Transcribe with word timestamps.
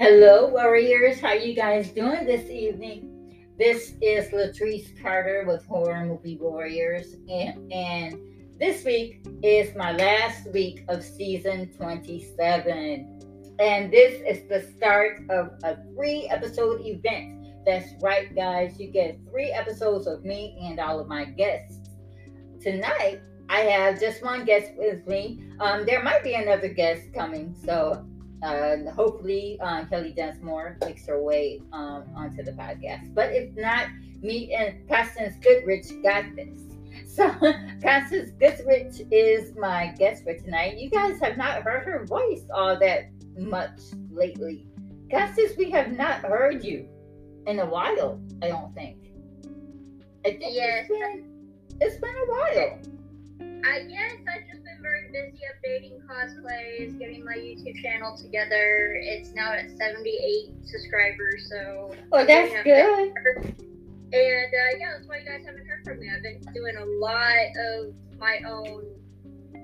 Hello, 0.00 0.46
warriors. 0.46 1.18
How 1.18 1.32
you 1.32 1.56
guys 1.56 1.90
doing 1.90 2.24
this 2.24 2.48
evening? 2.48 3.34
This 3.58 3.94
is 4.00 4.30
Latrice 4.30 4.96
Carter 5.02 5.42
with 5.44 5.66
Horror 5.66 6.06
Movie 6.06 6.38
Warriors, 6.40 7.16
and, 7.28 7.72
and 7.72 8.16
this 8.60 8.84
week 8.84 9.26
is 9.42 9.74
my 9.74 9.90
last 9.90 10.52
week 10.52 10.84
of 10.86 11.02
season 11.02 11.72
27. 11.76 13.56
And 13.58 13.92
this 13.92 14.22
is 14.24 14.48
the 14.48 14.72
start 14.76 15.22
of 15.30 15.50
a 15.64 15.78
three 15.92 16.28
episode 16.30 16.80
event. 16.82 17.48
That's 17.66 17.88
right, 18.00 18.32
guys. 18.36 18.78
You 18.78 18.92
get 18.92 19.18
three 19.28 19.50
episodes 19.50 20.06
of 20.06 20.24
me 20.24 20.56
and 20.62 20.78
all 20.78 21.00
of 21.00 21.08
my 21.08 21.24
guests. 21.24 21.90
Tonight, 22.62 23.20
I 23.48 23.62
have 23.62 23.98
just 23.98 24.22
one 24.22 24.44
guest 24.44 24.74
with 24.76 25.04
me. 25.08 25.42
Um, 25.58 25.84
there 25.84 26.04
might 26.04 26.22
be 26.22 26.34
another 26.34 26.68
guest 26.68 27.12
coming, 27.12 27.56
so 27.64 28.06
uh, 28.42 28.76
hopefully 28.94 29.58
uh, 29.60 29.84
Kelly 29.86 30.12
Densmore 30.16 30.76
makes 30.84 31.06
her 31.06 31.22
way 31.22 31.60
um, 31.72 32.04
onto 32.14 32.42
the 32.42 32.52
podcast. 32.52 33.14
But 33.14 33.32
if 33.32 33.54
not, 33.56 33.88
me 34.20 34.54
and 34.54 34.88
Constance 34.88 35.36
Goodrich 35.42 35.86
got 36.02 36.24
this. 36.36 36.60
So 37.06 37.28
Constance 37.82 38.30
Goodrich 38.38 39.02
is 39.10 39.54
my 39.56 39.92
guest 39.98 40.22
for 40.24 40.34
tonight. 40.34 40.78
You 40.78 40.88
guys 40.90 41.18
have 41.20 41.36
not 41.36 41.62
heard 41.62 41.84
her 41.84 42.04
voice 42.06 42.42
all 42.54 42.78
that 42.78 43.10
much 43.36 43.80
lately. 44.10 44.66
Constance, 45.10 45.52
we 45.56 45.70
have 45.70 45.96
not 45.96 46.20
heard 46.20 46.62
you 46.64 46.88
in 47.46 47.58
a 47.60 47.66
while. 47.66 48.20
I 48.42 48.48
don't 48.48 48.72
think. 48.74 48.98
I 50.24 50.30
think 50.30 50.42
Yes. 50.54 50.86
it's 50.88 50.88
been 50.88 51.24
it's 51.80 51.96
been 51.96 52.14
a 52.14 52.26
while. 52.30 52.78
I 53.64 53.82
guess 53.84 54.16
I've 54.32 54.46
just 54.52 54.57
been 55.12 55.30
busy 55.30 55.42
updating 55.52 56.00
cosplays, 56.06 56.98
getting 56.98 57.24
my 57.24 57.34
YouTube 57.34 57.80
channel 57.82 58.16
together. 58.16 58.94
It's 59.00 59.32
now 59.34 59.52
at 59.52 59.70
78 59.76 60.54
subscribers, 60.64 61.48
so. 61.48 61.94
Oh, 62.12 62.24
that's 62.24 62.52
good. 62.64 63.12
And 64.10 64.14
uh, 64.14 64.78
yeah, 64.78 64.92
that's 64.96 65.06
why 65.06 65.18
you 65.18 65.26
guys 65.26 65.44
haven't 65.44 65.66
heard 65.66 65.84
from 65.84 66.00
me. 66.00 66.08
I've 66.14 66.22
been 66.22 66.40
doing 66.54 66.76
a 66.76 66.84
lot 66.84 67.36
of 67.58 67.94
my 68.18 68.38
own 68.48 68.86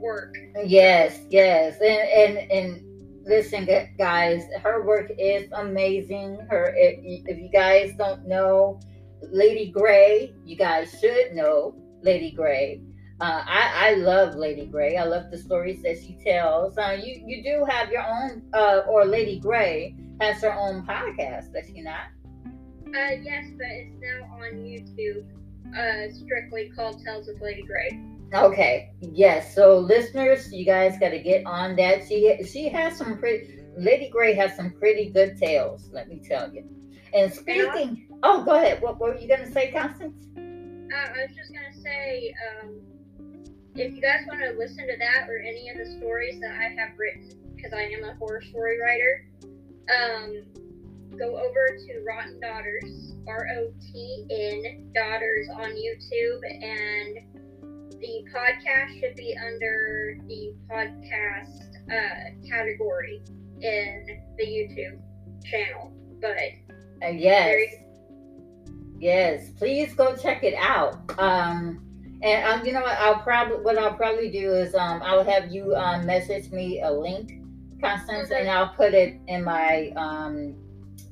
work. 0.00 0.34
Yes, 0.64 1.20
yes, 1.30 1.76
and 1.80 2.38
and 2.38 2.50
and 2.50 3.24
listen, 3.24 3.66
guys, 3.96 4.44
her 4.62 4.84
work 4.84 5.10
is 5.18 5.50
amazing. 5.52 6.46
Her, 6.50 6.74
if, 6.76 6.98
if 7.26 7.38
you 7.38 7.48
guys 7.48 7.92
don't 7.96 8.26
know 8.26 8.80
Lady 9.22 9.70
Gray, 9.70 10.34
you 10.44 10.56
guys 10.56 10.94
should 11.00 11.32
know 11.32 11.74
Lady 12.02 12.30
Gray. 12.30 12.82
Uh, 13.24 13.42
I 13.46 13.70
I 13.74 13.94
love 13.94 14.34
Lady 14.34 14.66
Gray. 14.66 14.98
I 14.98 15.04
love 15.04 15.30
the 15.30 15.38
stories 15.38 15.82
that 15.82 15.96
she 15.98 16.12
tells. 16.22 16.76
Uh, 16.76 16.98
you 17.02 17.24
you 17.26 17.42
do 17.42 17.64
have 17.64 17.90
your 17.90 18.02
own, 18.06 18.42
uh, 18.52 18.82
or 18.86 19.06
Lady 19.06 19.38
Gray 19.38 19.96
has 20.20 20.42
her 20.42 20.52
own 20.52 20.86
podcast, 20.86 21.54
does 21.54 21.64
she 21.66 21.80
not? 21.80 22.08
Uh, 22.44 23.16
yes, 23.22 23.46
but 23.56 23.66
it's 23.66 23.96
now 23.98 24.26
on 24.36 24.60
YouTube, 24.60 25.24
uh, 25.74 26.12
strictly 26.12 26.70
called 26.76 27.02
Tales 27.02 27.26
of 27.28 27.40
Lady 27.40 27.62
Gray. 27.62 27.98
Okay. 28.34 28.90
Yes. 29.00 29.54
So 29.54 29.78
listeners, 29.78 30.52
you 30.52 30.66
guys 30.66 30.98
got 30.98 31.10
to 31.10 31.18
get 31.18 31.46
on 31.46 31.76
that. 31.76 32.06
She 32.06 32.36
she 32.44 32.68
has 32.68 32.98
some 32.98 33.16
pretty. 33.16 33.58
Lady 33.78 34.10
Gray 34.10 34.34
has 34.34 34.54
some 34.54 34.70
pretty 34.72 35.08
good 35.08 35.38
tales. 35.38 35.88
Let 35.94 36.10
me 36.10 36.20
tell 36.22 36.52
you. 36.52 36.68
And 37.14 37.32
speaking, 37.32 38.06
oh, 38.22 38.44
go 38.44 38.56
ahead. 38.56 38.82
What, 38.82 39.00
what 39.00 39.14
were 39.14 39.18
you 39.18 39.28
gonna 39.28 39.50
say, 39.50 39.72
Constance? 39.72 40.26
Uh, 40.36 40.94
I 40.94 41.26
was 41.26 41.34
just 41.34 41.50
gonna 41.54 41.82
say, 41.82 42.34
um, 42.60 42.80
if 43.74 43.94
you 43.94 44.00
guys 44.00 44.20
want 44.26 44.40
to 44.40 44.56
listen 44.56 44.86
to 44.86 44.96
that 44.98 45.28
or 45.28 45.38
any 45.38 45.68
of 45.68 45.78
the 45.78 45.98
stories 45.98 46.40
that 46.40 46.52
I 46.52 46.74
have 46.80 46.96
written, 46.96 47.30
because 47.56 47.72
I 47.72 47.82
am 47.82 48.04
a 48.04 48.14
horror 48.14 48.42
story 48.42 48.78
writer, 48.80 49.26
um, 49.90 50.42
go 51.18 51.36
over 51.36 51.76
to 51.76 52.04
Rotten 52.06 52.40
Daughters, 52.40 53.14
R 53.26 53.48
O 53.56 53.72
T 53.80 54.26
N 54.30 54.92
Daughters 54.94 55.48
on 55.48 55.70
YouTube, 55.70 56.40
and 56.52 57.18
the 58.00 58.24
podcast 58.34 59.00
should 59.00 59.16
be 59.16 59.36
under 59.36 60.18
the 60.26 60.54
podcast 60.70 61.60
uh, 61.90 62.48
category 62.48 63.22
in 63.60 64.22
the 64.36 64.44
YouTube 64.44 65.00
channel. 65.44 65.92
But 66.20 66.36
Uh, 67.02 67.10
yes. 67.10 67.74
Yes. 68.98 69.50
Please 69.58 69.94
go 69.94 70.16
check 70.16 70.42
it 70.42 70.54
out. 70.54 71.18
Um, 71.18 71.83
and 72.24 72.44
um, 72.60 72.66
you 72.66 72.72
know 72.72 72.80
what? 72.80 72.98
I'll 72.98 73.20
probably 73.22 73.58
what 73.58 73.78
I'll 73.78 73.94
probably 73.94 74.30
do 74.30 74.52
is 74.54 74.74
um, 74.74 75.02
I'll 75.04 75.24
have 75.24 75.52
you 75.52 75.74
um 75.76 76.06
message 76.06 76.50
me 76.50 76.80
a 76.82 76.90
link, 76.90 77.40
Constance, 77.80 78.30
and 78.30 78.48
I'll 78.48 78.70
put 78.74 78.94
it 78.94 79.20
in 79.28 79.44
my 79.44 79.90
um 79.96 80.56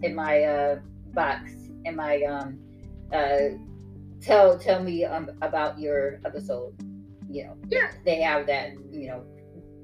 in 0.02 0.14
my 0.14 0.42
uh 0.42 0.78
box 1.12 1.50
in 1.84 1.94
my 1.96 2.22
um 2.22 2.58
uh 3.12 3.56
tell 4.20 4.58
tell 4.58 4.82
me 4.82 5.04
um, 5.04 5.30
about 5.42 5.78
your 5.78 6.20
episode. 6.24 6.74
You 7.28 7.44
know, 7.44 7.56
Yeah. 7.68 7.90
they 8.04 8.20
have 8.22 8.46
that. 8.46 8.72
You 8.90 9.08
know, 9.08 9.24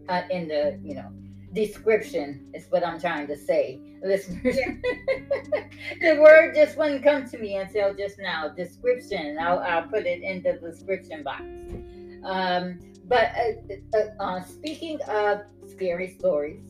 uh, 0.08 0.22
in 0.30 0.48
the 0.48 0.78
you 0.82 0.94
know 0.94 1.12
description 1.52 2.50
is 2.54 2.66
what 2.70 2.86
I'm 2.86 2.98
trying 3.00 3.26
to 3.28 3.36
say, 3.36 3.80
listeners. 4.02 4.56
the 6.00 6.18
word 6.20 6.54
just 6.54 6.76
wouldn't 6.76 7.02
come 7.02 7.28
to 7.28 7.38
me 7.38 7.56
until 7.56 7.94
just 7.94 8.18
now. 8.18 8.48
Description. 8.48 9.38
I'll, 9.40 9.58
I'll 9.60 9.88
put 9.88 10.06
it 10.06 10.22
in 10.22 10.42
the 10.42 10.54
description 10.54 11.22
box. 11.22 11.42
Um, 12.24 12.78
but 13.06 13.32
uh, 13.36 13.98
uh, 13.98 14.22
uh, 14.22 14.42
speaking 14.42 15.00
of 15.08 15.42
scary 15.66 16.08
stories, 16.18 16.62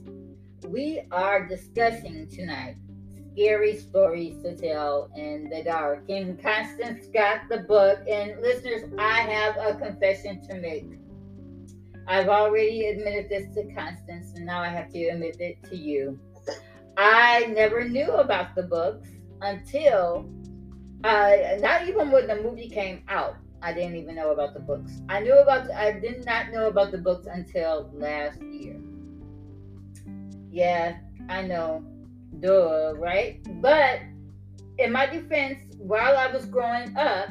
we 0.66 1.02
are 1.10 1.46
discussing 1.46 2.28
tonight 2.28 2.76
scary 3.38 3.76
stories 3.76 4.42
to 4.42 4.56
tell 4.56 5.10
in 5.16 5.48
the 5.48 5.62
dark. 5.62 6.02
And 6.08 6.42
Constance 6.42 7.06
got 7.14 7.48
the 7.48 7.58
book. 7.58 8.00
And 8.08 8.40
listeners, 8.40 8.82
I 8.98 9.20
have 9.20 9.56
a 9.56 9.78
confession 9.78 10.42
to 10.48 10.60
make. 10.60 10.86
I've 12.08 12.28
already 12.28 12.86
admitted 12.86 13.28
this 13.28 13.54
to 13.54 13.72
Constance, 13.74 14.32
and 14.34 14.46
now 14.46 14.60
I 14.60 14.68
have 14.68 14.88
to 14.90 15.08
admit 15.08 15.36
it 15.40 15.62
to 15.70 15.76
you. 15.76 16.18
I 16.98 17.46
never 17.54 17.88
knew 17.88 18.10
about 18.10 18.56
the 18.56 18.64
books 18.64 19.08
until, 19.40 20.28
uh, 21.04 21.36
not 21.60 21.86
even 21.86 22.10
when 22.10 22.26
the 22.26 22.42
movie 22.42 22.68
came 22.68 23.02
out. 23.08 23.36
I 23.62 23.72
didn't 23.72 23.94
even 23.96 24.16
know 24.16 24.32
about 24.32 24.52
the 24.52 24.60
books. 24.60 25.00
I 25.08 25.20
knew 25.20 25.38
about. 25.38 25.70
I 25.70 25.92
did 25.92 26.24
not 26.24 26.50
know 26.52 26.66
about 26.66 26.90
the 26.90 26.98
books 26.98 27.26
until 27.26 27.90
last 27.94 28.42
year. 28.42 28.80
Yeah, 30.50 30.98
I 31.28 31.42
know, 31.42 31.84
duh, 32.40 32.94
right? 32.96 33.40
But 33.62 34.00
in 34.78 34.92
my 34.92 35.06
defense, 35.06 35.58
while 35.78 36.16
I 36.16 36.26
was 36.32 36.46
growing 36.46 36.96
up, 36.96 37.28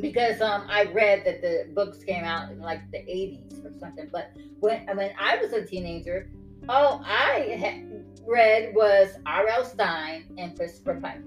because 0.00 0.40
um 0.40 0.66
I 0.68 0.84
read 0.84 1.24
that 1.24 1.42
the 1.42 1.72
books 1.74 2.02
came 2.02 2.24
out 2.24 2.50
in 2.50 2.60
like 2.60 2.88
the 2.90 2.98
80s 2.98 3.64
or 3.64 3.78
something. 3.78 4.08
But 4.12 4.32
when 4.60 4.86
when 4.96 5.10
I 5.18 5.36
was 5.36 5.52
a 5.52 5.64
teenager, 5.64 6.30
all 6.68 7.02
I 7.04 7.56
had 7.58 7.93
read 8.26 8.74
was 8.74 9.10
R.L. 9.26 9.64
Stine 9.64 10.24
and 10.38 10.56
Christopher 10.56 11.00
Pike. 11.00 11.20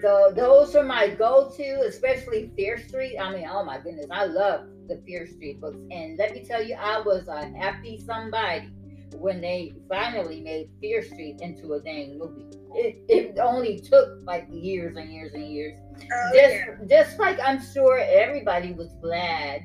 So 0.00 0.32
those 0.34 0.74
are 0.76 0.84
my 0.84 1.08
go-to, 1.08 1.82
especially 1.86 2.52
Fear 2.56 2.78
Street. 2.86 3.18
I 3.18 3.34
mean, 3.34 3.48
oh 3.50 3.64
my 3.64 3.78
goodness, 3.78 4.06
I 4.10 4.26
love 4.26 4.66
the 4.86 5.02
Fear 5.06 5.26
Street 5.26 5.60
books. 5.60 5.78
And 5.90 6.18
let 6.18 6.32
me 6.34 6.44
tell 6.44 6.62
you, 6.62 6.74
I 6.74 7.00
was 7.00 7.26
a 7.28 7.46
happy 7.56 7.98
somebody 8.04 8.68
when 9.14 9.40
they 9.40 9.74
finally 9.88 10.40
made 10.40 10.68
Fear 10.80 11.02
Street 11.02 11.40
into 11.40 11.74
a 11.74 11.80
dang 11.80 12.18
movie. 12.18 12.46
It, 12.74 13.04
it 13.08 13.38
only 13.38 13.78
took 13.80 14.20
like 14.24 14.46
years 14.50 14.96
and 14.96 15.12
years 15.12 15.32
and 15.34 15.46
years 15.48 15.78
Oh, 16.12 16.30
just 16.34 16.54
yeah. 16.54 16.74
just 16.88 17.18
like 17.18 17.38
I'm 17.40 17.60
sure 17.72 17.98
everybody 17.98 18.72
was 18.72 18.92
glad 19.00 19.62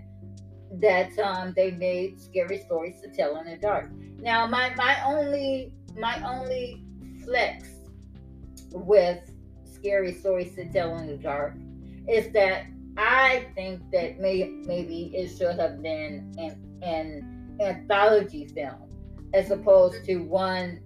that 0.81 1.17
um, 1.19 1.53
they 1.55 1.71
made 1.71 2.19
scary 2.21 2.59
stories 2.59 3.01
to 3.01 3.09
tell 3.09 3.37
in 3.39 3.47
the 3.47 3.57
dark. 3.57 3.89
Now, 4.19 4.45
my 4.47 4.73
my 4.75 5.01
only 5.05 5.73
my 5.97 6.21
only 6.23 6.83
flex 7.23 7.69
with 8.71 9.19
scary 9.65 10.13
stories 10.13 10.55
to 10.55 10.71
tell 10.71 10.97
in 10.97 11.07
the 11.07 11.17
dark 11.17 11.55
is 12.07 12.31
that 12.33 12.65
I 12.97 13.47
think 13.55 13.81
that 13.91 14.19
may, 14.19 14.49
maybe 14.65 15.11
it 15.15 15.29
should 15.37 15.57
have 15.59 15.81
been 15.81 16.33
an, 16.37 16.81
an 16.81 17.57
anthology 17.61 18.47
film 18.47 18.89
as 19.33 19.51
opposed 19.51 20.03
to 20.05 20.17
one, 20.17 20.79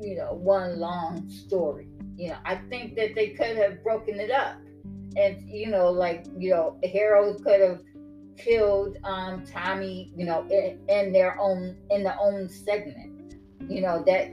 you 0.00 0.16
know, 0.16 0.32
one 0.32 0.78
long 0.78 1.28
story. 1.28 1.88
You 2.16 2.30
know, 2.30 2.38
I 2.44 2.56
think 2.56 2.96
that 2.96 3.14
they 3.14 3.30
could 3.30 3.56
have 3.56 3.82
broken 3.82 4.18
it 4.18 4.30
up, 4.30 4.56
and 5.16 5.48
you 5.48 5.68
know, 5.68 5.90
like 5.90 6.26
you 6.36 6.50
know, 6.50 6.78
Harold 6.92 7.44
could 7.44 7.60
have 7.60 7.82
killed 8.36 8.96
um, 9.04 9.44
Tommy, 9.44 10.12
you 10.16 10.24
know, 10.24 10.46
in, 10.48 10.78
in 10.88 11.12
their 11.12 11.38
own 11.40 11.76
in 11.90 12.02
their 12.02 12.16
own 12.20 12.48
segment. 12.48 13.17
You 13.68 13.82
know 13.82 14.02
that. 14.06 14.32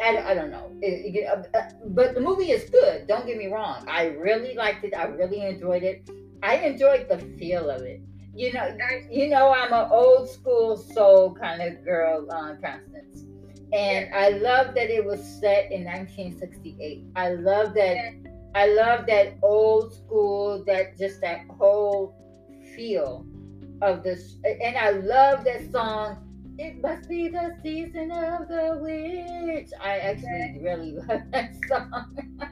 I, 0.00 0.16
I 0.30 0.34
don't 0.34 0.50
know, 0.50 0.70
It- 0.80 1.14
it- 1.14 1.26
uh, 1.28 1.42
but 1.88 2.14
the 2.14 2.20
movie 2.20 2.50
is 2.52 2.70
good. 2.70 3.06
Don't 3.06 3.26
get 3.26 3.36
me 3.36 3.48
wrong. 3.48 3.84
I 3.86 4.06
really 4.06 4.54
liked 4.54 4.82
it. 4.84 4.94
I 4.96 5.04
really 5.04 5.42
enjoyed 5.44 5.82
it. 5.82 6.08
I 6.42 6.56
enjoyed 6.58 7.06
the 7.10 7.18
feel 7.38 7.68
of 7.68 7.82
it. 7.82 8.00
You 8.34 8.52
know, 8.54 8.66
you 9.10 9.28
know, 9.28 9.50
I'm 9.52 9.72
an 9.74 9.88
old 9.92 10.30
school 10.30 10.78
soul 10.78 11.34
kind 11.34 11.60
of 11.60 11.84
girl, 11.84 12.26
uh, 12.32 12.54
Constance. 12.64 13.26
and 13.74 14.08
I 14.14 14.30
love 14.30 14.74
that 14.74 14.88
it 14.88 15.04
was 15.04 15.20
set 15.40 15.70
in 15.70 15.84
1968. 15.84 17.04
I 17.14 17.30
love 17.34 17.74
that. 17.74 17.98
I 18.54 18.66
love 18.68 19.06
that 19.06 19.34
old 19.42 19.92
school, 19.94 20.64
that 20.66 20.96
just 20.98 21.20
that 21.20 21.40
whole 21.58 22.14
feel 22.74 23.26
of 23.82 24.02
this, 24.02 24.36
and 24.44 24.76
I 24.78 24.90
love 24.92 25.44
that 25.44 25.70
song. 25.70 26.16
It 26.62 26.80
must 26.80 27.08
be 27.08 27.26
the 27.26 27.56
season 27.60 28.12
of 28.12 28.46
the 28.46 28.78
witch. 28.80 29.70
I 29.80 29.98
actually 29.98 30.60
really 30.62 30.92
love 31.08 31.22
that 31.32 31.56
song. 31.66 32.16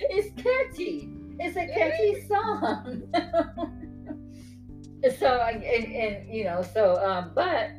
it's 0.00 0.34
catchy. 0.42 1.08
It's 1.38 1.56
a 1.56 1.68
catchy 1.68 2.26
song. 2.26 3.02
so 5.20 5.28
and, 5.28 5.62
and 5.62 6.34
you 6.34 6.42
know 6.44 6.62
so 6.62 6.96
um 7.04 7.30
but 7.34 7.72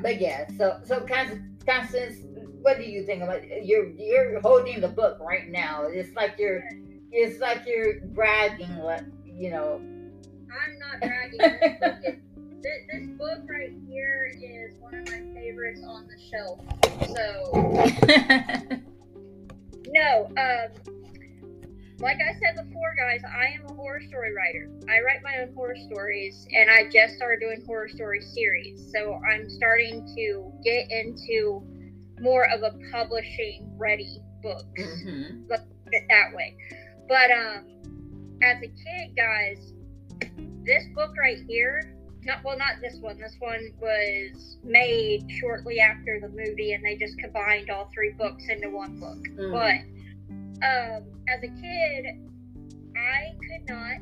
but 0.00 0.18
yeah 0.18 0.48
so 0.56 0.80
so 0.84 1.04
Constance 1.66 2.24
what 2.62 2.78
do 2.78 2.84
you 2.84 3.04
think 3.04 3.22
about 3.22 3.42
you're 3.62 3.90
you're 3.90 4.40
holding 4.40 4.80
the 4.80 4.88
book 4.88 5.18
right 5.20 5.50
now 5.50 5.82
it's 5.82 6.14
like 6.14 6.36
you're 6.38 6.62
it's 7.10 7.38
like 7.40 7.66
you're 7.66 8.00
bragging 8.14 8.76
what 8.76 9.04
you 9.26 9.50
know 9.50 9.74
I'm 9.76 10.78
not 10.78 11.00
bragging 11.00 12.22
this 12.62 12.78
book, 12.88 12.90
this, 12.90 13.00
this 13.00 13.06
book 13.18 13.40
right 13.48 13.72
here 13.88 14.32
is 14.42 14.78
one 14.80 14.94
of 14.94 15.06
my 15.08 15.20
favorites 15.34 15.82
on 15.86 16.06
the 16.06 16.16
shelf 16.30 16.60
so 17.14 17.52
no 19.88 20.26
um 20.36 21.00
like 22.00 22.16
I 22.16 22.32
said 22.32 22.56
before, 22.66 22.94
guys, 22.96 23.20
I 23.24 23.52
am 23.52 23.66
a 23.68 23.74
horror 23.74 24.00
story 24.08 24.32
writer. 24.34 24.70
I 24.88 25.00
write 25.02 25.22
my 25.22 25.42
own 25.42 25.54
horror 25.54 25.76
stories, 25.76 26.46
and 26.50 26.70
I 26.70 26.88
just 26.88 27.16
started 27.16 27.40
doing 27.40 27.62
horror 27.66 27.90
story 27.90 28.22
series. 28.22 28.90
So 28.90 29.20
I'm 29.30 29.50
starting 29.50 30.06
to 30.16 30.50
get 30.64 30.90
into 30.90 31.62
more 32.18 32.48
of 32.50 32.62
a 32.62 32.72
publishing 32.90 33.70
ready 33.76 34.22
books. 34.42 34.64
Mm-hmm. 34.78 35.42
Let's 35.50 35.64
put 35.84 35.92
it 35.92 36.04
that 36.08 36.34
way. 36.34 36.56
But 37.06 37.30
um, 37.32 37.66
as 38.42 38.56
a 38.62 38.68
kid, 38.68 39.14
guys, 39.14 39.74
this 40.64 40.84
book 40.94 41.14
right 41.18 41.38
here. 41.46 41.96
Not 42.24 42.44
well, 42.44 42.58
not 42.58 42.80
this 42.82 42.96
one. 43.00 43.18
This 43.18 43.36
one 43.38 43.72
was 43.80 44.58
made 44.62 45.30
shortly 45.40 45.80
after 45.80 46.20
the 46.20 46.28
movie, 46.28 46.72
and 46.72 46.84
they 46.84 46.96
just 46.96 47.18
combined 47.18 47.70
all 47.70 47.90
three 47.94 48.12
books 48.12 48.44
into 48.48 48.68
one 48.68 49.00
book. 49.00 49.18
Mm. 49.36 49.52
But 49.52 50.66
um, 50.66 51.04
as 51.28 51.42
a 51.42 51.48
kid, 51.48 52.06
I 52.96 53.32
could 53.38 53.68
not 53.68 53.96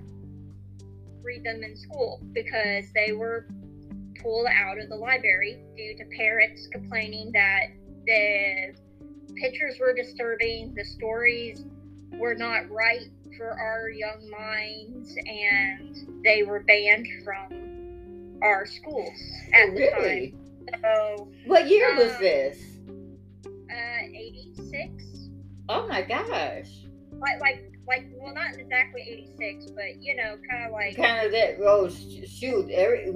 read 1.23 1.44
them 1.44 1.62
in 1.62 1.76
school 1.76 2.20
because 2.32 2.87
they 2.93 3.12
were 3.12 3.47
pulled 4.21 4.49
out 4.49 4.81
of 4.81 4.88
the 4.88 4.97
library 4.97 5.62
due 5.76 5.97
to 5.97 6.05
parents 6.17 6.67
complaining 6.73 7.31
that 7.32 7.67
the 8.06 8.75
pictures 9.37 9.76
were 9.79 9.94
disturbing, 9.94 10.75
the 10.75 10.85
stories 10.85 11.64
were 12.14 12.35
not 12.35 12.69
right 12.71 13.11
for 13.37 13.50
our 13.50 13.88
young 13.91 14.29
minds, 14.31 15.14
and 15.26 16.25
they 16.25 16.43
were 16.43 16.61
banned 16.61 17.06
from 17.25 17.68
our 18.43 18.67
schools 18.67 19.19
at 19.52 19.75
the 19.75 19.81
really? 19.81 20.31
time. 20.31 20.81
So, 20.82 21.31
what 21.46 21.69
year 21.69 21.93
um, 21.93 21.96
was 21.96 22.19
this? 22.19 22.58
Uh, 23.46 24.05
86. 24.14 25.31
Oh 25.69 25.87
my 25.88 26.02
gosh. 26.02 26.69
Like, 27.12 27.40
like, 27.40 27.73
like, 27.87 28.11
well, 28.17 28.35
not 28.35 28.55
exactly 28.58 29.02
86, 29.38 29.70
but 29.73 30.02
you 30.02 30.14
know, 30.14 30.37
kind 30.49 30.67
of 30.67 30.73
like. 30.73 30.96
Kind 30.96 31.26
of 31.26 31.32
that, 31.32 31.56
oh, 31.64 31.88
shoot. 31.88 32.70
Every, 32.70 33.12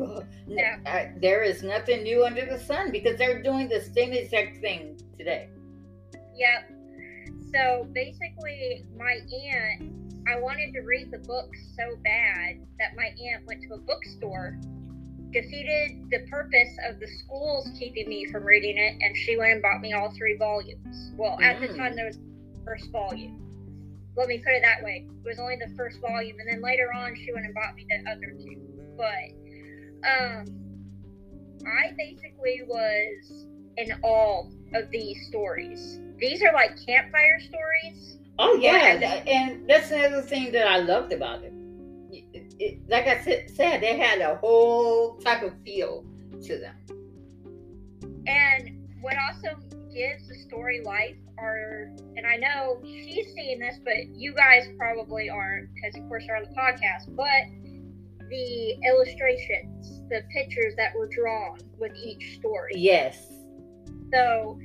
yeah. 0.46 0.78
I, 0.86 1.12
there 1.20 1.42
is 1.42 1.62
nothing 1.62 2.02
new 2.02 2.24
under 2.24 2.46
the 2.46 2.58
sun 2.58 2.90
because 2.90 3.18
they're 3.18 3.42
doing 3.42 3.68
the 3.68 3.80
same 3.80 4.12
exact 4.12 4.60
thing 4.60 4.98
today. 5.18 5.48
Yep. 6.34 6.72
So 7.54 7.86
basically, 7.92 8.84
my 8.96 9.18
aunt, 9.44 9.92
I 10.26 10.40
wanted 10.40 10.72
to 10.72 10.80
read 10.80 11.10
the 11.10 11.18
book 11.18 11.50
so 11.76 11.96
bad 12.02 12.66
that 12.78 12.96
my 12.96 13.06
aunt 13.06 13.46
went 13.46 13.62
to 13.62 13.74
a 13.74 13.78
bookstore 13.78 14.58
defeated 15.32 16.10
the 16.10 16.20
purpose 16.30 16.76
of 16.88 17.00
the 17.00 17.06
schools 17.06 17.68
keeping 17.78 18.08
me 18.08 18.26
from 18.30 18.44
reading 18.44 18.76
it, 18.76 18.96
and 19.00 19.16
she 19.16 19.36
went 19.36 19.52
and 19.52 19.62
bought 19.62 19.80
me 19.80 19.92
all 19.92 20.12
three 20.16 20.36
volumes. 20.36 21.12
Well, 21.16 21.38
at 21.40 21.60
the 21.60 21.68
time, 21.68 21.92
mm. 21.92 21.96
there 21.96 22.06
was 22.06 22.18
first 22.64 22.90
volume. 22.90 23.38
Let 24.16 24.28
me 24.28 24.38
put 24.38 24.52
it 24.52 24.62
that 24.62 24.84
way. 24.84 25.06
It 25.24 25.28
was 25.28 25.38
only 25.38 25.56
the 25.56 25.74
first 25.76 26.00
volume, 26.00 26.36
and 26.38 26.48
then 26.48 26.62
later 26.62 26.92
on, 26.94 27.16
she 27.16 27.32
went 27.32 27.46
and 27.46 27.54
bought 27.54 27.74
me 27.74 27.86
the 27.88 28.10
other 28.10 28.34
two. 28.38 28.60
But 28.96 29.32
um, 30.06 30.44
I 31.66 31.92
basically 31.96 32.62
was 32.66 33.46
in 33.76 33.92
awe 34.02 34.48
of 34.74 34.90
these 34.90 35.26
stories. 35.28 35.98
These 36.18 36.42
are 36.42 36.52
like 36.52 36.76
campfire 36.86 37.40
stories. 37.40 38.18
Oh 38.38 38.54
yeah, 38.56 39.22
and 39.26 39.68
that's 39.68 39.90
another 39.90 40.22
thing 40.22 40.52
that 40.52 40.66
I 40.66 40.78
loved 40.78 41.12
about 41.12 41.42
it. 41.42 41.52
It, 42.58 42.80
like 42.88 43.06
I 43.06 43.20
said, 43.22 43.80
they 43.80 43.98
had 43.98 44.20
a 44.20 44.36
whole 44.36 45.16
type 45.18 45.42
of 45.42 45.52
feel 45.64 46.04
to 46.44 46.58
them. 46.58 46.74
And 48.26 48.88
what 49.00 49.16
also 49.18 49.56
gives 49.92 50.28
the 50.28 50.34
story 50.46 50.80
life 50.80 51.16
are, 51.38 51.90
and 52.16 52.26
I 52.26 52.36
know 52.36 52.80
she's 52.84 53.32
seeing 53.34 53.58
this, 53.58 53.78
but 53.84 54.14
you 54.14 54.34
guys 54.34 54.68
probably 54.78 55.28
aren't 55.28 55.68
because, 55.74 55.96
of 56.00 56.08
course, 56.08 56.24
you're 56.26 56.36
on 56.36 56.44
the 56.44 56.50
podcast. 56.50 57.14
But 57.16 58.28
the 58.28 58.76
illustrations, 58.86 60.02
the 60.08 60.22
pictures 60.32 60.74
that 60.76 60.94
were 60.96 61.08
drawn 61.08 61.58
with 61.78 61.92
each 61.96 62.36
story. 62.36 62.72
Yes. 62.74 63.26
So, 64.12 64.58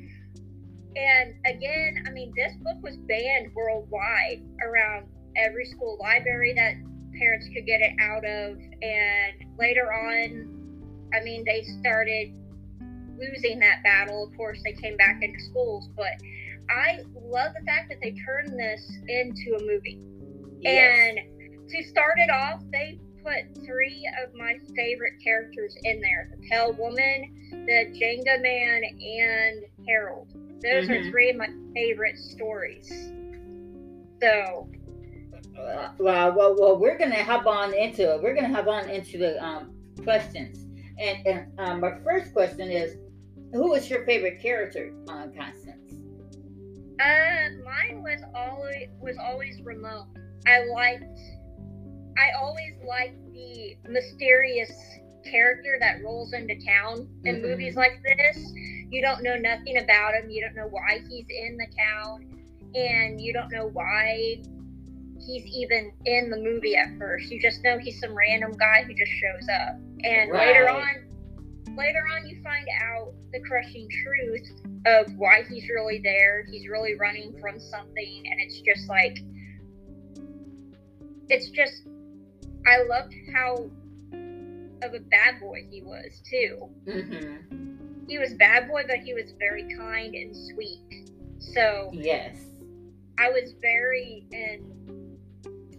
and 0.96 1.34
again, 1.46 2.04
I 2.08 2.12
mean, 2.12 2.32
this 2.36 2.54
book 2.62 2.78
was 2.82 2.98
banned 2.98 3.54
worldwide 3.54 4.44
around 4.64 5.08
every 5.36 5.66
school 5.66 5.98
library 6.00 6.54
that 6.54 6.76
parents 7.18 7.48
could 7.54 7.66
get 7.66 7.82
it 7.82 7.94
out 8.02 8.26
of. 8.26 8.58
And 8.82 9.58
later 9.58 9.92
on, 9.92 10.58
I 11.14 11.24
mean, 11.24 11.44
they 11.46 11.64
started 11.80 12.34
losing 13.18 13.60
that 13.60 13.84
battle. 13.84 14.28
Of 14.28 14.36
course, 14.38 14.60
they 14.64 14.74
came 14.74 14.98
back 14.98 15.20
into 15.22 15.40
schools, 15.46 15.90
but 15.96 16.14
I 16.70 17.00
love 17.16 17.54
the 17.58 17.66
fact 17.66 17.90
that 17.90 18.00
they 18.02 18.12
turned 18.26 18.60
this 18.60 18.92
into 19.08 19.56
a 19.56 19.62
movie. 19.62 20.00
Yes. 20.62 21.18
And 21.18 21.70
to 21.70 21.84
start 21.84 22.18
it 22.18 22.30
off, 22.30 22.62
they 22.72 23.00
put 23.24 23.66
three 23.66 24.08
of 24.24 24.34
my 24.36 24.56
favorite 24.76 25.14
characters 25.24 25.76
in 25.84 26.02
there 26.02 26.30
the 26.32 26.48
Pale 26.48 26.74
Woman, 26.74 27.66
the 27.66 27.86
Jangly 28.00 28.42
Man, 28.42 28.82
and 28.84 29.88
Harold. 29.88 30.30
Those 30.62 30.88
mm-hmm. 30.88 31.08
are 31.08 31.12
three 31.12 31.30
of 31.30 31.36
my 31.38 31.50
favorite 31.74 32.18
stories. 32.18 33.12
So. 34.22 34.70
Well, 35.58 36.34
well, 36.34 36.56
well, 36.58 36.78
we're 36.78 36.98
gonna 36.98 37.24
hop 37.24 37.46
on 37.46 37.74
into 37.74 38.14
it. 38.14 38.22
we're 38.22 38.36
gonna 38.36 38.54
hop 38.54 38.68
on 38.68 38.90
into 38.90 39.18
the 39.18 39.44
um, 39.44 39.74
questions, 40.04 40.66
and, 41.00 41.26
and 41.26 41.60
um, 41.60 41.80
my 41.82 41.98
first 42.04 42.34
question 42.34 42.70
is, 42.70 42.98
who 43.54 43.74
is 43.74 43.90
your 43.90 44.06
favorite 44.06 44.42
character, 44.42 44.94
uh, 45.10 45.28
Constance? 45.38 45.94
Uh, 47.00 47.50
mine 47.64 48.04
was 48.04 48.22
always 48.36 48.88
was 49.00 49.18
always 49.18 49.62
Ramon. 49.64 50.08
I 50.46 50.66
liked. 50.66 51.20
I 52.18 52.32
always 52.40 52.74
liked 52.88 53.18
the 53.32 53.78
mysterious 53.88 54.72
character 55.30 55.78
that 55.80 56.04
rolls 56.04 56.34
into 56.34 56.56
town 56.66 57.08
in 57.24 57.36
mm-hmm. 57.36 57.48
movies 57.48 57.76
like 57.76 58.02
this. 58.04 58.52
You 58.90 59.02
don't 59.02 59.22
know 59.22 59.38
nothing 59.38 59.78
about 59.78 60.16
him. 60.16 60.30
You 60.30 60.42
don't 60.42 60.56
know 60.56 60.68
why 60.70 61.02
he's 61.08 61.26
in 61.30 61.58
the 61.58 61.68
town, 61.78 62.30
and 62.74 63.22
you 63.22 63.34
don't 63.34 63.52
know 63.52 63.68
why 63.68 64.42
he's 65.20 65.46
even 65.46 65.92
in 66.06 66.30
the 66.30 66.38
movie 66.38 66.76
at 66.76 66.98
first. 66.98 67.32
You 67.32 67.40
just 67.42 67.64
know 67.64 67.78
he's 67.78 68.00
some 68.00 68.16
random 68.16 68.54
guy 68.54 68.84
who 68.84 68.94
just 68.94 69.12
shows 69.12 69.48
up. 69.50 69.76
And 70.04 70.32
right. 70.32 70.48
later 70.48 70.70
on, 70.70 71.76
later 71.76 72.04
on 72.16 72.28
you 72.28 72.42
find 72.42 72.68
out 72.82 73.14
the 73.32 73.40
crushing 73.42 73.88
truth 74.04 74.52
of 74.86 75.14
why 75.16 75.44
he's 75.50 75.68
really 75.70 76.00
there. 76.04 76.46
He's 76.50 76.68
really 76.68 76.96
running 76.96 77.38
from 77.40 77.60
something, 77.60 78.24
and 78.26 78.40
it's 78.40 78.62
just 78.62 78.88
like, 78.88 79.20
it's 81.30 81.50
just, 81.50 81.84
I 82.66 82.84
loved 82.84 83.14
how 83.34 83.70
of 84.84 84.94
a 84.94 85.00
bad 85.00 85.40
boy 85.40 85.66
he 85.70 85.82
was 85.82 86.22
too. 86.30 86.70
Mm-hmm. 86.88 88.06
He 88.08 88.18
was 88.18 88.34
bad 88.36 88.68
boy, 88.70 88.84
but 88.88 89.00
he 89.00 89.14
was 89.14 89.34
very 89.38 89.68
kind 89.76 90.16
and 90.16 90.36
sweet. 90.36 91.12
So 91.40 91.90
yes, 91.94 92.38
I 93.20 93.30
was 93.30 93.54
very 93.62 94.26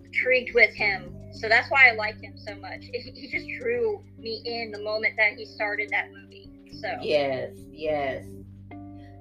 intrigued 0.09 0.55
with 0.55 0.75
him 0.75 1.15
so 1.33 1.49
that's 1.49 1.71
why 1.71 1.89
I 1.89 1.93
liked 1.95 2.23
him 2.23 2.37
so 2.37 2.55
much. 2.57 2.85
He 2.93 3.29
just 3.31 3.47
drew 3.61 4.03
me 4.19 4.43
in 4.45 4.73
the 4.73 4.81
moment 4.83 5.15
that 5.17 5.35
he 5.35 5.45
started 5.45 5.89
that 5.91 6.11
movie. 6.13 6.51
So 6.81 6.89
yes, 7.03 7.53
yes. 7.71 8.25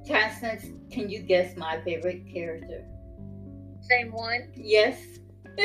Constance, 0.07 0.65
can 0.89 1.09
you 1.09 1.19
guess 1.19 1.55
my 1.57 1.79
favorite 1.81 2.25
character? 2.31 2.85
Same 3.81 4.11
one. 4.11 4.51
Yes. 4.55 4.99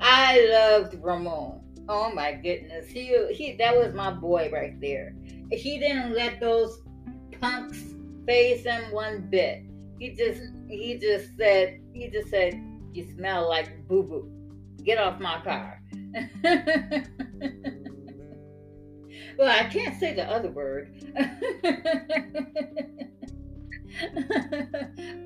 I 0.00 0.48
loved 0.50 0.94
Ramon. 1.02 1.60
Oh 1.88 2.12
my 2.14 2.32
goodness. 2.32 2.88
He 2.88 3.16
he 3.32 3.56
that 3.56 3.74
was 3.76 3.94
my 3.94 4.10
boy 4.10 4.50
right 4.52 4.78
there. 4.80 5.14
He 5.50 5.78
didn't 5.78 6.14
let 6.14 6.40
those 6.40 6.82
punks 7.40 7.82
phase 8.26 8.64
him 8.64 8.92
one 8.92 9.28
bit. 9.30 9.64
He 10.02 10.10
just 10.10 10.42
he 10.68 10.98
just 10.98 11.36
said 11.36 11.80
he 11.94 12.08
just 12.08 12.28
said 12.28 12.60
you 12.92 13.08
smell 13.14 13.48
like 13.48 13.86
boo 13.86 14.02
boo. 14.02 14.28
Get 14.82 14.98
off 14.98 15.20
my 15.20 15.40
car. 15.44 15.80
well, 19.38 19.48
I 19.48 19.68
can't 19.68 20.00
say 20.00 20.12
the 20.12 20.24
other 20.24 20.50
word. 20.50 20.90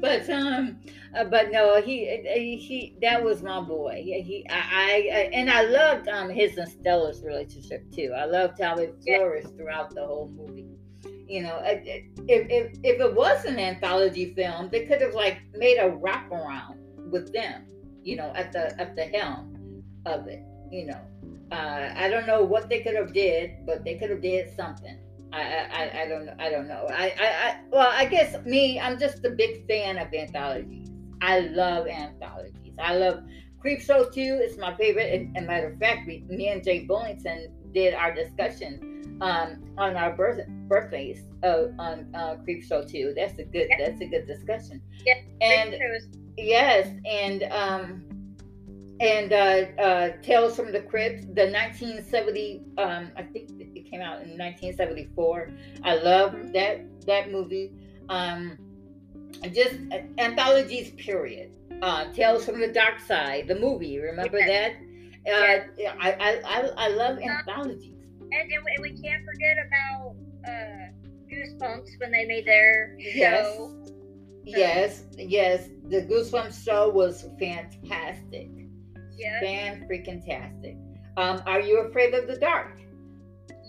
but 0.02 0.28
um, 0.28 0.78
uh, 1.16 1.25
but 1.25 1.50
no, 1.50 1.80
he 1.80 2.04
he 2.61 2.99
that 3.00 3.25
was 3.25 3.42
my 3.42 3.62
boy. 3.62 4.02
He, 4.04 4.21
he 4.21 4.47
I, 4.50 5.09
I, 5.11 5.30
and 5.33 5.49
I 5.50 5.62
loved 5.62 6.06
um 6.09 6.28
his 6.28 6.59
and 6.59 6.68
Stella's 6.68 7.23
relationship 7.25 7.90
too. 7.92 8.12
I 8.14 8.26
loved 8.26 8.61
how 8.61 8.76
it 8.76 8.95
flourished 9.06 9.56
throughout 9.56 9.95
the 9.95 10.04
whole 10.04 10.30
movie. 10.37 10.76
You 11.26 11.42
know, 11.42 11.61
if 11.64 12.04
if 12.28 12.78
if 12.83 13.00
it 13.00 13.14
was 13.14 13.45
an 13.45 13.59
anthology 13.59 14.35
film, 14.35 14.68
they 14.71 14.87
could 14.87 15.00
have 15.00 15.14
like 15.14 15.38
made 15.54 15.78
a 15.78 15.90
wraparound 15.90 16.76
with 17.11 17.33
them. 17.33 17.66
You 18.02 18.16
know, 18.16 18.33
at 18.35 18.52
the 18.52 18.78
at 18.80 18.95
the 18.95 19.04
helm 19.04 19.83
of 20.04 20.28
it. 20.28 20.42
You 20.71 20.87
know, 20.87 21.00
uh, 21.52 21.92
I 21.97 22.09
don't 22.09 22.26
know 22.26 22.42
what 22.42 22.68
they 22.68 22.80
could 22.80 22.95
have 22.97 23.12
did, 23.12 23.66
but 23.66 23.85
they 23.85 23.97
could 23.97 24.11
have 24.11 24.23
did 24.23 24.54
something. 24.54 24.99
I, 25.33 25.40
I, 25.40 26.02
I 26.02 26.09
don't. 26.09 26.28
I 26.38 26.50
don't 26.50 26.68
know. 26.68 26.87
I, 26.90 27.12
I, 27.18 27.26
I, 27.26 27.61
well, 27.71 27.90
I 27.92 28.04
guess 28.04 28.45
me, 28.45 28.78
I'm 28.78 28.99
just 28.99 29.25
a 29.25 29.30
big 29.30 29.66
fan 29.66 29.99
of 29.99 30.12
anthologies. 30.14 30.90
I 31.21 31.40
love 31.40 31.87
anthologies. 31.88 32.75
I 32.78 32.97
love 32.97 33.25
Creepshow 33.66 34.12
2 34.12 34.21
is 34.21 34.59
my 34.59 34.75
favorite. 34.76 35.12
And, 35.12 35.37
and 35.37 35.47
matter 35.47 35.73
of 35.73 35.78
fact, 35.78 36.06
we, 36.06 36.25
me 36.28 36.49
and 36.49 36.62
Jay 36.62 36.87
Bullington 36.87 37.49
did 37.73 37.95
our 37.95 38.14
discussion 38.14 39.18
um, 39.21 39.64
on 39.76 39.97
our 39.97 40.14
birth, 40.14 40.40
birthdays 40.68 41.23
uh, 41.42 41.64
on 41.78 42.08
uh, 42.14 42.37
Creepshow 42.46 42.90
2. 42.90 43.14
That's 43.16 43.38
a 43.38 43.44
good. 43.44 43.68
That's 43.78 44.00
a 44.00 44.06
good 44.06 44.26
discussion. 44.26 44.82
Yeah. 45.04 45.14
And 45.40 45.76
yes, 46.37 46.88
and 47.04 47.42
um, 47.44 48.02
and 49.00 49.32
uh, 49.32 49.82
uh, 49.82 50.08
Tales 50.23 50.56
from 50.56 50.73
the 50.73 50.80
Crypt, 50.80 51.35
the 51.35 51.50
1970, 51.50 52.62
um, 52.78 53.11
I 53.16 53.23
think 53.23 53.50
it 53.58 53.90
came 53.90 54.00
out 54.00 54.23
in 54.23 54.38
1974. 54.38 55.50
I 55.85 55.94
love 55.96 56.52
that 56.52 56.80
that 57.06 57.30
movie. 57.30 57.73
Um, 58.08 58.56
just 59.52 59.76
uh, 59.92 59.99
anthologies, 60.18 60.90
period. 60.92 61.50
Uh, 61.82 62.11
Tales 62.12 62.44
from 62.44 62.61
the 62.61 62.68
Dark 62.68 63.00
Side, 63.00 63.49
the 63.49 63.58
movie. 63.58 63.99
Remember 63.99 64.38
that? 64.38 64.76
Uh, 65.26 65.66
yeah. 65.76 65.94
I, 66.00 66.12
I, 66.12 66.40
I, 66.44 66.61
I 66.76 66.88
love 66.88 67.18
anthologies. 67.18 67.96
And, 68.32 68.50
and 68.50 68.82
we 68.82 68.90
can't 68.90 69.25
forget 69.25 69.56
about 69.66 70.16
uh, 70.46 70.86
Goosebumps 71.30 71.88
when 71.98 72.12
they 72.12 72.24
made 72.26 72.46
their 72.46 72.96
show. 73.00 73.72
Yes, 74.44 75.02
yes, 75.16 75.18
yes. 75.18 75.68
The 75.88 76.02
Goosebumps 76.02 76.64
show 76.64 76.88
was 76.88 77.28
fantastic. 77.38 78.48
Yeah. 79.16 79.40
Fan 79.40 79.88
freaking 79.90 80.24
tastic. 80.24 80.76
Um, 81.16 81.42
Are 81.46 81.60
you 81.60 81.80
afraid 81.80 82.14
of 82.14 82.26
the 82.26 82.36
dark? 82.36 82.78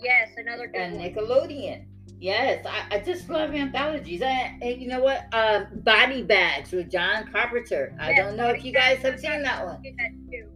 Yes, 0.00 0.28
another 0.36 0.66
good 0.66 0.76
and 0.80 0.96
one. 0.96 1.04
Nickelodeon. 1.10 1.86
Yes, 2.20 2.66
I, 2.66 2.96
I 2.96 3.00
just 3.00 3.28
love 3.28 3.54
anthologies. 3.54 4.22
And, 4.22 4.62
and 4.62 4.80
you 4.80 4.88
know 4.88 5.00
what? 5.00 5.26
Uh, 5.32 5.66
Body 5.84 6.22
Bags 6.22 6.72
with 6.72 6.90
John 6.90 7.30
Carpenter. 7.30 7.94
I 8.00 8.12
don't 8.12 8.36
know 8.36 8.48
if 8.48 8.64
you 8.64 8.72
guys 8.72 8.98
have 8.98 9.20
seen 9.20 9.42
that 9.44 9.64
one. 9.64 9.82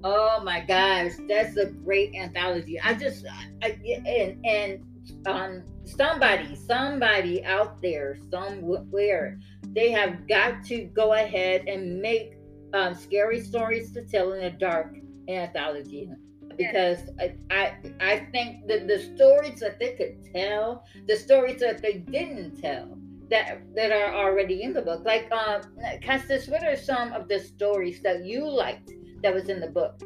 Oh 0.02 0.42
my 0.44 0.60
gosh, 0.60 1.12
that's 1.28 1.56
a 1.56 1.66
great 1.66 2.14
anthology. 2.14 2.80
I 2.80 2.94
just, 2.94 3.24
I, 3.62 3.78
and 4.06 4.44
and 4.44 4.84
um, 5.26 5.62
somebody, 5.84 6.56
somebody 6.56 7.44
out 7.44 7.80
there, 7.82 8.18
somewhere, 8.30 9.38
they 9.68 9.90
have 9.90 10.26
got 10.28 10.64
to 10.64 10.84
go 10.84 11.14
ahead 11.14 11.66
and 11.66 12.00
make 12.00 12.34
um, 12.74 12.94
scary 12.94 13.40
stories 13.40 13.92
to 13.92 14.02
tell 14.04 14.32
in 14.32 14.40
the 14.40 14.50
dark 14.50 14.96
anthology 15.28 16.10
because 16.56 16.98
I, 17.18 17.34
I 17.50 17.76
I 18.00 18.28
think 18.32 18.66
that 18.68 18.86
the 18.86 18.98
stories 19.14 19.60
that 19.60 19.78
they 19.78 19.94
could 19.94 20.32
tell, 20.34 20.84
the 21.06 21.16
stories 21.16 21.60
that 21.60 21.80
they 21.82 21.94
didn't 21.94 22.60
tell, 22.60 22.98
that 23.30 23.62
that 23.74 23.92
are 23.92 24.14
already 24.14 24.62
in 24.62 24.72
the 24.72 24.82
book, 24.82 25.02
like 25.04 25.30
um, 25.32 25.62
what 26.48 26.64
are 26.64 26.76
some 26.76 27.12
of 27.12 27.28
the 27.28 27.40
stories 27.40 28.00
that 28.02 28.24
you 28.24 28.48
liked 28.48 28.92
that 29.22 29.32
was 29.34 29.48
in 29.48 29.60
the 29.60 29.68
book? 29.68 30.02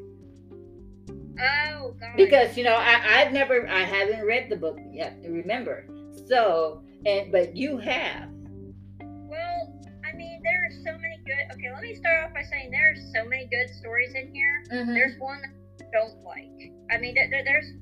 Oh 1.40 1.94
God. 2.00 2.16
Because 2.16 2.56
you 2.56 2.64
know 2.64 2.74
I 2.74 3.20
I've 3.20 3.32
never 3.32 3.68
I 3.68 3.80
haven't 3.80 4.24
read 4.24 4.48
the 4.48 4.56
book 4.56 4.78
yet. 4.92 5.18
Remember, 5.24 5.86
so 6.26 6.82
and 7.04 7.30
but 7.30 7.56
you 7.56 7.78
have. 7.78 8.28
Well, 9.00 9.74
I 10.04 10.16
mean, 10.16 10.40
there 10.42 10.64
are 10.64 10.70
so 10.84 10.98
many 10.98 11.18
good. 11.26 11.54
Okay, 11.54 11.72
let 11.72 11.82
me 11.82 11.94
start 11.94 12.24
off 12.24 12.34
by 12.34 12.42
saying 12.42 12.70
there 12.70 12.92
are 12.92 12.96
so 13.14 13.28
many 13.28 13.46
good 13.46 13.68
stories 13.74 14.14
in 14.14 14.34
here. 14.34 14.64
Mm-hmm. 14.72 14.94
There's 14.94 15.18
one 15.18 15.40
that 15.42 15.86
I 15.86 15.90
don't 15.92 16.22
like. 16.24 16.72
I 16.90 16.98
mean, 16.98 17.14
there, 17.14 17.28
there's. 17.44 17.72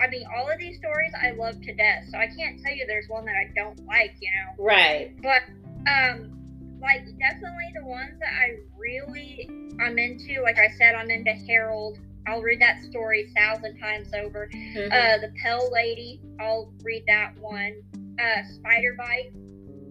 I 0.00 0.08
mean, 0.08 0.24
all 0.34 0.50
of 0.50 0.58
these 0.58 0.78
stories 0.78 1.12
I 1.20 1.32
love 1.32 1.60
to 1.60 1.74
death, 1.74 2.04
so 2.10 2.18
I 2.18 2.26
can't 2.26 2.60
tell 2.62 2.72
you 2.72 2.86
there's 2.86 3.08
one 3.08 3.26
that 3.26 3.34
I 3.36 3.52
don't 3.54 3.84
like. 3.86 4.14
You 4.20 4.30
know. 4.30 4.64
Right. 4.64 5.14
But 5.22 5.42
um, 5.90 6.32
like 6.80 7.04
definitely 7.18 7.72
the 7.74 7.84
ones 7.84 8.18
that 8.20 8.32
I 8.32 8.56
really 8.76 9.48
I'm 9.80 9.98
into. 9.98 10.42
Like 10.42 10.58
I 10.58 10.68
said, 10.76 10.94
I'm 10.94 11.10
into 11.10 11.32
Harold. 11.32 11.98
I'll 12.26 12.42
read 12.42 12.60
that 12.60 12.82
story 12.82 13.28
a 13.28 13.34
thousand 13.34 13.78
times 13.78 14.08
over. 14.14 14.48
Mm-hmm. 14.54 14.92
Uh, 14.92 15.18
the 15.18 15.32
Pale 15.42 15.70
Lady. 15.72 16.20
I'll 16.40 16.72
read 16.82 17.04
that 17.08 17.36
one. 17.38 17.74
Uh, 18.20 18.42
Spider 18.54 18.94
Bite. 18.96 19.32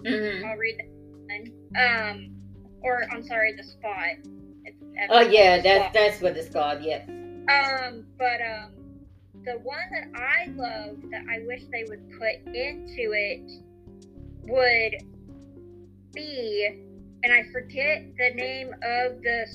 Mm-hmm. 0.04 0.46
I'll 0.46 0.58
read 0.58 0.78
that 0.80 0.88
one. 0.88 1.52
Um, 1.78 2.36
or 2.82 3.06
I'm 3.12 3.24
sorry, 3.24 3.56
the 3.56 3.64
spot. 3.64 4.16
Oh 5.10 5.22
yeah, 5.22 5.62
that's 5.62 5.84
spot. 5.84 5.94
that's 5.94 6.22
what 6.22 6.38
it's 6.38 6.54
called. 6.54 6.82
Yes. 6.82 7.08
Um, 7.08 8.06
but 8.18 8.42
um, 8.42 8.72
the 9.46 9.60
one 9.64 9.78
that 9.92 10.08
I 10.16 10.48
love 10.52 10.98
that 11.12 11.24
I 11.30 11.40
wish 11.46 11.64
they 11.72 11.86
would 11.88 12.10
put 12.18 12.54
into 12.54 13.14
it 13.14 13.52
would 14.44 15.04
be, 16.14 16.70
and 17.24 17.34
I 17.34 17.44
forget 17.52 18.06
the 18.18 18.36
name 18.36 18.74
of 18.84 19.22
the 19.22 19.46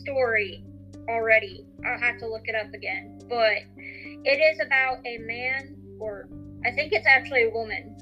story 0.00 0.64
already. 1.08 1.66
I'll 1.86 1.98
have 1.98 2.18
to 2.18 2.28
look 2.28 2.42
it 2.46 2.54
up 2.54 2.72
again. 2.74 3.20
But 3.28 3.58
it 3.76 4.38
is 4.38 4.60
about 4.64 4.98
a 5.06 5.18
man, 5.18 5.76
or 5.98 6.28
I 6.64 6.72
think 6.72 6.92
it's 6.92 7.06
actually 7.06 7.44
a 7.44 7.50
woman. 7.50 7.96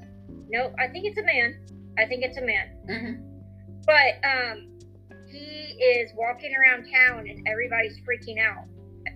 No, 0.49 0.73
I 0.79 0.87
think 0.87 1.05
it's 1.05 1.17
a 1.17 1.23
man. 1.23 1.59
I 1.97 2.05
think 2.05 2.23
it's 2.23 2.37
a 2.37 2.41
man. 2.41 2.67
Mm-hmm. 2.89 3.31
But 3.85 4.27
um, 4.27 4.79
he 5.29 5.77
is 5.79 6.11
walking 6.15 6.53
around 6.53 6.85
town 6.91 7.27
and 7.27 7.47
everybody's 7.47 7.97
freaking 7.99 8.37
out 8.39 8.65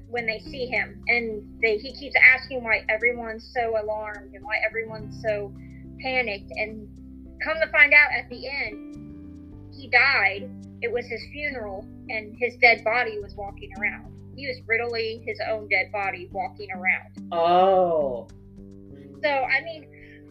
when 0.10 0.26
they 0.26 0.40
see 0.40 0.66
him, 0.66 1.04
and 1.08 1.44
they, 1.62 1.78
he 1.78 1.94
keeps 1.94 2.16
asking 2.34 2.64
why 2.64 2.86
everyone's 2.90 3.52
so 3.54 3.76
alarmed 3.82 4.34
and 4.34 4.44
why 4.44 4.58
everyone's 4.66 5.22
so 5.22 5.54
panicked. 6.02 6.52
And 6.56 6.88
come 7.44 7.58
to 7.60 7.70
find 7.72 7.94
out, 7.94 8.12
at 8.18 8.30
the 8.30 8.48
end, 8.48 9.74
he 9.74 9.90
died. 9.90 10.50
It 10.82 10.92
was 10.92 11.06
his 11.06 11.22
funeral, 11.32 11.86
and 12.10 12.36
his 12.38 12.56
dead 12.58 12.84
body 12.84 13.20
was 13.20 13.34
walking 13.36 13.72
around. 13.80 14.12
He 14.36 14.48
was 14.48 14.58
literally 14.68 15.24
his 15.26 15.40
own 15.50 15.68
dead 15.70 15.92
body 15.92 16.30
walking 16.32 16.70
around. 16.72 17.32
Oh. 17.32 18.28
So 19.24 19.30
I 19.30 19.62
mean, 19.62 19.88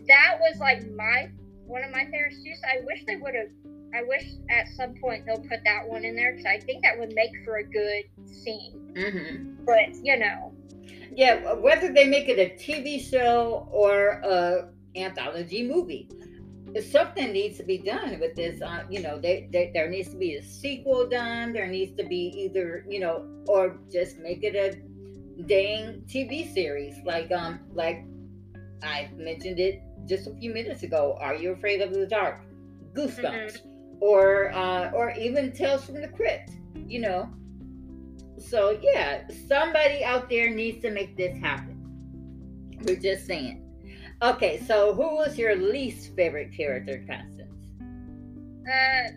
that 0.07 0.39
was 0.41 0.59
like 0.59 0.91
my 0.93 1.31
one 1.67 1.83
of 1.83 1.91
my 1.91 2.05
favorites 2.05 2.43
too. 2.45 2.53
So 2.61 2.69
I 2.69 2.85
wish 2.85 3.05
they 3.07 3.17
would 3.17 3.35
have 3.35 3.49
I 3.95 4.03
wish 4.03 4.25
at 4.51 4.69
some 4.77 4.95
point 4.97 5.25
they'll 5.25 5.39
put 5.39 5.61
that 5.65 5.89
one 5.89 6.05
in 6.05 6.17
there 6.17 6.33
because 6.33 6.47
I 6.47 6.59
think 6.59 6.83
that 6.83 6.99
would 6.99 7.15
make 7.15 7.31
for 7.45 7.57
a 7.59 7.65
good 7.65 8.05
scene. 8.27 8.93
Mm-hmm. 8.95 9.65
But 9.65 9.95
you 10.03 10.19
know, 10.19 10.53
yeah, 11.15 11.55
whether 11.55 11.93
they 11.93 12.07
make 12.07 12.29
it 12.29 12.39
a 12.39 12.55
TV 12.57 13.01
show 13.01 13.69
or 13.71 14.21
a 14.25 14.69
anthology 14.97 15.67
movie, 15.67 16.09
something 16.83 17.33
needs 17.33 17.57
to 17.59 17.65
be 17.65 17.79
done 17.79 18.19
with 18.21 18.35
this. 18.35 18.61
Uh, 18.61 18.85
you 18.91 19.01
know, 19.01 19.19
they, 19.19 19.49
they, 19.53 19.71
there 19.73 19.89
needs 19.89 20.11
to 20.11 20.17
be 20.17 20.35
a 20.37 20.43
sequel 20.43 21.09
done. 21.09 21.53
There 21.53 21.67
needs 21.67 21.97
to 21.97 22.05
be 22.05 22.33
either 22.37 22.85
you 22.89 23.01
know, 23.01 23.27
or 23.47 23.79
just 23.93 24.19
make 24.19 24.43
it 24.43 24.57
a 24.57 24.81
dang 25.47 26.03
TV 26.07 26.53
series 26.55 26.95
like 27.05 27.33
um 27.33 27.59
like 27.73 28.05
I 28.85 29.11
mentioned 29.17 29.59
it 29.59 29.83
just 30.07 30.27
a 30.27 30.35
few 30.35 30.53
minutes 30.53 30.83
ago. 30.83 31.17
Are 31.21 31.35
you 31.35 31.53
afraid 31.53 31.81
of 31.81 31.93
the 31.93 32.07
dark? 32.07 32.41
Goosebumps. 32.95 33.59
Mm-hmm 33.59 33.75
or 34.01 34.53
uh, 34.53 34.91
or 34.91 35.13
even 35.13 35.53
Tales 35.53 35.85
from 35.85 36.01
the 36.01 36.09
Crypt, 36.09 36.51
you 36.87 37.01
know. 37.01 37.31
So 38.39 38.79
yeah, 38.83 39.23
somebody 39.49 40.05
out 40.05 40.29
there 40.29 40.51
needs 40.51 40.83
to 40.83 40.91
make 40.91 41.17
this 41.17 41.37
happen. 41.39 41.81
We're 42.83 42.97
just 42.97 43.27
saying. 43.27 43.64
Okay, 44.25 44.59
so 44.67 44.95
who 44.95 45.17
was 45.17 45.37
your 45.37 45.55
least 45.55 46.17
favorite 46.17 46.51
character, 46.57 47.05
Constance? 47.07 47.51
Uh, 48.67 49.11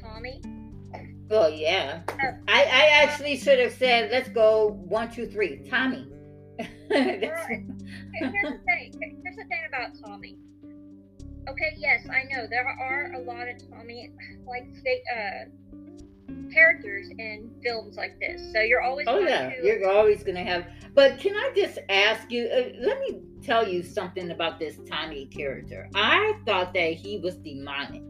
Tommy. 0.00 0.40
Oh 1.32 1.48
yeah. 1.48 2.02
Oh. 2.08 2.14
I 2.46 2.62
I 2.62 3.02
actually 3.02 3.36
should 3.38 3.58
have 3.58 3.72
said 3.72 4.12
let's 4.12 4.28
go 4.28 4.68
one 4.86 5.10
two 5.10 5.26
three. 5.26 5.66
Tommy. 5.68 6.06
Here's 6.58 6.88
the 6.90 8.60
thing. 8.66 8.92
Here's 9.00 9.36
the 9.36 9.44
thing 9.48 9.64
about 9.66 9.90
Tommy. 10.04 10.38
Okay, 11.48 11.74
yes, 11.76 12.06
I 12.08 12.22
know 12.32 12.46
there 12.48 12.68
are 12.68 13.14
a 13.14 13.18
lot 13.18 13.48
of 13.48 13.56
Tommy 13.68 14.12
like 14.46 14.68
fake 14.84 15.02
uh 15.12 16.52
characters 16.52 17.08
in 17.18 17.50
films 17.64 17.96
like 17.96 18.16
this. 18.20 18.52
So 18.52 18.60
you're 18.60 18.82
always 18.82 19.08
Oh 19.08 19.16
going 19.16 19.28
yeah, 19.28 19.50
to 19.50 19.66
you're 19.66 19.90
always 19.90 20.22
gonna 20.22 20.44
have. 20.44 20.66
But 20.94 21.18
can 21.18 21.34
I 21.34 21.50
just 21.56 21.80
ask 21.88 22.30
you? 22.30 22.44
Uh, 22.44 22.78
let 22.78 23.00
me 23.00 23.22
tell 23.42 23.66
you 23.66 23.82
something 23.82 24.30
about 24.30 24.58
this 24.58 24.78
Tommy 24.88 25.26
character. 25.26 25.88
I 25.94 26.34
thought 26.46 26.72
that 26.74 26.94
he 26.94 27.18
was 27.18 27.36
demonic, 27.36 28.02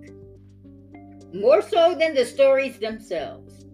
more 1.32 1.62
so 1.62 1.94
than 1.98 2.14
the 2.14 2.24
stories 2.24 2.78
themselves. 2.78 3.64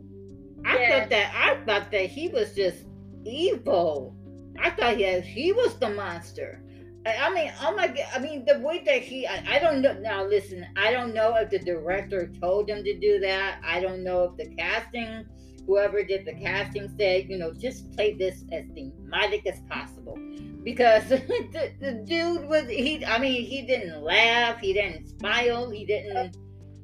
I 0.65 0.79
Yeah. 0.79 1.00
thought 1.00 1.11
that 1.11 1.35
I 1.35 1.65
thought 1.65 1.91
that 1.93 2.07
he 2.07 2.29
was 2.29 2.55
just 2.55 2.85
evil. 3.25 4.15
I 4.59 4.71
thought 4.71 4.99
yeah, 4.99 5.21
he 5.21 5.53
was 5.53 5.79
the 5.79 5.91
monster. 5.91 6.62
I 7.07 7.17
I 7.27 7.35
mean, 7.35 7.53
oh 7.62 7.75
my 7.75 7.87
god! 7.88 8.07
I 8.15 8.19
mean, 8.19 8.45
the 8.45 8.59
way 8.61 8.83
that 8.85 9.03
he, 9.03 9.27
I, 9.27 9.57
I 9.57 9.59
don't 9.61 9.81
know. 9.83 9.95
Now, 9.95 10.25
listen, 10.25 10.67
I 10.77 10.91
don't 10.91 11.15
know 11.15 11.35
if 11.37 11.50
the 11.50 11.59
director 11.61 12.31
told 12.41 12.69
him 12.69 12.83
to 12.85 12.99
do 12.99 13.21
that. 13.21 13.61
I 13.65 13.81
don't 13.81 14.03
know 14.03 14.25
if 14.25 14.37
the 14.37 14.55
casting, 14.57 15.25
whoever 15.69 16.03
did 16.03 16.25
the 16.25 16.33
casting, 16.33 16.89
said, 16.99 17.29
you 17.29 17.37
know, 17.37 17.53
just 17.53 17.93
play 17.93 18.15
this 18.15 18.43
as 18.51 18.65
demonic 18.75 19.47
as 19.47 19.61
possible. 19.69 20.19
Because 20.65 21.09
the, 21.09 21.73
the 21.79 21.93
dude 21.93 22.49
was, 22.49 22.67
he, 22.69 23.05
I 23.05 23.19
mean, 23.19 23.45
he 23.45 23.63
didn't 23.63 24.03
laugh, 24.03 24.59
he 24.59 24.73
didn't 24.73 25.07
smile, 25.21 25.71
he 25.71 25.85
didn't, 25.85 26.37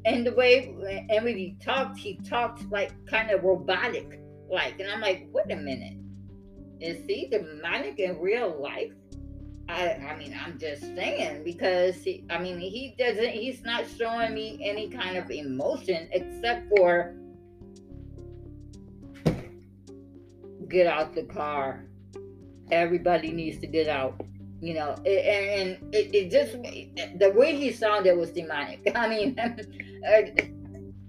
and 0.04 0.26
the 0.26 0.34
way, 0.34 0.68
and 1.08 1.24
when 1.24 1.36
he 1.36 1.56
talked, 1.64 1.98
he 1.98 2.20
talked 2.28 2.70
like 2.70 2.92
kind 3.06 3.30
of 3.30 3.42
robotic, 3.42 4.20
like, 4.50 4.78
and 4.78 4.90
I'm 4.90 5.00
like, 5.00 5.28
wait 5.32 5.50
a 5.50 5.56
minute, 5.56 5.96
is 6.78 7.04
he 7.06 7.28
demonic 7.28 7.98
in 7.98 8.20
real 8.20 8.60
life? 8.60 8.92
I, 9.66 9.92
I 9.92 10.16
mean, 10.18 10.38
I'm 10.44 10.58
just 10.58 10.82
saying 10.82 11.42
because 11.42 11.96
he, 11.96 12.22
I 12.28 12.36
mean, 12.38 12.58
he 12.58 12.94
doesn't, 12.98 13.30
he's 13.30 13.64
not 13.64 13.86
showing 13.96 14.34
me 14.34 14.60
any 14.62 14.90
kind 14.90 15.16
of 15.16 15.30
emotion 15.30 16.06
except 16.12 16.68
for 16.76 17.14
get 20.68 20.86
out 20.86 21.14
the 21.14 21.24
car. 21.24 21.84
Everybody 22.70 23.30
needs 23.32 23.58
to 23.60 23.66
get 23.66 23.88
out. 23.88 24.20
You 24.60 24.74
know, 24.74 24.92
and 25.04 25.76
it, 25.92 26.14
it 26.14 26.30
just, 26.30 26.52
the 27.18 27.30
way 27.36 27.54
he 27.54 27.70
sounded 27.70 28.16
was 28.16 28.30
demonic. 28.30 28.90
I 28.94 29.08
mean, 29.08 29.38
uh, 30.08 30.22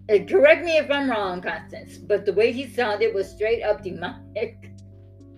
uh, 0.07 0.19
correct 0.25 0.63
me 0.63 0.77
if 0.77 0.91
I'm 0.91 1.09
wrong, 1.09 1.41
Constance, 1.41 1.97
but 1.97 2.25
the 2.25 2.33
way 2.33 2.51
he 2.51 2.67
sounded 2.67 3.13
was 3.13 3.29
straight 3.29 3.63
up 3.63 3.83
demonic. 3.83 4.71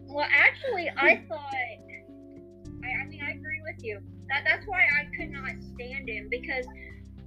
Well, 0.10 0.26
actually, 0.32 0.90
I 0.98 1.22
thought. 1.28 1.54
I, 1.54 2.88
I 2.88 3.06
mean, 3.06 3.22
I 3.22 3.32
agree 3.32 3.62
with 3.62 3.84
you. 3.84 4.00
That 4.30 4.46
that's 4.48 4.66
why 4.66 4.80
I 4.80 5.06
could 5.16 5.30
not 5.30 5.52
stand 5.76 6.10
him 6.10 6.28
because, 6.32 6.66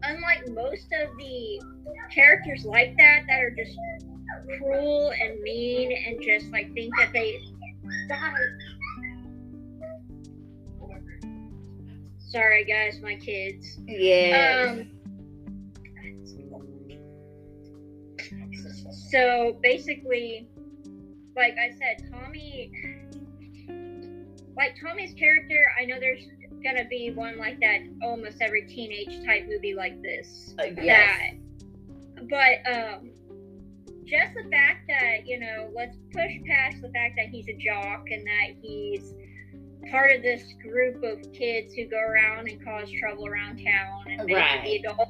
unlike 0.02 0.48
most 0.48 0.86
of 1.00 1.16
the 1.16 1.62
characters 2.10 2.64
like 2.64 2.96
that 2.96 3.24
that 3.28 3.42
are 3.42 3.50
just 3.50 3.78
cruel 4.58 5.12
and 5.20 5.40
mean 5.40 5.92
and 6.06 6.22
just 6.22 6.50
like 6.52 6.72
think 6.74 6.94
that 6.98 7.12
they. 7.12 7.40
Sorry, 12.18 12.64
guys, 12.64 13.00
my 13.02 13.16
kids. 13.16 13.78
Yeah. 13.88 14.76
Um, 14.76 14.90
so 18.92 19.58
basically, 19.62 20.48
like 21.36 21.56
I 21.58 21.70
said, 21.72 22.08
Tommy, 22.12 22.70
like 24.56 24.76
Tommy's 24.80 25.14
character, 25.14 25.60
I 25.80 25.84
know 25.86 25.98
there's 25.98 26.22
gonna 26.62 26.84
be 26.88 27.10
one 27.10 27.38
like 27.38 27.58
that 27.60 27.80
almost 28.02 28.40
every 28.40 28.66
teenage 28.66 29.24
type 29.24 29.46
movie 29.48 29.74
like 29.74 30.00
this. 30.02 30.54
Uh, 30.58 30.66
yes. 30.80 31.34
That, 32.14 32.28
but 32.28 32.72
um, 32.72 33.10
just 34.10 34.34
the 34.34 34.48
fact 34.50 34.86
that 34.88 35.26
you 35.26 35.38
know, 35.38 35.70
let's 35.74 35.96
push 36.12 36.32
past 36.48 36.82
the 36.82 36.90
fact 36.90 37.14
that 37.16 37.28
he's 37.30 37.48
a 37.48 37.56
jock 37.56 38.04
and 38.10 38.26
that 38.26 38.56
he's 38.60 39.14
part 39.90 40.14
of 40.14 40.22
this 40.22 40.42
group 40.62 41.02
of 41.02 41.20
kids 41.32 41.72
who 41.74 41.86
go 41.88 41.98
around 41.98 42.48
and 42.48 42.62
cause 42.64 42.90
trouble 43.00 43.26
around 43.26 43.56
town, 43.64 44.04
and 44.08 44.18
maybe 44.26 44.34
Right. 44.34 44.62
the 44.64 44.76
adult, 44.76 45.08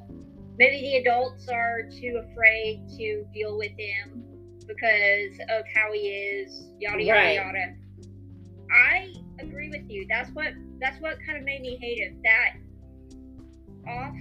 maybe 0.59 0.81
the 0.81 0.97
adults 0.99 1.49
are 1.49 1.83
too 1.91 2.23
afraid 2.31 2.87
to 2.97 3.25
deal 3.35 3.59
with 3.59 3.73
him 3.77 4.23
because 4.67 5.39
of 5.49 5.65
how 5.75 5.93
he 5.93 6.01
is, 6.09 6.71
yada 6.79 7.03
yada 7.03 7.21
Right. 7.21 7.35
yada. 7.35 7.75
I 8.73 9.13
agree 9.41 9.69
with 9.71 9.91
you. 9.91 10.07
That's 10.09 10.31
what 10.31 10.53
that's 10.79 11.01
what 11.01 11.17
kind 11.27 11.37
of 11.37 11.45
made 11.45 11.61
me 11.61 11.77
hate 11.81 11.99
him. 11.99 12.23
That 12.23 12.55
off 13.89 14.15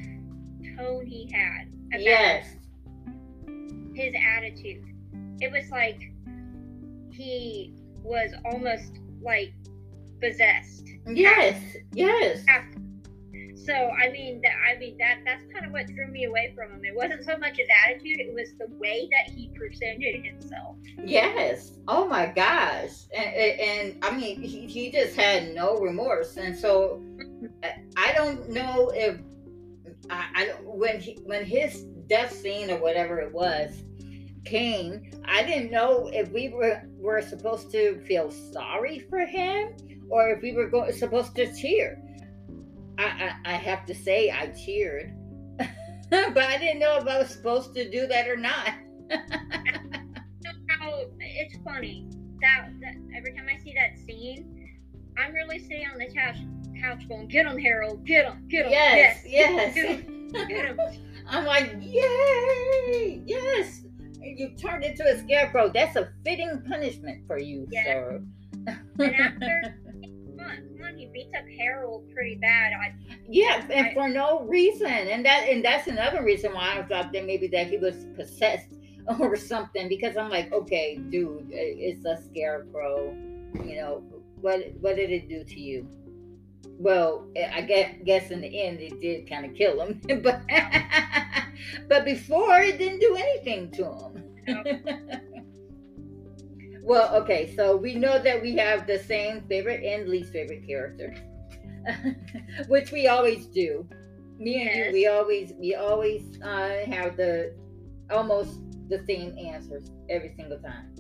tone 0.78 1.06
he 1.06 1.30
had 1.32 1.68
about 1.94 2.02
Yes. 2.02 2.56
His 4.00 4.14
attitude. 4.38 4.84
It 5.42 5.52
was 5.52 5.70
like 5.70 6.02
he 7.12 7.74
was 8.04 8.32
almost 8.46 9.00
like 9.22 9.54
possessed. 10.22 10.88
Yes. 11.08 11.62
Yes. 11.94 12.46
So 13.66 13.74
I 13.74 14.10
mean 14.12 14.42
that 14.42 14.54
I 14.68 14.80
mean 14.80 14.98
that 15.00 15.20
that's 15.26 15.44
kind 15.54 15.66
of 15.66 15.72
what 15.72 15.86
drew 15.88 16.08
me 16.08 16.26
away 16.26 16.54
from 16.56 16.72
him. 16.72 16.86
It 16.86 16.96
wasn't 16.96 17.24
so 17.24 17.38
much 17.38 17.58
his 17.58 17.68
attitude; 17.86 18.20
it 18.20 18.34
was 18.34 18.50
the 18.58 18.68
way 18.78 19.08
that 19.12 19.34
he 19.34 19.52
presented 19.54 20.26
himself. 20.26 20.78
Yes. 21.04 21.74
Oh 21.88 22.08
my 22.08 22.26
gosh. 22.28 23.06
And, 23.16 23.36
and, 23.36 23.60
and 23.60 24.06
I 24.06 24.18
mean, 24.18 24.42
he, 24.42 24.66
he 24.66 24.92
just 24.92 25.16
had 25.16 25.54
no 25.54 25.78
remorse. 25.78 26.38
And 26.38 26.58
so 26.58 27.02
I- 27.98 28.14
don't 28.14 28.50
know 28.50 28.92
if 28.94 29.20
I, 30.10 30.26
I 30.36 30.46
don't- 30.48 30.64
when 30.66 31.00
he 31.00 31.20
when 31.26 31.46
his 31.46 31.84
death 32.08 32.32
scene 32.34 32.72
or 32.72 32.78
whatever 32.78 33.20
it 33.20 33.32
was 33.32 33.84
came, 34.46 35.12
I 35.26 35.44
didn't 35.44 35.72
know 35.72 36.10
if 36.14 36.32
we 36.32 36.50
were 36.50 36.84
were 36.98 37.22
supposed 37.22 37.72
to 37.72 38.00
feel 38.06 38.32
sorry 38.32 39.00
for 39.10 39.26
him 39.26 39.74
or 40.10 40.30
if 40.30 40.42
we 40.42 40.54
were 40.54 40.70
go, 40.70 40.90
supposed 40.92 41.36
to 41.36 41.54
cheer. 41.56 42.02
I, 42.98 43.04
I 43.46 43.54
I 43.54 43.54
have 43.54 43.86
to 43.86 43.96
say 43.96 44.32
I 44.32 44.48
cheered, 44.48 45.14
but 45.58 46.38
I 46.38 46.58
didn't 46.58 46.80
know 46.80 46.98
if 46.98 47.08
I 47.08 47.20
was 47.20 47.30
supposed 47.30 47.74
to 47.76 47.90
do 47.90 48.08
that 48.08 48.28
or 48.28 48.38
not. 48.38 48.74
So 50.82 51.12
it's 51.20 51.56
funny 51.64 52.08
that, 52.42 52.70
that 52.82 52.96
every 53.16 53.34
time 53.34 53.48
I 53.54 53.62
see 53.62 53.74
that 53.74 53.98
scene, 54.06 54.78
I'm 55.18 55.34
really 55.34 55.60
sitting 55.60 55.88
on 55.92 55.98
the 55.98 56.08
couch 56.08 56.38
couch 56.82 57.08
going, 57.10 57.28
"Get 57.28 57.46
him, 57.46 57.58
Harold! 57.58 58.06
Get 58.06 58.26
him! 58.26 58.48
Get 58.48 58.66
him! 58.66 58.72
Yes, 58.72 59.24
Get 59.24 59.32
yes. 59.32 59.76
him! 59.76 60.32
Get 60.32 60.66
him!" 60.68 60.80
I'm 61.28 61.46
like, 61.46 61.76
yay, 61.80 63.22
yes. 63.26 63.82
You 64.22 64.50
turned 64.58 64.84
into 64.84 65.04
a 65.06 65.18
scarecrow. 65.20 65.70
That's 65.74 65.96
a 65.96 66.12
fitting 66.26 66.62
punishment 66.68 67.26
for 67.28 67.40
you, 67.40 67.68
Yeah. 67.72 67.84
sir. 67.84 68.22
And 69.00 69.16
after, 69.16 69.76
come 70.38 70.40
on, 70.46 70.56
come 70.78 70.86
on, 70.88 70.98
he 70.98 71.08
beats 71.14 71.32
up 71.38 71.46
Harold 71.58 72.10
pretty 72.14 72.36
bad. 72.36 72.74
I, 72.74 72.94
yeah, 73.28 73.66
and 73.72 73.88
I- 73.88 73.94
for 73.94 74.10
no 74.10 74.42
reason. 74.42 74.88
And 74.88 75.26
that 75.26 75.48
and 75.50 75.64
that's 75.64 75.88
another 75.88 76.24
reason 76.24 76.54
why 76.54 76.78
I 76.80 76.84
thought 76.84 77.12
that 77.14 77.26
maybe 77.26 77.48
that 77.48 77.68
he 77.68 77.78
was 77.78 78.06
possessed 78.16 78.74
or 79.20 79.36
something. 79.36 79.88
Because 79.88 80.18
I'm 80.18 80.30
like, 80.30 80.52
okay, 80.52 80.98
dude, 81.10 81.48
it's 81.52 82.06
a 82.06 82.18
scarecrow. 82.30 83.14
You 83.66 83.76
know, 83.78 84.04
what 84.42 84.60
what 84.82 84.96
did 84.96 85.12
it 85.12 85.28
do 85.30 85.44
to 85.44 85.60
you? 85.60 85.88
Well, 86.80 87.28
I 87.36 87.60
guess, 87.62 87.94
guess 88.06 88.32
in 88.32 88.40
the 88.40 88.62
end 88.62 88.80
it 88.80 89.02
did 89.02 89.30
kind 89.30 89.46
of 89.46 89.54
kill 89.54 89.82
him, 89.82 90.00
but 90.24 90.42
but 91.90 92.06
before 92.06 92.62
it 92.62 92.78
didn't 92.78 93.02
do 93.02 93.18
anything 93.18 93.70
to 93.72 93.84
him. 93.84 94.24
well, 96.82 97.14
okay, 97.18 97.54
so 97.54 97.76
we 97.76 97.96
know 97.96 98.18
that 98.18 98.42
we 98.42 98.56
have 98.56 98.88
the 98.88 98.98
same 98.98 99.42
favorite 99.50 99.84
and 99.84 100.08
least 100.08 100.32
favorite 100.32 100.66
character, 100.66 101.14
which 102.70 102.94
we 102.94 103.08
always 103.08 103.46
do. 103.48 103.86
Me 104.38 104.62
and 104.62 104.86
you, 104.86 104.92
we 104.94 105.08
always 105.08 105.52
we 105.60 105.76
always 105.76 106.40
uh, 106.42 106.86
have 106.88 107.18
the 107.18 107.54
almost 108.10 108.62
the 108.88 109.04
same 109.06 109.38
answers 109.38 109.92
every 110.10 110.34
single 110.38 110.60
time. 110.60 110.96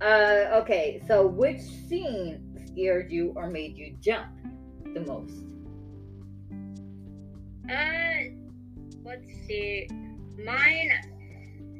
Uh, 0.00 0.56
okay, 0.62 1.02
so 1.06 1.26
which 1.26 1.60
scene 1.60 2.40
scared 2.66 3.12
you 3.12 3.34
or 3.36 3.50
made 3.50 3.76
you 3.76 3.94
jump 4.00 4.28
the 4.96 5.02
most? 5.02 5.42
uh, 7.70 8.30
let's 9.04 9.26
see. 9.46 9.88
Mine, 10.42 10.90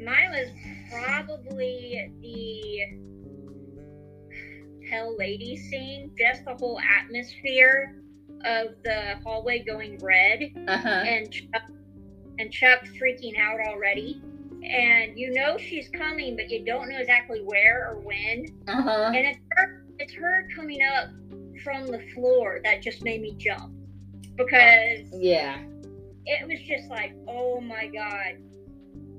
mine 0.05 0.31
was 0.31 0.49
probably 0.91 2.13
the 2.21 2.81
Hell 4.91 5.17
Lady 5.19 5.57
scene. 5.57 6.11
Just 6.19 6.45
the 6.45 6.55
whole 6.55 6.79
atmosphere 6.81 7.97
of 8.45 8.69
the 8.85 9.17
hallway 9.25 9.61
going 9.61 9.99
red. 10.03 10.53
Uh 10.69 10.77
huh. 10.77 10.89
and 10.89 11.31
Chuck, 11.31 11.63
and 12.39 12.53
Chuck 12.53 12.87
freaking 13.01 13.39
out 13.39 13.61
already. 13.67 14.21
And 14.63 15.17
you 15.19 15.33
know 15.33 15.57
she's 15.59 15.89
coming, 15.91 16.37
but 16.37 16.51
you 16.51 16.65
don't 16.65 16.89
know 16.89 16.99
exactly 16.99 17.41
where 17.45 17.89
or 17.91 18.01
when. 18.01 18.47
Uh 18.69 18.83
huh. 18.83 19.13
And 19.15 19.27
it's 19.27 19.39
her, 19.53 19.85
it's 19.99 20.15
her 20.15 20.49
coming 20.55 20.81
up 20.83 21.11
from 21.63 21.87
the 21.87 22.01
floor 22.15 22.61
that 22.65 22.83
just 22.83 23.03
made 23.03 23.21
me 23.21 23.35
jump 23.39 23.73
because 24.37 25.07
yeah, 25.13 25.59
it 26.27 26.47
was 26.47 26.61
just 26.67 26.89
like, 26.89 27.15
oh 27.29 27.61
my 27.61 27.87
god. 27.87 28.43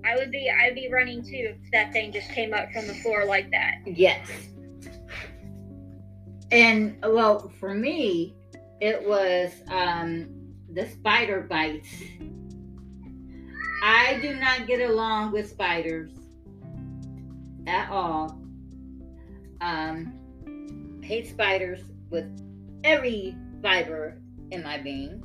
I 0.05 0.15
would 0.15 0.31
be 0.31 0.49
I'd 0.49 0.75
be 0.75 0.89
running 0.91 1.21
too 1.21 1.55
if 1.55 1.71
that 1.71 1.91
thing 1.91 2.13
just 2.13 2.29
came 2.29 2.53
up 2.53 2.71
from 2.71 2.87
the 2.87 2.93
floor 2.95 3.25
like 3.25 3.51
that. 3.51 3.79
yes. 3.85 4.29
And 6.51 6.95
well, 7.03 7.51
for 7.59 7.73
me, 7.73 8.33
it 8.79 9.05
was 9.05 9.51
um, 9.67 10.29
the 10.73 10.87
spider 10.87 11.41
bites. 11.41 11.89
I 13.83 14.17
do 14.21 14.35
not 14.35 14.65
get 14.65 14.89
along 14.89 15.33
with 15.33 15.49
spiders 15.49 16.11
at 17.67 17.89
all. 17.89 18.39
Um, 19.59 21.01
hate 21.01 21.27
spiders 21.27 21.81
with 22.09 22.25
every 22.83 23.35
fiber 23.61 24.21
in 24.51 24.63
my 24.63 24.77
being. 24.77 25.23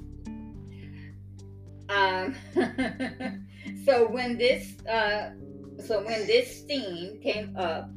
Um, 1.88 2.34
so 3.84 4.08
when 4.08 4.38
this, 4.38 4.80
uh, 4.86 5.30
so 5.84 6.04
when 6.04 6.26
this 6.26 6.64
scene 6.64 7.20
came 7.22 7.56
up, 7.56 7.90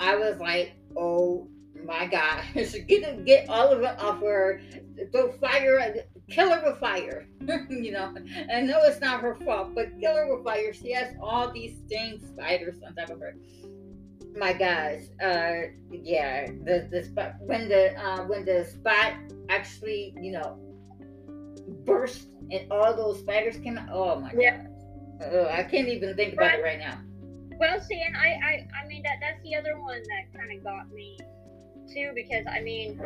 I 0.00 0.16
was 0.16 0.38
like, 0.38 0.72
"Oh 0.96 1.48
my 1.84 2.06
gosh, 2.06 2.74
get 2.88 3.24
get 3.24 3.48
all 3.48 3.68
of 3.68 3.82
it 3.82 3.98
off 4.00 4.20
her, 4.20 4.60
throw 5.12 5.32
fire, 5.32 5.94
kill 6.28 6.50
her 6.50 6.62
with 6.64 6.80
fire." 6.80 7.26
you 7.70 7.92
know, 7.92 8.14
I 8.52 8.62
know 8.62 8.80
it's 8.82 9.00
not 9.00 9.20
her 9.20 9.34
fault, 9.36 9.74
but 9.74 9.98
kill 10.00 10.16
her 10.16 10.34
with 10.34 10.44
fire. 10.44 10.72
She 10.72 10.92
has 10.92 11.14
all 11.20 11.52
these 11.52 11.76
sting 11.86 12.20
spiders 12.26 12.76
on 12.84 12.94
top 12.94 13.10
of 13.10 13.20
her 13.20 13.36
my 14.36 14.52
gosh 14.52 15.02
uh 15.22 15.68
yeah 15.90 16.46
the 16.64 16.88
the 16.90 17.04
spot 17.04 17.34
when 17.40 17.68
the 17.68 17.92
uh 18.00 18.24
when 18.24 18.44
the 18.44 18.64
spot 18.64 19.12
actually 19.50 20.14
you 20.20 20.32
know 20.32 20.58
burst 21.84 22.28
and 22.50 22.70
all 22.70 22.94
those 22.94 23.18
spiders 23.20 23.56
came 23.58 23.76
out 23.78 23.88
oh 23.92 24.20
my 24.20 24.32
Yeah. 24.36 24.56
god 24.58 25.32
oh, 25.32 25.46
i 25.52 25.62
can't 25.62 25.88
even 25.88 26.16
think 26.16 26.34
about 26.34 26.54
it 26.58 26.62
right 26.62 26.78
now 26.78 26.98
Well, 27.60 27.78
see, 27.80 28.02
and 28.04 28.16
I, 28.16 28.28
I, 28.42 28.82
I 28.82 28.86
mean 28.88 29.02
that 29.04 29.18
that's 29.20 29.40
the 29.44 29.54
other 29.54 29.78
one 29.80 30.02
that 30.02 30.36
kind 30.36 30.50
of 30.56 30.64
got 30.64 30.90
me 30.90 31.16
too 31.92 32.10
because 32.14 32.44
I 32.50 32.60
mean, 32.60 32.98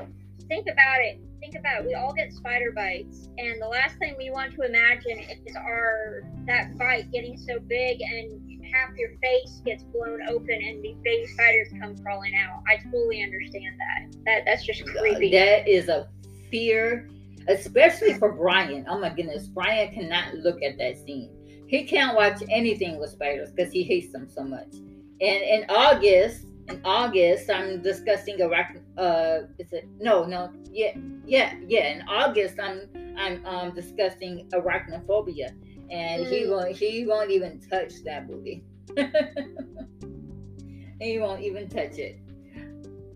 think 0.48 0.66
about 0.70 1.00
it. 1.00 1.20
Think 1.40 1.56
about 1.56 1.82
it. 1.82 1.86
We 1.86 1.94
all 1.94 2.14
get 2.14 2.32
spider 2.32 2.72
bites, 2.72 3.28
and 3.36 3.60
the 3.60 3.66
last 3.68 3.98
thing 3.98 4.14
we 4.16 4.30
want 4.30 4.54
to 4.54 4.62
imagine 4.62 5.18
is 5.18 5.54
our 5.56 6.22
that 6.46 6.78
bite 6.78 7.10
getting 7.12 7.36
so 7.36 7.58
big 7.58 8.00
and 8.00 8.55
half 8.76 8.96
your 8.96 9.10
face 9.22 9.62
gets 9.64 9.82
blown 9.84 10.20
open 10.28 10.54
and 10.54 10.84
these 10.84 10.96
baby 11.02 11.26
spiders 11.26 11.68
come 11.80 11.96
crawling 11.98 12.34
out. 12.36 12.62
I 12.68 12.76
totally 12.76 13.22
understand 13.22 13.74
that. 13.78 14.16
That 14.24 14.42
that's 14.44 14.64
just 14.64 14.84
creepy. 14.84 15.30
that 15.30 15.66
is 15.66 15.88
a 15.88 16.08
fear 16.50 17.08
especially 17.48 18.14
for 18.14 18.32
brian 18.32 18.84
oh 18.88 18.98
my 18.98 19.08
goodness 19.08 19.46
brian 19.46 19.92
cannot 19.92 20.34
look 20.34 20.62
at 20.62 20.76
that 20.78 20.96
scene 20.98 21.30
he 21.66 21.84
can't 21.84 22.16
watch 22.16 22.42
anything 22.50 22.98
with 22.98 23.10
spiders 23.10 23.50
because 23.50 23.72
he 23.72 23.82
hates 23.82 24.12
them 24.12 24.28
so 24.28 24.42
much 24.42 24.74
and 24.74 25.20
in 25.20 25.64
august 25.68 26.46
in 26.68 26.80
august 26.84 27.48
i'm 27.50 27.80
discussing 27.82 28.36
arachn 28.38 28.80
uh 28.98 29.46
is 29.58 29.72
it 29.72 29.88
no 30.00 30.24
no 30.24 30.50
yeah 30.70 30.92
yeah 31.24 31.54
yeah 31.66 31.88
in 31.92 32.02
august 32.08 32.58
i'm 32.60 32.82
i'm 33.16 33.44
um 33.46 33.74
discussing 33.74 34.48
arachnophobia 34.52 35.50
and 35.90 36.26
he 36.26 36.44
Mm. 36.44 36.50
won't 36.50 36.76
he 36.76 37.06
won't 37.06 37.30
even 37.30 37.60
touch 37.70 37.92
that 38.04 38.28
movie 38.28 38.64
he 41.00 41.18
won't 41.18 41.42
even 41.42 41.68
touch 41.68 41.98
it. 41.98 42.18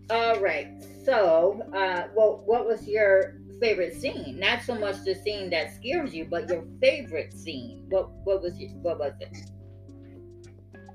All 0.09 0.39
right 0.39 0.67
so 1.05 1.61
uh 1.73 2.07
well 2.15 2.41
what 2.45 2.65
was 2.65 2.87
your 2.87 3.35
favorite 3.59 3.93
scene? 3.93 4.39
Not 4.39 4.61
so 4.61 4.75
much 4.75 5.03
the 5.03 5.15
scene 5.15 5.49
that 5.51 5.73
scares 5.75 6.13
you 6.13 6.25
but 6.25 6.49
your 6.49 6.63
favorite 6.79 7.33
scene. 7.33 7.85
What 7.89 8.09
what 8.23 8.41
was 8.41 8.59
it 8.59 8.71
what 8.81 8.99
was 8.99 9.13
it? 9.19 9.37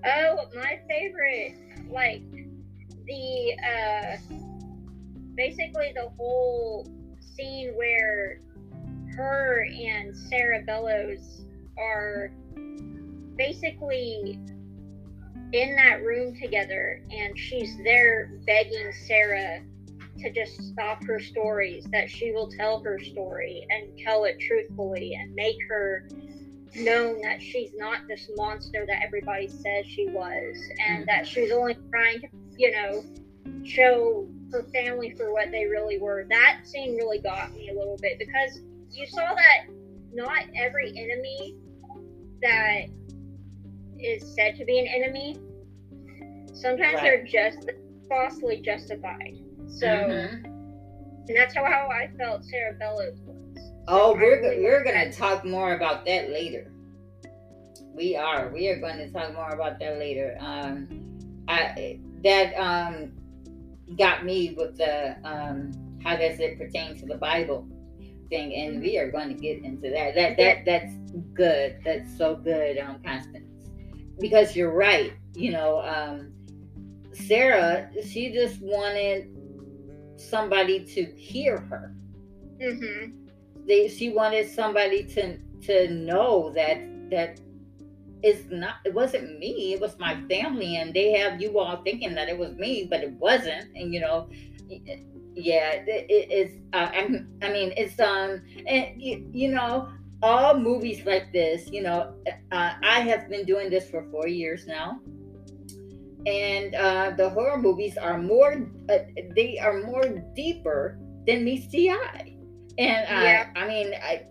Oh, 0.04 0.48
my 0.54 0.78
favorite, 0.88 1.54
like 1.90 2.22
the 3.06 3.56
uh 3.64 4.16
basically 5.34 5.92
the 5.94 6.08
whole 6.16 6.86
scene 7.20 7.72
where 7.74 8.40
her 9.16 9.64
and 9.64 10.16
Sarah 10.16 10.62
Bellows 10.64 11.45
are 11.78 12.30
basically 13.36 14.38
in 15.52 15.76
that 15.76 16.02
room 16.02 16.34
together 16.34 17.02
and 17.10 17.38
she's 17.38 17.76
there 17.84 18.32
begging 18.46 18.92
Sarah 19.06 19.62
to 20.18 20.30
just 20.30 20.62
stop 20.72 21.04
her 21.04 21.20
stories, 21.20 21.84
that 21.92 22.10
she 22.10 22.32
will 22.32 22.50
tell 22.50 22.82
her 22.82 22.98
story 22.98 23.66
and 23.70 23.98
tell 23.98 24.24
it 24.24 24.38
truthfully 24.40 25.14
and 25.14 25.34
make 25.34 25.56
her 25.68 26.08
known 26.74 27.20
that 27.22 27.40
she's 27.40 27.70
not 27.76 28.00
this 28.08 28.28
monster 28.36 28.84
that 28.86 29.02
everybody 29.02 29.48
says 29.48 29.86
she 29.86 30.06
was 30.08 30.56
and 30.86 31.06
that 31.06 31.26
she's 31.26 31.50
only 31.50 31.76
trying 31.90 32.20
to 32.20 32.28
you 32.56 32.70
know 32.70 33.02
show 33.64 34.26
her 34.52 34.62
family 34.72 35.14
for 35.16 35.32
what 35.32 35.50
they 35.50 35.66
really 35.66 35.98
were. 35.98 36.26
That 36.28 36.60
scene 36.64 36.96
really 36.96 37.18
got 37.18 37.52
me 37.52 37.70
a 37.70 37.74
little 37.74 37.98
bit 38.00 38.18
because 38.18 38.60
you 38.90 39.06
saw 39.06 39.34
that 39.34 39.66
not 40.12 40.44
every 40.54 40.88
enemy 40.96 41.56
that 42.42 42.82
is 43.98 44.34
said 44.34 44.56
to 44.56 44.64
be 44.64 44.78
an 44.78 44.86
enemy 44.86 45.38
sometimes 46.52 46.94
Right. 46.94 47.02
they're 47.02 47.24
just 47.24 47.70
falsely 48.08 48.60
justified. 48.60 49.34
So 49.68 49.86
Mhm. 49.86 50.44
and 51.28 51.36
that's 51.36 51.54
how, 51.54 51.64
how 51.64 51.88
i 51.90 52.08
felt 52.16 52.44
sarah 52.44 52.74
bellows 52.74 53.18
was. 53.26 53.72
Oh 53.88 54.14
we're, 54.14 54.40
really 54.40 54.62
we're 54.62 54.84
gonna 54.84 55.10
talk 55.12 55.44
more 55.44 55.74
about 55.74 56.04
that 56.06 56.30
later. 56.30 56.70
We 57.94 58.14
are. 58.14 58.50
We 58.50 58.68
are 58.68 58.78
going 58.78 58.98
to 58.98 59.10
talk 59.10 59.32
more 59.34 59.48
about 59.50 59.78
that 59.80 59.98
later. 59.98 60.36
Um 60.40 60.86
i 61.48 61.98
that 62.22 62.52
um 62.54 63.12
got 63.96 64.24
me 64.24 64.54
with 64.56 64.76
the 64.76 65.16
um 65.24 65.72
how 66.04 66.16
does 66.16 66.38
it 66.40 66.58
pertain 66.58 66.96
to 66.98 67.06
the 67.06 67.16
bible 67.16 67.66
thing 68.28 68.54
and 68.54 68.80
we 68.80 68.98
are 68.98 69.10
going 69.10 69.28
to 69.28 69.34
get 69.34 69.62
into 69.64 69.90
that. 69.90 70.14
That 70.14 70.36
that 70.36 70.64
that's 70.64 70.94
good. 71.34 71.78
That's 71.84 72.16
so 72.16 72.36
good 72.36 72.78
um 72.78 73.00
constance. 73.04 73.44
Because 74.18 74.56
you're 74.56 74.72
right 74.72 75.12
you 75.36 75.52
know 75.52 75.80
um 75.82 76.32
sarah 77.12 77.90
she 78.04 78.32
just 78.32 78.60
wanted 78.60 79.28
somebody 80.16 80.80
to 80.84 81.04
hear 81.14 81.58
her. 81.58 81.94
Mm-hmm. 82.60 83.10
they 83.66 83.86
she 83.86 84.10
wanted 84.10 84.48
somebody 84.48 85.04
to 85.04 85.38
to 85.60 85.90
know 85.90 86.50
that 86.54 86.78
that 87.10 87.38
it's 88.22 88.50
not 88.50 88.76
it 88.86 88.94
wasn't 88.94 89.38
me 89.38 89.74
it 89.74 89.80
was 89.80 89.98
my 89.98 90.18
family 90.26 90.76
and 90.76 90.94
they 90.94 91.12
have 91.12 91.40
you 91.40 91.58
all 91.58 91.82
thinking 91.82 92.14
that 92.14 92.30
it 92.30 92.38
was 92.38 92.54
me 92.56 92.86
but 92.88 93.00
it 93.00 93.12
wasn't 93.12 93.68
and 93.76 93.92
you 93.92 94.00
know 94.00 94.26
yeah 95.36 95.72
it, 95.86 96.06
it- 96.08 96.28
it's 96.30 96.54
uh, 96.72 96.88
i 97.42 97.52
mean 97.52 97.72
it's 97.76 97.98
um 98.00 98.42
and 98.66 99.00
you, 99.00 99.28
you 99.32 99.48
know 99.52 99.88
all 100.22 100.58
movies 100.58 101.04
like 101.06 101.32
this 101.32 101.68
you 101.70 101.82
know 101.82 102.14
uh, 102.52 102.72
i 102.82 103.00
have 103.00 103.28
been 103.28 103.44
doing 103.46 103.70
this 103.70 103.88
for 103.90 104.04
four 104.10 104.26
years 104.28 104.66
now. 104.66 105.00
And 106.26 106.74
uh, 106.74 107.12
the 107.16 107.30
horror 107.30 107.58
movies 107.58 107.96
are 107.96 108.18
more 108.18 108.68
uh, 108.90 108.98
they 109.36 109.58
are 109.62 109.82
more 109.82 110.02
deeper 110.34 110.98
than 111.26 111.44
meets 111.44 111.68
the 111.68 111.90
eye. 111.90 112.36
And 112.78 113.06
I, 113.08 113.22
Yeah. 113.24 113.50
I 113.54 113.68
mean 113.68 113.94
i 113.94 114.22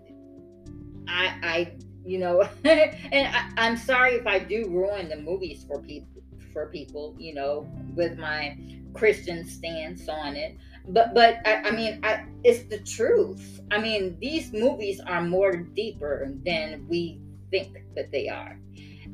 i 1.08 1.26
i 1.44 1.74
you 2.06 2.20
know 2.20 2.42
and 2.66 3.28
I, 3.28 3.50
i'm 3.58 3.78
sorry 3.78 4.14
if 4.16 4.28
i 4.28 4.40
do 4.40 4.68
ruin 4.70 5.10
the 5.10 5.18
movies 5.18 5.64
for 5.68 5.82
people 5.82 6.24
for 6.54 6.68
people 6.70 7.16
you 7.20 7.34
know 7.34 7.68
with 7.96 8.18
my 8.18 8.58
christian 8.94 9.46
stance 9.46 10.08
on 10.08 10.36
it 10.36 10.58
but 10.90 11.14
but 11.14 11.38
i, 11.46 11.56
I 11.56 11.72
mean 11.72 12.00
I, 12.04 12.26
it's 12.44 12.64
the 12.70 12.80
truth 12.80 13.60
i 13.72 13.78
mean 13.80 14.18
these 14.20 14.54
movies 14.54 15.00
are 15.00 15.22
more 15.22 15.56
deeper 15.56 16.32
than 16.46 16.86
we 16.88 17.20
think 17.52 17.78
that 17.96 18.12
they 18.12 18.28
are 18.30 18.60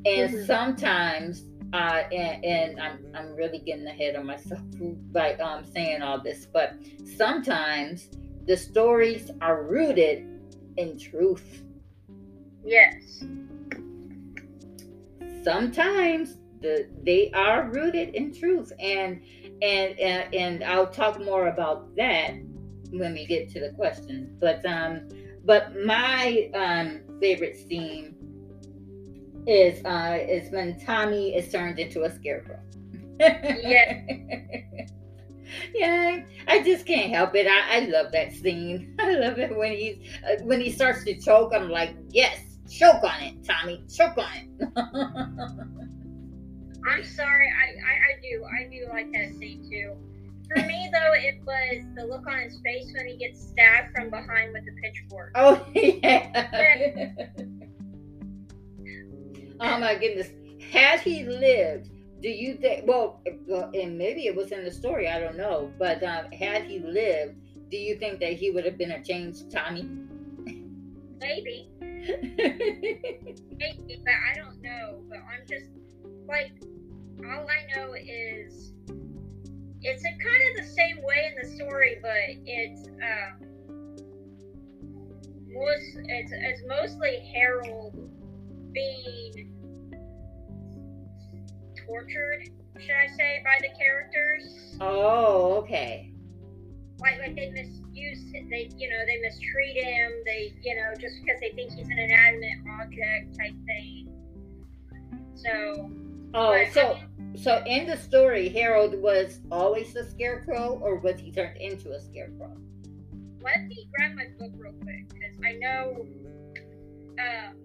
and 0.06 0.30
Mhm. 0.32 0.46
sometimes 0.46 1.44
uh, 1.74 2.04
and, 2.12 2.44
and 2.44 2.80
I'm, 2.82 3.00
I'm 3.16 3.34
really 3.34 3.60
getting 3.60 3.88
ahead 3.88 4.16
of 4.16 4.26
myself 4.26 4.60
by 5.14 5.36
um, 5.36 5.64
saying 5.64 6.02
all 6.02 6.20
this, 6.22 6.46
but 6.52 6.74
sometimes 7.18 8.10
the 8.46 8.58
stories 8.58 9.32
are 9.40 9.64
rooted 9.64 10.26
in 10.76 11.00
truth. 11.00 11.64
yes 12.66 13.24
Sometimes 15.44 16.36
the 16.62 16.88
they 17.04 17.32
are 17.34 17.70
rooted 17.70 18.10
in 18.16 18.34
truth, 18.34 18.72
and 18.80 19.22
and 19.62 20.00
and, 20.00 20.34
and 20.34 20.64
I'll 20.64 20.88
talk 20.88 21.20
more 21.20 21.48
about 21.48 21.96
that 21.96 22.34
when 22.92 23.14
we 23.14 23.26
get 23.26 23.50
to 23.52 23.60
the 23.60 23.72
questions. 23.72 24.36
But 24.40 24.66
um, 24.66 25.08
but 25.46 25.76
my 25.84 26.50
um 26.54 27.02
favorite 27.20 27.56
scene 27.58 28.16
is 29.48 29.84
uh 29.86 30.20
is 30.22 30.52
when 30.52 30.80
Tommy 30.80 31.36
is 31.36 31.52
turned 31.52 31.80
into 31.80 32.04
a 32.04 32.12
scarecrow. 32.12 32.60
Yeah. 33.20 34.02
yeah, 35.76 36.24
I 36.48 36.64
just 36.64 36.86
can't 36.86 37.14
help 37.14 37.36
it. 37.36 37.48
I, 37.48 37.78
I 37.78 37.80
love 37.86 38.12
that 38.14 38.34
scene. 38.34 38.96
I 39.00 39.14
love 39.16 39.38
it 39.38 39.56
when 39.56 39.74
he's 39.74 39.98
uh, 40.28 40.44
when 40.44 40.62
he 40.62 40.72
starts 40.72 41.04
to 41.06 41.20
choke. 41.20 41.54
I'm 41.54 41.70
like, 41.70 41.96
yes, 42.10 42.40
choke 42.70 43.04
on 43.04 43.22
it, 43.22 43.44
Tommy, 43.44 43.84
choke 43.94 44.18
on 44.18 44.32
it. 44.36 45.88
I'm 46.88 47.04
sorry, 47.04 47.50
I, 47.50 47.76
I 47.80 47.94
I 47.94 48.20
do 48.22 48.46
I 48.46 48.64
do 48.70 48.88
like 48.90 49.12
that 49.14 49.34
scene 49.38 49.68
too. 49.70 49.96
For 50.50 50.62
me 50.66 50.90
though, 50.92 51.14
it 51.14 51.40
was 51.46 51.84
the 51.96 52.06
look 52.06 52.26
on 52.28 52.40
his 52.40 52.60
face 52.64 52.92
when 52.96 53.08
he 53.08 53.16
gets 53.18 53.42
stabbed 53.42 53.94
from 53.96 54.10
behind 54.10 54.54
with 54.54 54.64
a 54.64 54.74
pitchfork. 54.82 55.32
Oh 55.36 55.64
yeah. 55.74 57.28
oh 59.60 59.78
my 59.80 59.96
goodness. 59.96 60.30
Had 60.72 61.02
he 61.02 61.26
lived 61.26 61.90
do 62.22 62.30
you 62.30 62.56
think 62.56 62.88
well 62.88 63.20
and 63.74 63.98
maybe 63.98 64.28
it 64.28 64.36
was 64.36 64.52
in 64.52 64.64
the 64.64 64.72
story 64.72 65.10
i 65.10 65.20
don't 65.20 65.38
know 65.38 65.72
but 65.78 66.02
um, 66.04 66.32
had 66.32 66.64
he 66.64 66.80
lived 66.80 67.36
do 67.70 67.78
you 67.78 67.96
think 67.96 68.20
that 68.20 68.34
he 68.34 68.52
would 68.52 68.66
have 68.66 68.78
been 68.78 68.92
a 68.92 69.04
changed 69.04 69.52
tommy 69.52 69.88
maybe 71.20 71.68
maybe 71.82 73.36
but 74.06 74.14
i 74.30 74.36
don't 74.36 74.62
know 74.62 75.02
but 75.10 75.18
i'm 75.18 75.46
just 75.48 75.66
like 76.32 76.52
all 77.28 77.46
i 77.48 77.76
know 77.76 77.94
is 77.94 78.74
it's 79.82 80.04
a 80.04 80.12
kind 80.24 80.44
of 80.50 80.66
the 80.66 80.72
same 80.72 80.98
way 81.04 81.32
in 81.32 81.50
the 81.50 81.56
story 81.56 81.98
but 82.02 82.12
it's 82.46 82.88
um 82.88 83.52
most 85.54 85.98
it's, 86.08 86.32
it's 86.34 86.62
mostly 86.68 87.30
harold 87.34 88.10
being 88.74 89.52
tortured, 91.92 92.50
should 92.80 92.96
I 92.96 93.08
say, 93.18 93.44
by 93.44 93.58
the 93.62 93.70
characters. 93.78 94.78
Oh, 94.80 95.56
okay. 95.58 96.12
Like, 97.00 97.20
like 97.20 97.36
they 97.36 97.50
misuse, 97.50 98.32
they, 98.32 98.70
you 98.78 98.90
know, 98.90 99.00
they 99.06 99.20
mistreat 99.22 99.84
him. 99.84 100.12
They, 100.26 100.54
you 100.62 100.76
know, 100.76 100.94
just 101.00 101.16
because 101.22 101.40
they 101.42 101.52
think 101.52 101.74
he's 101.74 101.88
an 101.88 101.98
inanimate 101.98 102.60
object 102.80 103.38
type 103.38 103.56
thing. 103.66 104.08
So. 105.36 105.92
Oh, 106.34 106.52
but, 106.52 106.74
so. 106.74 106.98
So 107.36 107.64
in 107.66 107.88
the 107.88 107.96
story, 107.96 108.50
Harold 108.50 109.02
was 109.02 109.40
always 109.52 109.96
a 109.96 110.08
scarecrow, 110.10 110.80
or 110.84 110.98
was 110.98 111.20
he 111.20 111.32
turned 111.32 111.58
into 111.58 111.92
a 111.92 112.00
scarecrow? 112.00 112.58
Let 113.42 113.64
me 113.68 113.88
grab 113.96 114.16
my 114.16 114.26
book 114.38 114.52
real 114.58 114.74
quick 114.84 115.08
because 115.10 115.36
I 115.44 115.54
know 115.54 116.06
um, 117.20 117.56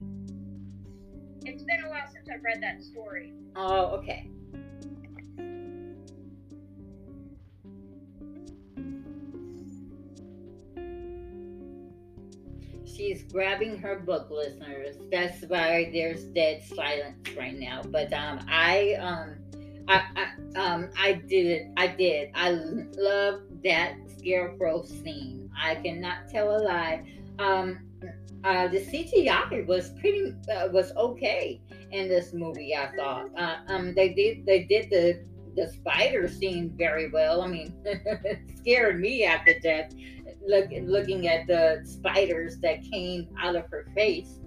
it's 1.44 1.64
been 1.64 1.84
a 1.84 1.90
while 1.90 2.06
since 2.12 2.28
I've 2.32 2.44
read 2.44 2.62
that 2.62 2.82
story. 2.82 3.34
Oh, 3.56 3.86
okay. 3.98 4.30
She's 12.96 13.24
grabbing 13.24 13.78
her 13.78 13.98
book, 13.98 14.30
listeners. 14.30 14.96
That's 15.12 15.42
why 15.42 15.90
there's 15.92 16.24
dead 16.24 16.62
silence 16.64 17.28
right 17.36 17.58
now. 17.58 17.82
But 17.82 18.10
um, 18.14 18.40
I 18.48 18.94
um, 18.94 19.36
I, 19.86 20.02
I 20.16 20.58
um, 20.58 20.88
I 20.98 21.12
did 21.12 21.72
I 21.76 21.88
did. 21.88 22.30
I 22.34 22.50
love 22.50 23.40
that 23.64 23.96
scarecrow 24.16 24.84
scene. 24.84 25.50
I 25.60 25.74
cannot 25.74 26.28
tell 26.30 26.56
a 26.56 26.58
lie. 26.58 27.04
Um, 27.38 27.80
uh, 28.44 28.68
the 28.68 28.78
CGI 28.78 29.66
was 29.66 29.90
pretty 30.00 30.34
uh, 30.50 30.68
was 30.72 30.92
okay 30.92 31.60
in 31.90 32.08
this 32.08 32.32
movie. 32.32 32.74
I 32.74 32.96
thought 32.96 33.28
uh, 33.36 33.56
um, 33.68 33.94
they 33.94 34.14
did 34.14 34.46
they 34.46 34.64
did 34.64 34.88
the 34.88 35.22
the 35.54 35.70
spider 35.72 36.28
scene 36.28 36.72
very 36.76 37.10
well. 37.10 37.42
I 37.42 37.48
mean, 37.48 37.74
scared 38.56 39.00
me 39.00 39.24
after 39.24 39.58
death. 39.60 39.92
Look, 40.46 40.70
looking 40.82 41.28
at 41.28 41.46
the 41.46 41.82
spiders 41.84 42.58
that 42.58 42.82
came 42.82 43.28
out 43.42 43.56
of 43.56 43.64
her 43.70 43.86
face, 43.94 44.38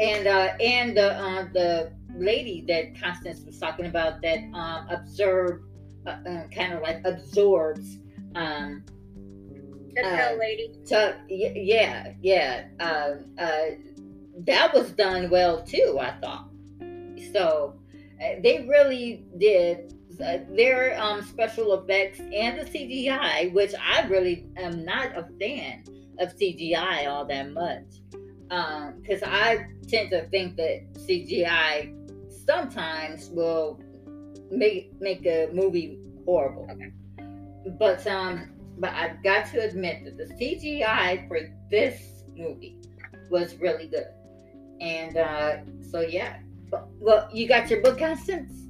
and 0.00 0.26
uh, 0.26 0.54
and 0.60 0.96
the 0.96 1.12
uh, 1.12 1.48
the 1.52 1.92
lady 2.14 2.64
that 2.68 3.00
Constance 3.00 3.44
was 3.44 3.58
talking 3.58 3.86
about 3.86 4.22
that 4.22 4.38
um, 4.54 4.88
observed, 4.88 5.64
uh, 6.06 6.10
uh 6.10 6.48
kind 6.48 6.72
of 6.72 6.82
like 6.82 7.00
absorbs 7.04 7.98
um, 8.34 8.84
the 10.02 10.32
uh, 10.32 10.36
lady. 10.38 10.72
So, 10.84 11.14
yeah, 11.28 12.12
yeah. 12.22 12.66
Um, 12.80 13.24
uh, 13.38 13.76
that 14.46 14.72
was 14.72 14.92
done 14.92 15.30
well 15.30 15.62
too, 15.62 15.98
I 16.00 16.12
thought. 16.20 16.48
So 17.32 17.80
uh, 18.22 18.40
they 18.42 18.66
really 18.68 19.24
did 19.38 19.94
uh, 20.24 20.38
their 20.50 21.00
um, 21.00 21.22
special 21.22 21.74
effects 21.74 22.20
and 22.20 22.58
the 22.58 22.64
CGI, 22.64 23.52
which 23.52 23.74
I 23.80 24.06
really 24.08 24.46
am 24.56 24.84
not 24.84 25.16
a 25.16 25.28
fan 25.38 25.84
of 26.18 26.36
CGI 26.36 27.08
all 27.08 27.24
that 27.26 27.52
much. 27.52 27.84
Because 29.00 29.22
um, 29.22 29.30
I 29.30 29.66
tend 29.86 30.10
to 30.10 30.26
think 30.28 30.56
that 30.56 30.92
CGI 30.94 31.94
sometimes 32.46 33.28
will 33.30 33.80
make 34.50 34.98
make 35.00 35.26
a 35.26 35.50
movie 35.52 35.98
horrible. 36.24 36.66
Okay. 36.70 36.92
But 37.78 38.06
um, 38.06 38.50
but 38.78 38.90
I've 38.90 39.22
got 39.22 39.50
to 39.52 39.58
admit 39.58 40.04
that 40.04 40.16
the 40.16 40.34
CGI 40.34 41.28
for 41.28 41.40
this 41.70 42.22
movie 42.36 42.78
was 43.30 43.56
really 43.56 43.88
good. 43.88 44.06
And 44.80 45.16
uh, 45.16 45.56
so, 45.90 46.00
yeah. 46.00 46.38
But, 46.70 46.88
well, 47.00 47.28
you 47.32 47.48
got 47.48 47.70
your 47.70 47.80
book, 47.80 47.98
Constance? 47.98 48.67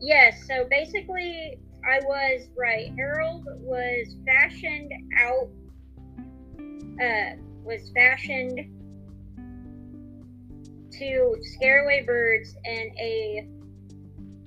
Yes. 0.00 0.46
So 0.46 0.66
basically, 0.70 1.58
I 1.88 2.00
was 2.04 2.48
right. 2.56 2.92
Harold 2.96 3.46
was 3.60 4.16
fashioned 4.26 4.92
out, 5.18 5.48
uh, 7.00 7.36
was 7.64 7.90
fashioned 7.94 8.72
to 10.98 11.36
scare 11.42 11.84
away 11.84 12.02
birds 12.02 12.54
in 12.64 12.90
a, 12.98 13.48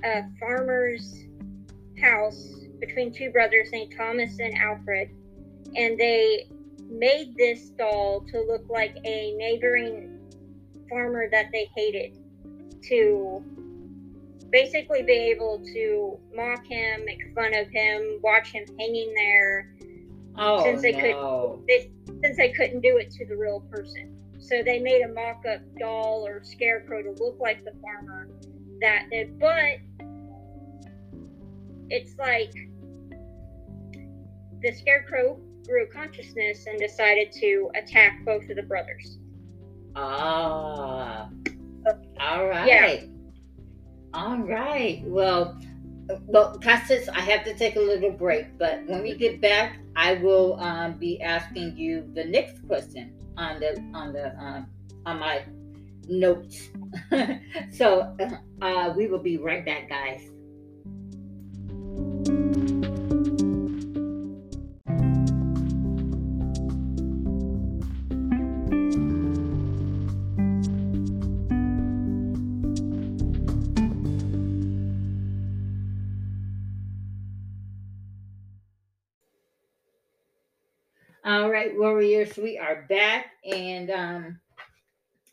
a 0.04 0.24
farmer's 0.40 1.26
house 2.02 2.56
between 2.80 3.14
two 3.14 3.30
brothers 3.32 3.72
named 3.72 3.94
Thomas 3.96 4.40
and 4.40 4.58
Alfred, 4.58 5.10
and 5.76 6.00
they 6.00 6.48
made 6.90 7.36
this 7.38 7.70
doll 7.70 8.22
to 8.32 8.42
look 8.42 8.68
like 8.70 8.98
a 9.06 9.34
neighboring 9.36 10.18
farmer 10.90 11.30
that 11.30 11.52
they 11.52 11.70
hated 11.76 12.18
to 12.84 13.44
basically 14.52 15.04
be 15.04 15.14
able 15.14 15.64
to 15.74 16.20
mock 16.36 16.66
him, 16.66 17.06
make 17.06 17.22
fun 17.36 17.54
of 17.56 17.68
him, 17.70 18.20
watch 18.24 18.50
him 18.50 18.66
hanging 18.78 19.14
there. 19.16 19.76
Oh, 20.38 20.64
since 20.64 20.82
they 20.82 20.92
no. 20.94 21.60
could, 21.60 21.68
they, 21.68 21.92
since 22.22 22.38
they 22.38 22.50
couldn't 22.50 22.82
do 22.82 22.98
it 22.98 23.12
to 23.12 23.26
the 23.26 23.36
real 23.36 23.62
person, 23.72 24.16
so 24.40 24.64
they 24.64 24.80
made 24.80 25.02
a 25.02 25.08
mock-up 25.10 25.62
doll 25.80 26.26
or 26.26 26.44
scarecrow 26.44 27.04
to 27.04 27.12
look 27.24 27.38
like 27.40 27.64
the 27.66 27.74
farmer 27.82 28.30
that 28.82 29.08
did. 29.12 29.38
But 29.40 29.80
it's 31.90 32.18
like 32.18 32.54
the 34.62 34.72
scarecrow 34.72 35.40
grew 35.66 35.88
consciousness 35.94 36.66
and 36.68 36.80
decided 36.80 37.32
to 37.34 37.70
attack 37.76 38.24
both 38.26 38.50
of 38.50 38.56
the 38.56 38.64
brothers. 38.64 39.18
Ah. 39.96 41.30
All 42.20 42.48
right. 42.48 42.68
Yeah. 42.68 43.19
All 44.14 44.38
right. 44.38 45.04
Well, 45.06 45.60
well, 46.26 46.58
Constance, 46.60 47.08
I 47.10 47.22
have 47.22 47.44
to 47.46 47.54
take 47.54 47.76
a 47.76 47.80
little 47.80 48.12
break, 48.12 48.58
but 48.58 48.84
when 48.88 49.04
we 49.04 49.16
get 49.16 49.42
back, 49.42 49.78
I 49.96 50.14
will 50.16 50.60
um, 50.60 50.94
be 50.94 51.22
asking 51.22 51.78
you 51.78 52.10
the 52.16 52.26
next 52.26 52.66
question 52.68 53.14
on 53.38 53.60
the 53.60 53.80
on 53.94 54.14
the 54.14 54.36
um, 54.40 54.68
on 55.06 55.20
my 55.20 55.44
notes. 56.08 56.70
so 57.72 58.16
uh, 58.62 58.94
we 58.98 59.08
will 59.08 59.20
be 59.20 59.38
right 59.38 59.64
back, 59.64 59.90
guys. 59.90 60.30
All 81.30 81.52
right, 81.52 81.78
warriors, 81.78 82.36
we 82.38 82.58
are 82.58 82.88
back. 82.90 83.28
And 83.46 83.92
um, 83.92 84.40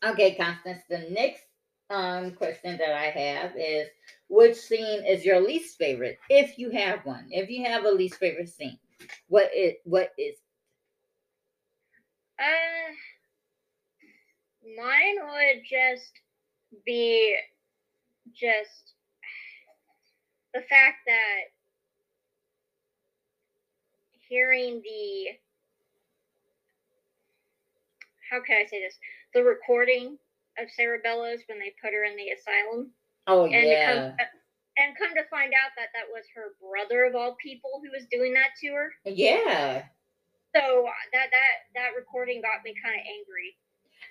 okay, 0.03 0.35
Constance, 0.35 0.83
the 0.87 1.09
next 1.09 1.41
um 1.89 2.33
question 2.33 2.77
that 2.77 2.93
I 2.93 3.05
have 3.05 3.53
is 3.57 3.87
which 4.29 4.57
scene 4.57 5.03
is 5.07 5.25
your 5.25 5.41
least 5.41 5.79
favorite? 5.79 6.19
If 6.29 6.59
you 6.59 6.69
have 6.69 7.03
one. 7.03 7.27
If 7.31 7.49
you 7.49 7.65
have 7.65 7.85
a 7.85 7.89
least 7.89 8.17
favorite 8.17 8.49
scene, 8.49 8.77
what 9.27 9.49
it 9.53 9.81
what 9.85 10.11
is 10.19 10.35
uh 12.37 12.93
mine 14.77 15.15
would 15.23 15.63
just 15.67 16.11
be 16.85 17.37
just 18.35 18.93
the 20.53 20.61
fact 20.61 20.97
that 21.07 21.41
hearing 24.29 24.83
the 24.83 25.29
how 28.29 28.41
can 28.41 28.57
I 28.57 28.65
say 28.65 28.81
this? 28.81 28.97
The 29.33 29.43
recording 29.43 30.17
of 30.59 30.67
Sarah 30.75 30.99
Bellows 31.03 31.39
when 31.47 31.59
they 31.59 31.73
put 31.81 31.93
her 31.93 32.03
in 32.03 32.15
the 32.17 32.29
asylum. 32.31 32.91
Oh 33.27 33.45
and 33.45 33.67
yeah. 33.67 34.15
come, 34.17 34.27
and 34.77 34.97
come 34.97 35.13
to 35.15 35.23
find 35.29 35.53
out 35.53 35.71
that 35.77 35.89
that 35.93 36.07
was 36.11 36.23
her 36.35 36.55
brother 36.61 37.05
of 37.05 37.15
all 37.15 37.35
people 37.41 37.81
who 37.83 37.91
was 37.91 38.07
doing 38.11 38.33
that 38.33 38.55
to 38.61 38.73
her. 38.73 38.91
Yeah. 39.05 39.83
So 40.55 40.87
that 41.13 41.27
that 41.31 41.53
that 41.75 41.89
recording 41.97 42.41
got 42.41 42.63
me 42.63 42.73
kind 42.83 42.95
of 42.95 43.05
angry. 43.05 43.57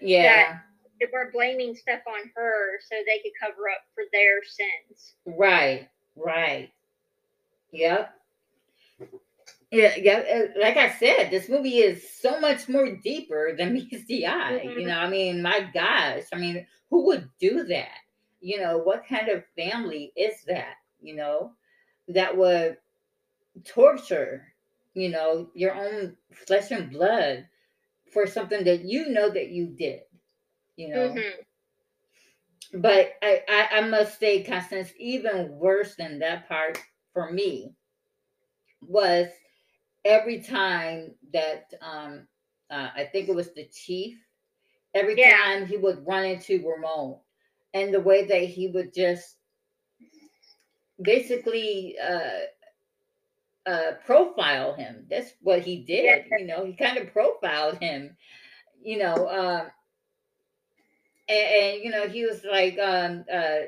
Yeah. 0.01 0.53
That 0.53 0.63
They 1.01 1.07
were 1.13 1.31
blaming 1.33 1.75
stuff 1.75 2.01
on 2.07 2.31
her 2.35 2.79
so 2.89 2.97
they 3.07 3.21
could 3.21 3.33
cover 3.41 3.69
up 3.71 3.83
for 3.95 4.05
their 4.13 4.43
sins. 4.45 5.15
Right. 5.25 5.89
Right. 6.15 6.71
Yep. 7.73 8.16
Yeah, 9.77 9.95
yeah. 9.97 10.19
uh, 10.55 10.61
Like 10.61 10.77
I 10.77 10.91
said, 10.91 11.31
this 11.31 11.49
movie 11.49 11.79
is 11.79 12.09
so 12.21 12.41
much 12.41 12.69
more 12.69 12.91
deeper 12.97 13.55
than 13.57 13.73
meets 13.75 14.05
the 14.07 14.27
eye. 14.27 14.73
You 14.77 14.87
Mhm. 14.87 14.89
know, 14.89 14.99
I 14.99 15.09
mean, 15.09 15.43
my 15.43 15.61
gosh, 15.73 16.25
I 16.33 16.37
mean, 16.37 16.67
who 16.91 17.07
would 17.07 17.29
do 17.41 17.65
that? 17.65 17.99
You 18.41 18.61
know, 18.61 18.79
what 18.79 19.07
kind 19.07 19.29
of 19.29 19.45
family 19.57 20.13
is 20.17 20.45
that? 20.47 20.75
You 21.01 21.17
know, 21.17 21.53
that 22.09 22.37
would 22.37 22.79
torture, 23.65 24.53
you 24.95 25.09
know, 25.11 25.51
your 25.55 25.75
own 25.75 26.17
flesh 26.33 26.71
and 26.71 26.91
blood 26.91 27.49
for 28.13 28.27
something 28.27 28.65
that 28.65 28.85
you 28.85 29.09
know 29.11 29.31
that 29.31 29.49
you 29.51 29.67
did. 29.69 30.03
You 30.77 30.89
know, 30.91 31.13
Mhm. 31.15 31.47
but 32.75 33.15
I, 33.23 33.43
I, 33.49 33.69
I 33.79 33.81
must 33.89 34.19
say, 34.21 34.43
Constance, 34.45 34.93
even 34.99 35.59
worse 35.59 35.97
than 35.97 36.19
that 36.21 36.49
part 36.49 36.79
for 37.13 37.31
me 37.33 37.75
was 38.83 39.29
every 40.07 40.41
time 40.43 41.15
that 41.35 41.73
um, 41.83 42.29
uh, 42.71 42.91
I 42.97 43.05
think 43.13 43.29
it 43.29 43.37
was 43.37 43.53
the 43.55 43.67
chief, 43.67 44.19
every 44.95 45.17
Yeah. 45.17 45.31
time 45.31 45.67
he 45.67 45.77
would 45.77 46.07
run 46.07 46.25
into 46.25 46.65
Ramon, 46.67 47.19
and 47.75 47.93
the 47.95 48.01
way 48.01 48.27
that 48.27 48.45
he 48.45 48.69
would 48.69 48.95
just 48.95 49.37
basically 51.03 51.97
uh, 52.03 52.47
uh, 53.67 53.93
profile 54.05 54.75
him. 54.75 55.07
That's 55.11 55.33
what 55.43 55.63
he 55.63 55.83
did. 55.85 56.25
Yeah. 56.31 56.39
You 56.39 56.47
know, 56.47 56.65
he 56.65 56.75
kind 56.75 56.99
of 56.99 57.13
profiled 57.13 57.79
him. 57.79 58.17
You 58.83 58.99
know, 58.99 59.29
um, 59.29 59.71
and, 61.29 61.49
and 61.49 61.85
you 61.85 61.91
know 61.91 62.09
he 62.09 62.25
was 62.27 62.45
like, 62.45 62.79
um, 62.79 63.25
uh, 63.33 63.61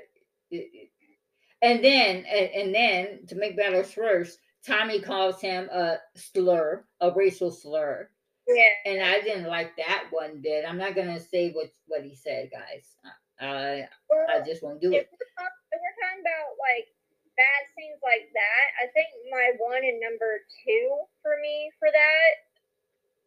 and 1.62 1.84
then 1.84 2.24
and, 2.26 2.50
and 2.54 2.74
then 2.74 3.26
to 3.28 3.36
make 3.36 3.56
matters 3.56 3.96
worse, 3.96 4.38
Tommy 4.68 5.00
calls 5.00 5.40
him 5.40 5.68
a 5.72 5.96
slur, 6.14 6.84
a 7.00 7.10
racial 7.10 7.50
slur, 7.50 8.08
Yeah. 8.46 8.68
and 8.86 9.02
I 9.02 9.20
didn't 9.20 9.46
like 9.48 9.76
that 9.76 10.06
one 10.10 10.40
bit. 10.42 10.64
I'm 10.68 10.78
not 10.78 10.94
gonna 10.94 11.18
say 11.20 11.50
what 11.52 11.70
what 11.86 12.02
he 12.04 12.14
said, 12.14 12.50
guys. 12.52 12.94
I 13.40 13.88
I 14.30 14.40
just 14.46 14.62
won't 14.62 14.80
do 14.80 14.92
if 14.92 15.02
it. 15.02 15.08
we're, 15.12 15.42
talk- 15.44 15.52
if 15.72 15.80
we're 15.80 15.98
talking 16.06 16.20
about 16.22 16.54
like 16.58 16.88
bad 17.36 17.62
scenes 17.76 18.00
like 18.02 18.28
that, 18.34 18.66
I 18.82 18.86
think 18.92 19.08
my 19.30 19.52
one 19.58 19.84
and 19.84 20.00
number 20.00 20.40
two 20.66 20.98
for 21.22 21.36
me 21.40 21.70
for 21.78 21.88
that, 21.92 22.30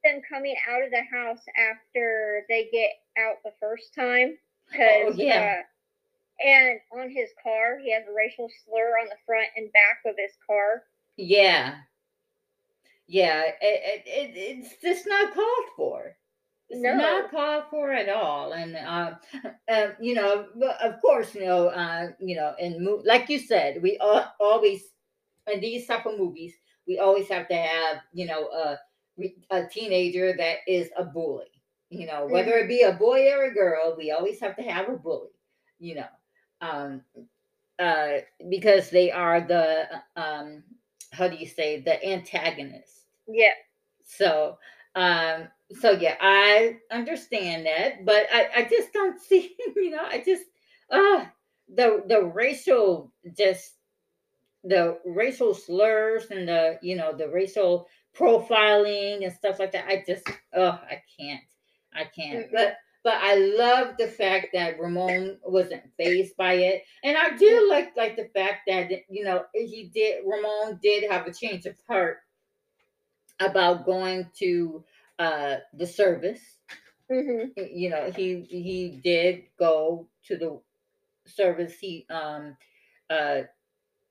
them 0.03 0.21
coming 0.27 0.55
out 0.69 0.83
of 0.83 0.91
the 0.91 1.03
house 1.11 1.43
after 1.57 2.43
they 2.49 2.69
get 2.71 2.91
out 3.17 3.37
the 3.43 3.53
first 3.59 3.93
time. 3.95 4.37
Oh, 4.73 5.11
yeah. 5.15 5.63
uh, 5.63 6.47
and 6.47 6.79
on 6.93 7.09
his 7.09 7.29
car, 7.43 7.77
he 7.83 7.91
has 7.91 8.03
a 8.07 8.13
racial 8.15 8.49
slur 8.63 8.95
on 9.01 9.07
the 9.09 9.17
front 9.25 9.47
and 9.57 9.69
back 9.73 9.99
of 10.05 10.15
his 10.17 10.31
car. 10.47 10.83
Yeah, 11.17 11.83
yeah. 13.07 13.43
It, 13.43 13.55
it, 13.61 14.03
it 14.05 14.31
it's 14.35 14.75
just 14.81 15.07
not 15.07 15.33
called 15.33 15.65
for. 15.75 16.15
It's 16.69 16.81
No. 16.81 16.95
not 16.95 17.31
called 17.31 17.65
for 17.69 17.91
at 17.91 18.09
all. 18.09 18.53
And 18.53 18.75
uh, 18.75 19.15
uh, 19.71 19.87
you 19.99 20.15
know, 20.15 20.47
of 20.81 21.01
course, 21.01 21.35
you 21.35 21.45
know, 21.45 21.67
uh, 21.67 22.09
you 22.19 22.35
know, 22.35 22.53
and 22.59 22.83
mo- 22.83 23.01
like 23.05 23.29
you 23.29 23.39
said, 23.39 23.81
we 23.81 23.97
al- 23.99 24.33
always 24.39 24.83
in 25.51 25.61
these 25.61 25.87
type 25.87 26.05
of 26.05 26.17
movies, 26.17 26.53
we 26.87 26.99
always 26.99 27.27
have 27.29 27.47
to 27.49 27.55
have, 27.55 27.97
you 28.13 28.25
know, 28.25 28.47
a 28.49 28.77
a 29.51 29.65
teenager 29.67 30.33
that 30.37 30.57
is 30.67 30.89
a 30.97 31.03
bully. 31.03 31.45
You 31.89 32.07
know, 32.07 32.25
whether 32.27 32.53
it 32.57 32.67
be 32.69 32.81
a 32.83 32.93
boy 32.93 33.29
or 33.31 33.45
a 33.45 33.53
girl, 33.53 33.95
we 33.97 34.11
always 34.11 34.39
have 34.41 34.55
to 34.57 34.63
have 34.63 34.89
a 34.89 34.97
bully. 34.97 35.29
You 35.79 35.95
know, 35.95 36.07
um, 36.61 37.01
uh, 37.79 38.19
because 38.49 38.89
they 38.89 39.11
are 39.11 39.41
the 39.41 39.87
um, 40.15 40.63
how 41.11 41.27
do 41.27 41.35
you 41.35 41.47
say 41.47 41.81
the 41.81 42.03
antagonist. 42.05 43.05
Yeah. 43.27 43.53
So, 44.03 44.57
um, 44.95 45.47
so 45.79 45.91
yeah, 45.91 46.15
I 46.19 46.77
understand 46.91 47.65
that, 47.65 48.05
but 48.05 48.27
I, 48.33 48.47
I 48.57 48.63
just 48.63 48.93
don't 48.93 49.19
see, 49.29 49.55
you 49.75 49.91
know, 49.91 50.03
I 50.03 50.23
just, 50.25 50.43
uh, 50.89 51.25
the 51.73 52.03
the 52.07 52.21
racial, 52.23 53.13
just 53.37 53.75
the 54.63 54.99
racial 55.05 55.53
slurs 55.53 56.25
and 56.31 56.47
the, 56.47 56.79
you 56.81 56.95
know, 56.95 57.13
the 57.13 57.29
racial 57.29 57.87
profiling 58.15 59.23
and 59.23 59.33
stuff 59.33 59.59
like 59.59 59.71
that. 59.71 59.85
I 59.87 60.03
just, 60.05 60.27
oh, 60.53 60.79
I 60.89 61.01
can't, 61.19 61.41
I 61.93 62.03
can't. 62.05 62.47
Mm-mm. 62.47 62.51
But 62.53 62.75
but 63.03 63.15
I 63.15 63.35
love 63.35 63.97
the 63.97 64.07
fact 64.07 64.47
that 64.53 64.79
Ramon 64.79 65.37
wasn't 65.43 65.83
fazed 65.97 66.37
by 66.37 66.53
it, 66.53 66.83
and 67.03 67.17
I 67.17 67.35
do 67.37 67.67
like 67.69 67.95
like 67.97 68.15
the 68.15 68.29
fact 68.35 68.61
that 68.67 68.91
you 69.09 69.23
know 69.23 69.43
he 69.53 69.91
did. 69.93 70.23
Ramon 70.25 70.79
did 70.81 71.09
have 71.11 71.27
a 71.27 71.33
change 71.33 71.65
of 71.65 71.75
heart 71.87 72.19
about 73.39 73.85
going 73.85 74.29
to 74.39 74.83
uh 75.19 75.57
the 75.73 75.87
service. 75.87 76.41
Hmm 77.11 77.47
you 77.57 77.89
know 77.89 78.11
he 78.15 78.45
he 78.49 79.01
did 79.03 79.43
go 79.59 80.07
to 80.25 80.37
the 80.37 80.59
service. 81.27 81.77
He 81.79 82.05
um 82.09 82.57
uh 83.09 83.41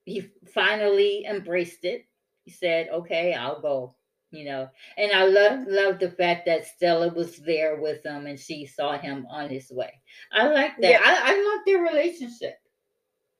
he 0.04 0.28
finally 0.54 1.24
embraced 1.26 1.84
it. 1.84 2.06
He 2.44 2.50
said 2.50 2.88
okay 2.92 3.34
i'll 3.34 3.60
go 3.60 3.94
you 4.30 4.44
know 4.44 4.68
and 4.96 5.12
i 5.12 5.24
love 5.24 5.66
love 5.66 5.98
the 5.98 6.10
fact 6.10 6.46
that 6.46 6.66
stella 6.66 7.08
was 7.14 7.36
there 7.38 7.76
with 7.80 8.04
him 8.04 8.26
and 8.26 8.38
she 8.38 8.64
saw 8.66 8.96
him 8.98 9.26
on 9.30 9.48
his 9.48 9.70
way 9.70 9.92
i 10.32 10.46
like 10.46 10.72
that 10.80 10.90
Yeah. 10.90 11.00
I, 11.04 11.32
I 11.32 11.42
love 11.54 11.60
their 11.66 11.82
relationship 11.82 12.54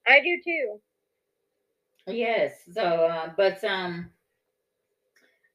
I 0.06 0.20
do 0.20 0.40
too. 0.44 0.80
Yes. 2.06 2.54
So, 2.72 2.82
uh, 2.82 3.30
but 3.36 3.62
um, 3.64 4.10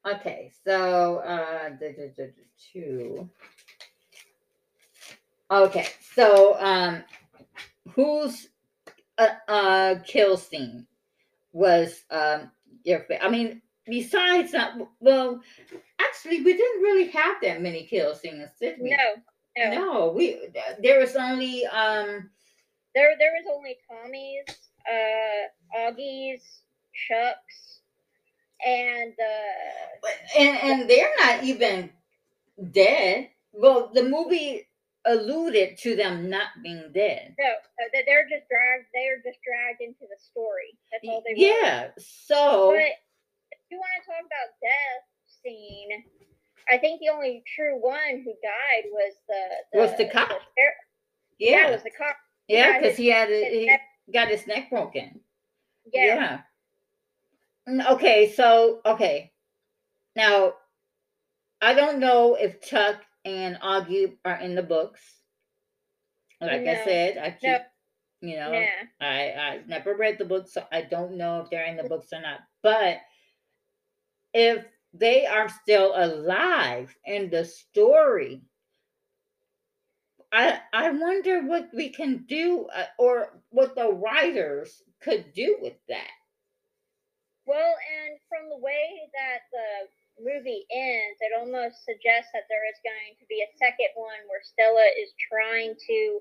okay. 0.06 0.52
So, 0.64 1.16
uh, 1.18 1.70
duh, 1.70 1.92
duh, 1.92 2.08
duh, 2.16 2.32
two. 2.72 3.28
Okay. 5.50 5.86
So, 6.14 6.56
um, 6.58 7.04
whose 7.92 8.48
uh, 9.18 9.28
uh 9.48 9.94
kill 10.06 10.36
scene 10.36 10.86
was 11.52 12.04
um 12.10 12.50
your? 12.84 13.00
fa- 13.00 13.22
I 13.22 13.28
mean, 13.28 13.60
besides 13.86 14.54
uh, 14.54 14.72
well, 15.00 15.40
actually, 16.00 16.42
we 16.42 16.52
didn't 16.56 16.82
really 16.82 17.08
have 17.10 17.36
that 17.42 17.62
many 17.62 17.84
kill 17.86 18.14
scenes, 18.14 18.50
did 18.60 18.78
we? 18.80 18.90
No. 18.90 18.96
No. 19.58 19.70
No, 19.74 20.08
we 20.14 20.38
there 20.82 21.00
was 21.00 21.16
only 21.16 21.64
um 21.66 22.30
There 22.94 23.14
there 23.18 23.32
was 23.32 23.46
only 23.50 23.76
Tommy's, 23.88 24.44
uh 24.90 25.78
Augie's, 25.78 26.60
Chuck's, 27.08 27.80
and 28.66 29.12
uh 29.18 30.08
and 30.38 30.58
and 30.58 30.90
they're 30.90 31.12
not 31.24 31.44
even 31.44 31.90
dead. 32.72 33.30
Well, 33.52 33.90
the 33.94 34.02
movie 34.04 34.68
alluded 35.06 35.78
to 35.78 35.94
them 35.96 36.28
not 36.28 36.48
being 36.62 36.90
dead. 36.92 37.34
no, 37.38 37.46
uh, 37.48 37.88
they- 37.94 38.02
they're 38.06 38.28
just 38.28 38.48
dragged 38.50 38.86
they're 38.92 39.22
just 39.24 39.38
dragged 39.42 39.80
into 39.80 40.00
the 40.00 40.18
story. 40.20 40.76
That's 40.92 41.04
all 41.08 41.22
they 41.24 41.32
were. 41.32 41.38
Yeah. 41.62 41.88
So 41.98 42.72
But 42.74 42.92
you 43.70 43.78
want 43.78 43.90
to 44.02 44.06
talk 44.06 44.20
about 44.20 44.48
death 44.60 45.04
scene, 45.42 46.04
I 46.70 46.78
think 46.78 47.00
the 47.00 47.10
only 47.10 47.42
true 47.54 47.76
one 47.80 48.22
who 48.24 48.32
died 48.42 48.84
was 48.90 49.14
the, 49.28 49.42
the 49.72 49.78
Was 49.78 49.96
the 49.96 50.06
cop. 50.08 50.28
sheriff- 50.28 50.42
yeah, 51.38 51.50
yeah, 51.50 51.68
it 51.68 51.72
was 51.72 51.82
the 51.82 51.90
cop. 51.90 52.16
yeah, 52.48 52.58
yeah, 52.72 52.78
because 52.80 52.96
he 52.96 53.08
had 53.08 53.28
his 53.28 53.52
he 53.52 53.66
neck- 53.66 53.80
got 54.12 54.28
his 54.28 54.46
neck 54.46 54.70
broken. 54.70 55.20
Yeah. 55.92 56.40
Mm, 57.68 57.86
Okay, 57.92 58.32
so 58.32 58.80
okay. 58.86 59.32
Now, 60.14 60.54
I 61.60 61.74
don't 61.74 61.98
know 61.98 62.34
if 62.36 62.60
Chuck 62.62 62.96
and 63.24 63.56
Augie 63.56 64.16
are 64.24 64.36
in 64.40 64.54
the 64.54 64.62
books. 64.62 65.00
Like 66.40 66.66
I 66.66 66.84
said, 66.84 67.18
I 67.18 67.30
keep, 67.30 67.50
No. 68.22 68.28
you 68.28 68.36
know, 68.36 68.52
Yeah. 68.52 68.82
I 69.00 69.32
I 69.32 69.60
never 69.66 69.94
read 69.94 70.18
the 70.18 70.24
book, 70.24 70.48
so 70.48 70.64
I 70.72 70.82
don't 70.82 71.16
know 71.16 71.40
if 71.40 71.50
they're 71.50 71.64
in 71.66 71.76
the 71.76 71.84
books 71.88 72.12
or 72.12 72.20
not. 72.20 72.40
But 72.62 72.98
if 74.36 74.66
they 74.92 75.24
are 75.24 75.48
still 75.48 75.94
alive 75.96 76.94
in 77.06 77.30
the 77.30 77.46
story, 77.46 78.42
I 80.30 80.60
I 80.74 80.90
wonder 80.90 81.40
what 81.40 81.70
we 81.72 81.88
can 81.88 82.26
do, 82.28 82.68
uh, 82.68 82.84
or 82.98 83.40
what 83.48 83.74
the 83.74 83.88
writers 83.88 84.82
could 85.00 85.32
do 85.32 85.56
with 85.62 85.78
that. 85.88 86.12
Well, 87.46 87.74
and 88.04 88.20
from 88.28 88.50
the 88.50 88.60
way 88.60 89.08
that 89.16 89.48
the 89.56 89.88
movie 90.20 90.66
ends, 90.70 91.16
it 91.20 91.32
almost 91.32 91.84
suggests 91.88 92.28
that 92.34 92.44
there 92.50 92.68
is 92.68 92.76
going 92.84 93.16
to 93.18 93.26
be 93.32 93.40
a 93.40 93.56
second 93.56 93.88
one 93.94 94.20
where 94.28 94.44
Stella 94.44 94.84
is 95.00 95.16
trying 95.32 95.72
to 95.88 96.20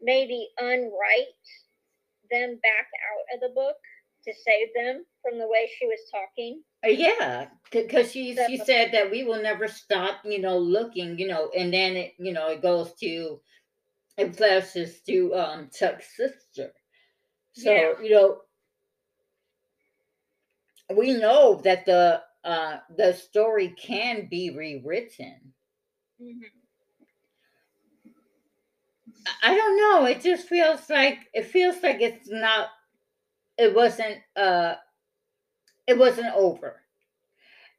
maybe 0.00 0.48
unwrite 0.58 1.46
them 2.32 2.58
back 2.66 2.88
out 2.98 3.26
of 3.34 3.40
the 3.46 3.54
book 3.54 3.78
to 4.24 4.32
save 4.42 4.74
them 4.74 5.06
from 5.26 5.38
the 5.38 5.48
way 5.48 5.68
she 5.78 5.86
was 5.86 5.98
talking. 6.10 6.62
Uh, 6.84 6.88
yeah, 6.88 7.46
because 7.70 8.12
she 8.12 8.34
so, 8.34 8.46
she 8.46 8.58
said 8.58 8.92
that 8.92 9.10
we 9.10 9.24
will 9.24 9.42
never 9.42 9.66
stop, 9.66 10.16
you 10.24 10.40
know, 10.40 10.58
looking, 10.58 11.18
you 11.18 11.26
know, 11.26 11.50
and 11.56 11.72
then 11.72 11.96
it, 11.96 12.12
you 12.18 12.32
know, 12.32 12.48
it 12.48 12.62
goes 12.62 12.92
to 13.00 13.40
it 14.16 14.36
flashes 14.36 15.00
to 15.02 15.34
um 15.34 15.70
Chuck's 15.76 16.16
sister. 16.16 16.72
So 17.52 17.72
yeah. 17.72 17.92
you 18.02 18.10
know, 18.10 18.38
we 20.94 21.12
know 21.14 21.60
that 21.64 21.86
the 21.86 22.22
uh 22.44 22.78
the 22.96 23.12
story 23.14 23.74
can 23.76 24.28
be 24.30 24.50
rewritten. 24.50 25.52
Mm-hmm. 26.22 26.46
I 29.42 29.54
don't 29.54 29.76
know. 29.76 30.04
It 30.06 30.20
just 30.20 30.46
feels 30.46 30.88
like 30.88 31.18
it 31.34 31.46
feels 31.46 31.82
like 31.82 32.00
it's 32.00 32.28
not. 32.30 32.68
It 33.58 33.74
wasn't. 33.74 34.18
Uh, 34.36 34.74
it 35.86 35.98
wasn't 35.98 36.34
over. 36.34 36.82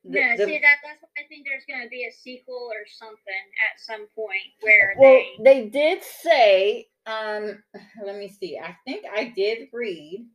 The, 0.04 0.20
yeah, 0.20 0.36
the, 0.38 0.46
see 0.46 0.60
that 0.60 0.78
that's 0.84 1.02
why 1.02 1.10
I 1.18 1.28
think 1.28 1.46
there's 1.46 1.66
going 1.68 1.84
to 1.84 1.90
be 1.90 2.06
a 2.06 2.12
sequel 2.12 2.70
or 2.72 2.86
something 2.88 3.18
at 3.28 3.80
some 3.80 4.08
point 4.16 4.56
where 4.62 4.96
well 4.98 5.22
they, 5.44 5.44
they 5.44 5.70
did 5.70 6.02
say 6.02 6.88
um 7.06 7.62
let 8.06 8.18
me 8.18 8.30
see 8.30 8.58
I 8.58 8.78
think 8.86 9.06
I 9.14 9.34
did 9.36 9.68
read 9.74 10.26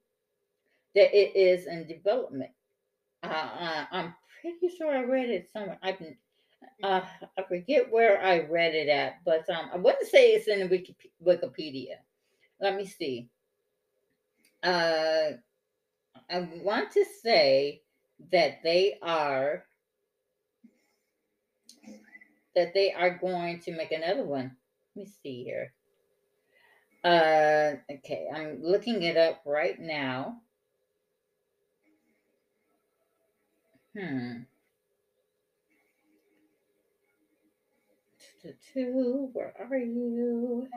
that 0.95 1.17
it 1.17 1.35
is 1.37 1.67
in 1.67 1.87
development. 1.87 2.51
Uh, 3.23 3.29
uh, 3.29 3.85
I'm 3.93 4.15
pretty 4.43 4.75
sure 4.77 4.95
I 4.95 5.05
read 5.05 5.31
it 5.31 5.49
somewhere. 5.51 5.79
I've 5.83 5.99
been 5.99 6.17
uh, 6.83 7.01
I 7.39 7.43
forget 7.49 7.91
where 7.91 8.23
I 8.23 8.41
read 8.41 8.75
it 8.75 8.89
at, 8.89 9.25
but 9.25 9.49
um, 9.49 9.71
I 9.73 9.77
wouldn't 9.77 10.09
say 10.09 10.33
it's 10.33 10.49
in 10.49 10.69
Wikipedia. 11.25 11.97
Let 12.61 12.77
me 12.77 12.87
see. 12.87 13.29
Uh, 14.63 15.33
I 16.31 16.49
want 16.63 16.93
to 16.93 17.05
say 17.23 17.83
that 18.33 18.63
they 18.63 18.99
are 19.03 19.65
that 22.55 22.75
they 22.75 22.93
are 22.93 23.11
going 23.19 23.61
to 23.61 23.73
make 23.73 23.93
another 23.93 24.25
one. 24.25 24.57
Let 24.97 25.07
me 25.07 25.13
see 25.23 25.45
here. 25.45 25.73
Uh, 27.05 27.77
okay, 27.91 28.29
I'm 28.33 28.63
looking 28.63 29.03
it 29.03 29.17
up 29.17 29.43
right 29.47 29.79
now. 29.81 30.41
Hmm. 33.97 34.43
Where 38.75 39.55
are 39.59 39.77
you? 39.77 40.69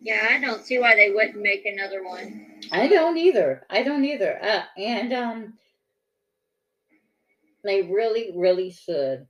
Yeah, 0.00 0.28
I 0.30 0.40
don't 0.40 0.64
see 0.64 0.78
why 0.78 0.94
they 0.94 1.10
wouldn't 1.10 1.42
make 1.42 1.66
another 1.66 2.02
one. 2.02 2.46
I 2.72 2.88
don't 2.88 3.18
either. 3.18 3.66
I 3.68 3.82
don't 3.82 4.04
either. 4.04 4.42
Uh, 4.42 4.62
and 4.78 5.12
um, 5.12 5.54
they 7.62 7.82
really, 7.82 8.32
really 8.34 8.70
should. 8.70 9.26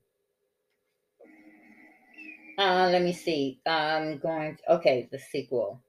Uh, 2.56 2.88
let 2.92 3.02
me 3.02 3.12
see. 3.12 3.60
I'm 3.66 4.18
going. 4.18 4.56
To, 4.56 4.74
okay, 4.74 5.08
the 5.10 5.18
sequel. 5.18 5.82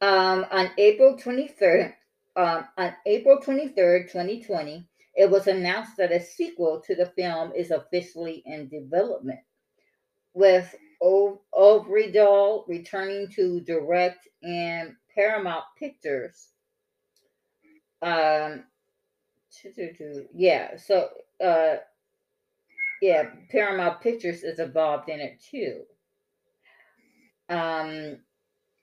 Um, 0.00 0.46
on 0.50 0.70
April 0.78 1.16
23rd, 1.16 1.92
um, 2.36 2.64
on 2.76 2.94
April 3.06 3.38
23rd, 3.38 4.06
2020, 4.06 4.86
it 5.14 5.30
was 5.30 5.46
announced 5.46 5.96
that 5.98 6.12
a 6.12 6.20
sequel 6.20 6.80
to 6.86 6.94
the 6.94 7.06
film 7.06 7.52
is 7.54 7.70
officially 7.70 8.42
in 8.46 8.68
development, 8.68 9.40
with 10.34 10.74
o- 11.00 11.40
Øvredal 11.54 12.64
returning 12.68 13.28
to 13.28 13.60
direct 13.60 14.28
and 14.42 14.94
Paramount 15.14 15.64
Pictures. 15.78 16.50
Um, 18.02 18.64
yeah, 20.34 20.76
so 20.76 21.08
uh, 21.42 21.76
yeah, 23.02 23.30
Paramount 23.50 24.00
Pictures 24.00 24.42
is 24.44 24.58
involved 24.58 25.08
in 25.08 25.20
it 25.20 25.40
too. 25.50 25.82
Um, 27.48 28.18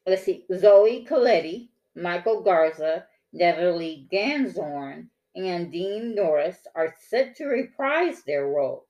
let's 0.08 0.24
see, 0.24 0.46
Zoe 0.56 1.06
Colletti, 1.10 1.70
Michael 1.96 2.42
Garza, 2.42 3.06
Natalie 3.34 4.08
Ganzhorn, 4.12 5.08
and 5.36 5.72
Dean 5.72 6.16
Norris 6.16 6.66
are 6.76 6.96
set 7.10 7.36
to 7.36 7.46
reprise 7.46 8.24
their 8.24 8.48
roles, 8.48 8.88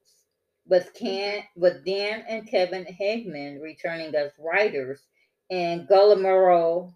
with 0.67 0.93
Can 0.93 1.43
with 1.55 1.85
Dan 1.85 2.23
and 2.27 2.49
Kevin 2.49 2.85
Hageman 2.85 3.61
returning 3.61 4.15
as 4.15 4.31
writers, 4.39 5.01
and 5.49 5.87
Guillermo 5.87 6.93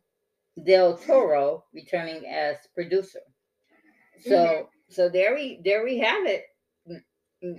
del 0.66 0.98
Toro 0.98 1.66
returning 1.74 2.26
as 2.28 2.58
producer. 2.74 3.22
So 4.22 4.32
mm-hmm. 4.32 4.64
so 4.90 5.10
there 5.10 5.36
we 5.36 5.62
there 5.64 5.84
we 5.84 6.00
have 6.00 6.26
it. 6.26 6.46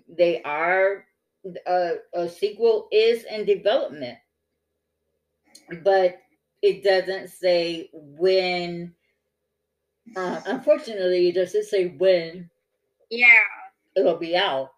They 0.09 0.43
are 0.43 1.07
a, 1.67 1.93
a 2.13 2.29
sequel 2.29 2.89
is 2.93 3.25
in 3.25 3.47
development, 3.47 4.19
but 5.83 6.19
it 6.63 6.85
doesn't 6.85 7.29
say 7.29 7.89
when 7.93 8.95
uh, 10.17 10.41
unfortunately, 10.47 11.29
it 11.29 11.35
doesn't 11.35 11.67
say 11.67 11.89
when? 11.89 12.51
Yeah. 13.11 13.27
It'll 13.97 14.17
be 14.17 14.37
out 14.37 14.71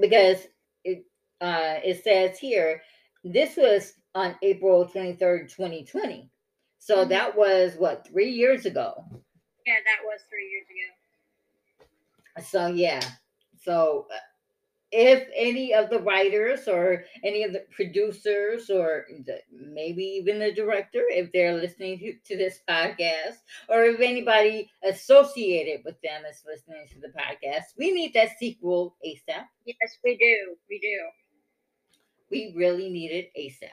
because 0.00 0.46
it 0.84 1.04
uh, 1.40 1.80
it 1.84 2.02
says 2.02 2.38
here 2.38 2.82
this 3.24 3.56
was 3.56 3.94
on 4.14 4.36
April 4.42 4.86
twenty 4.86 5.14
third, 5.14 5.50
twenty 5.50 5.84
twenty. 5.84 6.30
So 6.78 6.98
mm-hmm. 6.98 7.10
that 7.10 7.36
was 7.36 7.74
what 7.76 8.06
three 8.06 8.30
years 8.30 8.66
ago. 8.66 9.04
Yeah, 9.66 9.74
that 9.84 10.04
was 10.04 10.20
three 10.28 10.50
years 10.50 10.66
ago. 10.68 12.44
So 12.44 12.66
yeah, 12.66 13.00
so 13.62 14.06
uh, 14.12 14.18
if 14.96 15.26
any 15.34 15.74
of 15.74 15.90
the 15.90 15.98
writers 15.98 16.68
or 16.68 17.04
any 17.24 17.42
of 17.42 17.52
the 17.52 17.64
producers 17.74 18.70
or 18.70 19.06
the, 19.26 19.40
maybe 19.50 20.04
even 20.04 20.38
the 20.38 20.52
director, 20.52 21.02
if 21.08 21.32
they're 21.32 21.56
listening 21.56 21.98
to, 21.98 22.14
to, 22.26 22.36
this 22.36 22.60
podcast, 22.70 23.38
or 23.68 23.82
if 23.82 23.98
anybody 23.98 24.70
associated 24.88 25.84
with 25.84 26.00
them 26.02 26.22
is 26.30 26.44
listening 26.46 26.86
to 26.92 27.00
the 27.00 27.08
podcast, 27.08 27.74
we 27.76 27.90
need 27.90 28.14
that 28.14 28.38
sequel 28.38 28.94
ASAP. 29.04 29.44
Yes, 29.66 29.98
we 30.04 30.16
do. 30.16 30.54
We 30.70 30.78
do. 30.78 30.98
We 32.30 32.54
really 32.56 32.88
need 32.88 33.10
it 33.10 33.32
ASAP. 33.36 33.70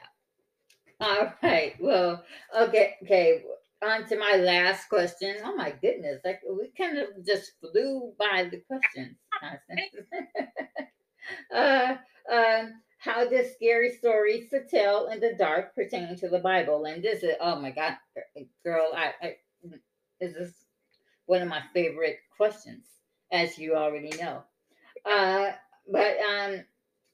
All 1.00 1.32
right. 1.40 1.74
Well, 1.80 2.24
okay. 2.58 2.96
Okay. 3.04 3.44
On 3.84 4.06
to 4.08 4.18
my 4.18 4.38
last 4.38 4.88
question. 4.88 5.36
Oh 5.44 5.54
my 5.54 5.72
goodness. 5.80 6.20
Like 6.24 6.40
we 6.48 6.72
kind 6.76 6.98
of 6.98 7.24
just 7.24 7.52
flew 7.60 8.12
by 8.18 8.50
the 8.50 8.60
questions. 8.68 9.16
uh, 11.54 11.96
um, 12.32 12.72
how 12.98 13.28
does 13.28 13.52
scary 13.54 13.90
stories 13.90 14.48
to 14.50 14.64
tell 14.64 15.08
in 15.08 15.20
the 15.20 15.34
dark 15.38 15.74
pertain 15.74 16.16
to 16.16 16.28
the 16.28 16.38
Bible? 16.38 16.84
And 16.84 17.02
this 17.02 17.22
is, 17.22 17.34
oh 17.40 17.60
my 17.60 17.70
God, 17.70 17.96
girl, 18.64 18.90
I, 18.94 19.12
I 19.20 19.36
this 20.20 20.34
is 20.36 20.54
one 21.26 21.42
of 21.42 21.48
my 21.48 21.62
favorite 21.74 22.18
questions, 22.36 22.86
as 23.32 23.58
you 23.58 23.74
already 23.74 24.10
know. 24.20 24.42
Uh, 25.04 25.52
but 25.90 26.16
um, 26.20 26.64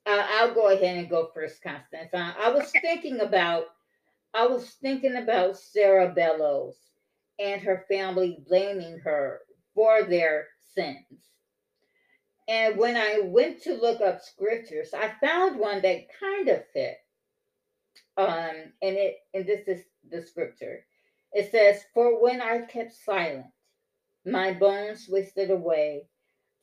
uh, 0.06 0.26
I'll 0.30 0.54
go 0.54 0.68
ahead 0.68 0.98
and 0.98 1.08
go 1.08 1.30
first, 1.32 1.62
Constance. 1.62 2.10
Uh, 2.12 2.32
I 2.38 2.50
was 2.50 2.70
thinking 2.82 3.20
about, 3.20 3.64
I 4.34 4.46
was 4.46 4.64
thinking 4.82 5.16
about 5.16 5.56
Sarah 5.58 6.12
Bellows 6.14 6.76
and 7.38 7.62
her 7.62 7.84
family 7.88 8.38
blaming 8.46 8.98
her 8.98 9.40
for 9.74 10.02
their 10.02 10.48
sins. 10.74 11.06
And 12.48 12.78
when 12.78 12.96
I 12.96 13.20
went 13.24 13.62
to 13.64 13.74
look 13.74 14.00
up 14.00 14.22
scriptures, 14.22 14.94
I 14.94 15.12
found 15.20 15.58
one 15.58 15.82
that 15.82 16.06
kind 16.18 16.48
of 16.48 16.64
fit. 16.72 16.96
Um, 18.16 18.72
and 18.82 18.96
it 18.96 19.16
and 19.34 19.46
this 19.46 19.68
is 19.68 19.84
the 20.10 20.22
scripture. 20.22 20.84
It 21.32 21.50
says, 21.50 21.82
For 21.92 22.20
when 22.22 22.40
I 22.40 22.62
kept 22.62 22.94
silent, 22.94 23.46
my 24.24 24.52
bones 24.54 25.06
wasted 25.08 25.50
away 25.50 26.06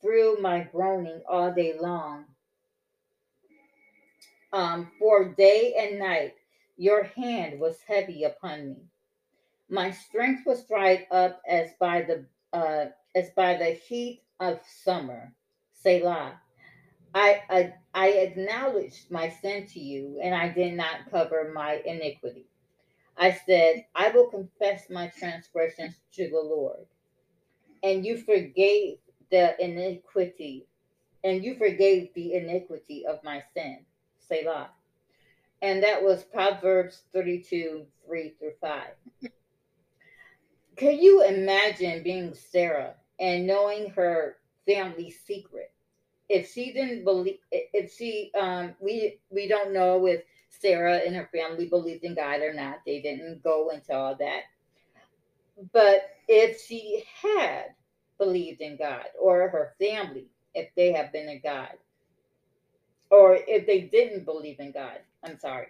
through 0.02 0.38
my 0.40 0.68
groaning 0.72 1.22
all 1.28 1.52
day 1.52 1.76
long. 1.80 2.26
Um, 4.52 4.90
for 4.98 5.34
day 5.34 5.74
and 5.78 5.98
night 5.98 6.34
your 6.76 7.04
hand 7.04 7.60
was 7.60 7.78
heavy 7.86 8.24
upon 8.24 8.68
me. 8.70 8.76
My 9.68 9.90
strength 9.92 10.46
was 10.46 10.66
dried 10.66 11.06
up 11.10 11.40
as 11.48 11.70
by 11.80 12.02
the 12.02 12.26
uh, 12.52 12.86
as 13.14 13.30
by 13.36 13.56
the 13.56 13.70
heat 13.70 14.22
of 14.40 14.60
summer. 14.84 15.32
Selah. 15.82 16.40
I, 17.14 17.42
I, 17.50 17.74
I 17.94 18.08
acknowledged 18.10 19.10
my 19.10 19.30
sin 19.30 19.66
to 19.68 19.80
you, 19.80 20.20
and 20.22 20.34
I 20.34 20.50
did 20.50 20.74
not 20.74 21.10
cover 21.10 21.52
my 21.54 21.82
iniquity. 21.86 22.46
I 23.16 23.32
said, 23.46 23.86
I 23.94 24.10
will 24.10 24.28
confess 24.28 24.90
my 24.90 25.12
transgressions 25.18 25.96
to 26.14 26.28
the 26.30 26.40
Lord. 26.40 26.86
and 27.84 28.06
you 28.06 28.18
forgave 28.18 28.98
the 29.32 29.56
iniquity, 29.64 30.66
and 31.24 31.44
you 31.44 31.56
forgave 31.56 32.14
the 32.14 32.34
iniquity 32.34 33.06
of 33.06 33.22
my 33.24 33.42
sin. 33.54 33.80
Selah. 34.20 34.70
And 35.62 35.82
that 35.82 36.02
was 36.02 36.24
Proverbs 36.24 37.02
32, 37.14 37.86
3 38.06 38.34
through 38.38 38.52
5. 38.60 38.82
Can 40.76 40.98
you 41.00 41.24
imagine 41.24 42.02
being 42.02 42.34
Sarah 42.34 42.94
and 43.20 43.46
knowing 43.46 43.90
her 43.90 44.36
family 44.66 45.10
secret? 45.10 45.72
If 46.28 46.52
she 46.52 46.72
didn't 46.72 47.04
believe, 47.04 47.38
if 47.52 47.94
she, 47.94 48.32
um, 48.38 48.74
we 48.80 49.20
we 49.30 49.46
don't 49.46 49.72
know 49.72 50.06
if 50.06 50.22
Sarah 50.60 50.96
and 50.96 51.14
her 51.14 51.28
family 51.32 51.66
believed 51.68 52.04
in 52.04 52.14
God 52.14 52.40
or 52.40 52.52
not. 52.52 52.80
They 52.84 53.00
didn't 53.00 53.42
go 53.42 53.70
into 53.70 53.94
all 53.94 54.16
that. 54.16 54.42
But 55.72 56.10
if 56.28 56.60
she 56.60 57.04
had 57.22 57.74
believed 58.18 58.60
in 58.60 58.76
God, 58.76 59.04
or 59.20 59.48
her 59.48 59.74
family, 59.78 60.26
if 60.54 60.74
they 60.74 60.92
have 60.92 61.12
been 61.12 61.28
in 61.28 61.40
God, 61.42 61.72
or 63.10 63.38
if 63.46 63.66
they 63.66 63.82
didn't 63.82 64.24
believe 64.24 64.58
in 64.58 64.72
God, 64.72 64.98
I'm 65.22 65.38
sorry, 65.38 65.68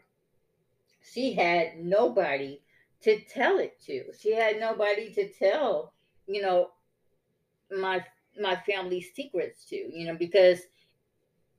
she 1.12 1.34
had 1.34 1.78
nobody 1.78 2.60
to 3.02 3.20
tell 3.20 3.58
it 3.58 3.80
to. 3.86 4.04
She 4.18 4.32
had 4.32 4.58
nobody 4.58 5.12
to 5.14 5.28
tell, 5.32 5.92
you 6.26 6.42
know, 6.42 6.70
my 7.70 8.04
my 8.40 8.56
family's 8.66 9.12
secrets 9.14 9.64
to, 9.66 9.76
you 9.76 10.06
know, 10.06 10.16
because 10.16 10.60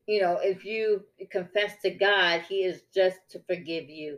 you 0.07 0.21
know, 0.21 0.39
if 0.41 0.63
you 0.63 1.03
confess 1.29 1.73
to 1.81 1.89
God, 1.91 2.41
He 2.47 2.63
is 2.63 2.83
just 2.95 3.19
to 3.31 3.39
forgive 3.39 3.89
you. 3.89 4.17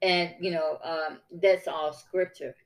And, 0.00 0.34
you 0.40 0.50
know, 0.50 0.78
um, 0.82 1.18
that's 1.30 1.68
all 1.68 1.92
scripture. 1.92 2.56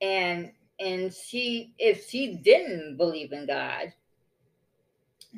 And 0.00 0.52
and 0.80 1.12
she 1.12 1.74
if 1.78 2.08
she 2.08 2.36
didn't 2.36 2.96
believe 2.96 3.32
in 3.32 3.46
God, 3.46 3.92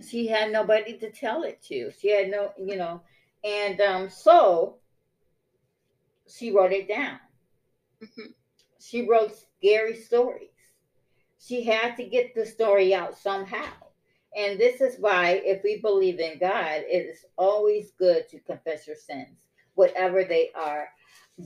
she 0.06 0.26
had 0.26 0.52
nobody 0.52 0.98
to 0.98 1.10
tell 1.10 1.44
it 1.44 1.62
to. 1.68 1.90
She 1.98 2.10
had 2.10 2.30
no, 2.30 2.52
you 2.58 2.76
know, 2.76 3.00
and 3.42 3.80
um 3.80 4.10
so 4.10 4.76
she 6.28 6.52
wrote 6.52 6.72
it 6.72 6.88
down. 6.88 7.18
Mm-hmm. 8.02 8.32
She 8.80 9.08
wrote 9.08 9.34
scary 9.34 9.96
stories. 9.96 10.49
She 11.40 11.64
had 11.64 11.96
to 11.96 12.04
get 12.04 12.34
the 12.34 12.44
story 12.44 12.94
out 12.94 13.16
somehow. 13.16 13.72
And 14.36 14.60
this 14.60 14.80
is 14.80 15.00
why, 15.00 15.42
if 15.44 15.62
we 15.64 15.80
believe 15.80 16.20
in 16.20 16.38
God, 16.38 16.82
it 16.86 17.06
is 17.10 17.24
always 17.36 17.92
good 17.98 18.28
to 18.28 18.38
confess 18.40 18.86
your 18.86 18.96
sins, 18.96 19.40
whatever 19.74 20.22
they 20.22 20.50
are, 20.54 20.88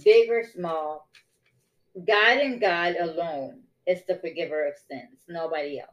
big 0.05 0.29
or 0.31 0.45
small. 0.45 1.09
God 1.97 2.39
and 2.39 2.61
God 2.61 2.97
alone 3.01 3.63
is 3.87 4.03
the 4.07 4.17
forgiver 4.17 4.67
of 4.67 4.75
sins, 4.89 5.21
nobody 5.29 5.81
else. 5.81 5.91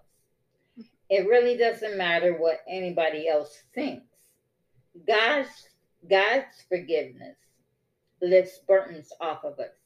It 1.09 1.27
really 1.27 1.55
doesn't 1.55 1.97
matter 1.97 2.33
what 2.33 2.61
anybody 2.67 3.27
else 3.29 3.63
thinks. 3.73 4.05
God's 5.07 5.49
God's 6.09 6.63
forgiveness 6.67 7.37
lifts 8.21 8.59
burdens 8.67 9.13
off 9.21 9.43
of 9.43 9.59
us. 9.59 9.80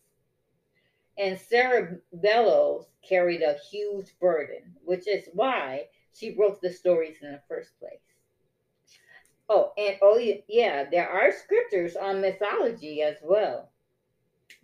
And 1.17 1.39
Sarah 1.39 1.97
Bellows 2.13 2.85
carried 3.07 3.41
a 3.41 3.57
huge 3.71 4.17
burden, 4.19 4.75
which 4.83 5.07
is 5.07 5.29
why 5.33 5.85
she 6.13 6.35
wrote 6.35 6.61
the 6.61 6.71
stories 6.71 7.17
in 7.21 7.31
the 7.31 7.41
first 7.47 7.77
place. 7.79 7.99
Oh, 9.47 9.71
and 9.77 9.97
oh 10.01 10.17
yeah, 10.47 10.89
there 10.89 11.09
are 11.09 11.31
scriptures 11.31 11.95
on 11.95 12.21
mythology 12.21 13.01
as 13.01 13.17
well. 13.23 13.69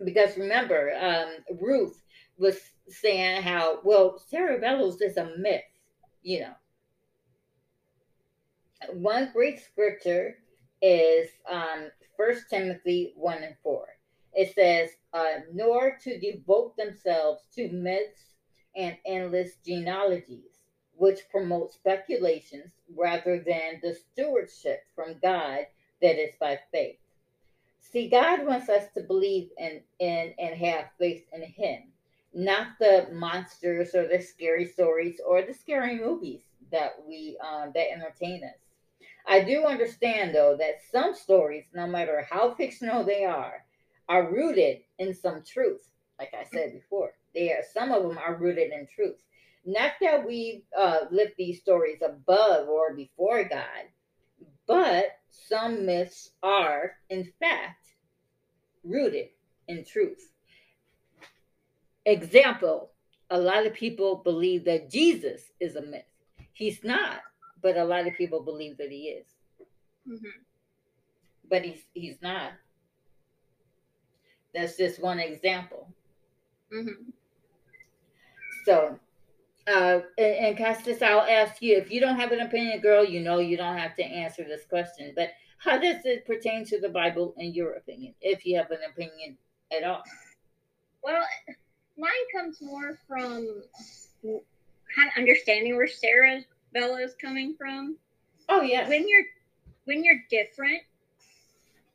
Because 0.04 0.36
remember, 0.36 0.92
um, 1.00 1.58
Ruth 1.60 2.02
was 2.36 2.58
saying 2.88 3.42
how 3.42 3.80
well 3.84 4.18
Sarah 4.28 4.58
Bellows 4.58 5.00
is 5.00 5.16
a 5.16 5.32
myth, 5.38 5.62
you 6.22 6.40
know. 6.40 6.54
One 8.94 9.30
great 9.32 9.60
scripture 9.60 10.38
is 10.80 11.30
um, 11.48 11.90
1 12.16 12.36
Timothy 12.50 13.12
1 13.16 13.42
and 13.44 13.54
4. 13.62 13.86
It 14.34 14.54
says, 14.54 14.90
uh, 15.12 15.40
nor 15.52 15.98
to 16.02 16.18
devote 16.18 16.76
themselves 16.76 17.42
to 17.54 17.70
myths 17.70 18.30
and 18.74 18.96
endless 19.04 19.56
genealogies 19.64 20.58
which 20.96 21.28
promote 21.30 21.72
speculations 21.72 22.72
rather 22.94 23.38
than 23.38 23.80
the 23.82 23.94
stewardship 23.94 24.84
from 24.94 25.18
God 25.22 25.66
that 26.00 26.22
is 26.22 26.34
by 26.38 26.58
faith. 26.70 26.98
See, 27.80 28.08
God 28.08 28.46
wants 28.46 28.68
us 28.68 28.84
to 28.94 29.02
believe 29.02 29.50
in, 29.58 29.82
in 29.98 30.34
and 30.38 30.54
have 30.56 30.90
faith 30.98 31.24
in 31.32 31.42
Him, 31.42 31.92
not 32.32 32.78
the 32.78 33.08
monsters 33.12 33.94
or 33.94 34.06
the 34.06 34.20
scary 34.20 34.64
stories 34.64 35.20
or 35.26 35.42
the 35.42 35.52
scary 35.52 35.98
movies 35.98 36.42
that 36.70 36.94
we 37.06 37.36
um, 37.44 37.72
that 37.74 37.92
entertain 37.92 38.44
us. 38.44 38.58
I 39.26 39.42
do 39.44 39.64
understand 39.64 40.34
though 40.34 40.56
that 40.56 40.82
some 40.90 41.14
stories, 41.14 41.64
no 41.74 41.86
matter 41.86 42.26
how 42.30 42.54
fictional 42.54 43.04
they 43.04 43.24
are, 43.24 43.64
are 44.12 44.30
rooted 44.30 44.80
in 44.98 45.14
some 45.14 45.42
truth. 45.42 45.88
Like 46.18 46.34
I 46.38 46.44
said 46.44 46.74
before, 46.74 47.14
they 47.34 47.50
are 47.50 47.62
some 47.72 47.92
of 47.92 48.02
them 48.02 48.18
are 48.18 48.36
rooted 48.36 48.70
in 48.70 48.86
truth. 48.94 49.22
Not 49.64 49.92
that 50.02 50.26
we 50.26 50.64
uh, 50.78 51.06
lift 51.10 51.36
these 51.38 51.60
stories 51.60 52.02
above 52.04 52.68
or 52.68 52.94
before 52.94 53.42
God, 53.44 53.88
but 54.66 55.06
some 55.30 55.86
myths 55.86 56.30
are, 56.42 56.92
in 57.08 57.32
fact, 57.40 57.86
rooted 58.84 59.28
in 59.66 59.82
truth. 59.84 60.30
Example 62.04 62.90
a 63.30 63.38
lot 63.38 63.64
of 63.64 63.72
people 63.72 64.16
believe 64.16 64.66
that 64.66 64.90
Jesus 64.90 65.40
is 65.58 65.74
a 65.76 65.80
myth. 65.80 66.04
He's 66.52 66.84
not, 66.84 67.20
but 67.62 67.78
a 67.78 67.84
lot 67.84 68.06
of 68.06 68.12
people 68.14 68.42
believe 68.42 68.76
that 68.76 68.90
he 68.90 69.04
is. 69.04 69.26
Mm-hmm. 70.06 70.40
But 71.48 71.64
he's 71.64 71.80
he's 71.94 72.20
not. 72.20 72.52
That's 74.54 74.76
just 74.76 75.02
one 75.02 75.18
example. 75.18 75.88
Mm-hmm. 76.72 77.10
So 78.64 78.98
uh, 79.68 80.00
and, 80.18 80.36
and 80.36 80.58
Constance, 80.58 81.02
I'll 81.02 81.20
ask 81.20 81.62
you 81.62 81.76
if 81.76 81.90
you 81.90 82.00
don't 82.00 82.16
have 82.18 82.32
an 82.32 82.40
opinion, 82.40 82.80
girl, 82.80 83.04
you 83.04 83.20
know 83.20 83.38
you 83.38 83.56
don't 83.56 83.76
have 83.76 83.94
to 83.96 84.02
answer 84.02 84.44
this 84.44 84.64
question. 84.68 85.12
But 85.14 85.30
how 85.58 85.78
does 85.78 86.04
it 86.04 86.26
pertain 86.26 86.64
to 86.66 86.80
the 86.80 86.88
Bible, 86.88 87.34
in 87.38 87.54
your 87.54 87.74
opinion, 87.74 88.14
if 88.20 88.44
you 88.44 88.56
have 88.56 88.70
an 88.70 88.80
opinion 88.90 89.36
at 89.76 89.84
all? 89.84 90.02
Well, 91.02 91.22
mine 91.96 92.10
comes 92.36 92.60
more 92.60 92.98
from 93.06 93.62
kind 94.22 95.08
of 95.08 95.18
understanding 95.18 95.76
where 95.76 95.88
Sarah 95.88 96.40
Bella 96.72 97.00
is 97.00 97.14
coming 97.14 97.54
from. 97.56 97.96
Oh 98.48 98.62
yeah. 98.62 98.88
When 98.88 99.08
you're 99.08 99.24
when 99.84 100.04
you're 100.04 100.22
different 100.30 100.82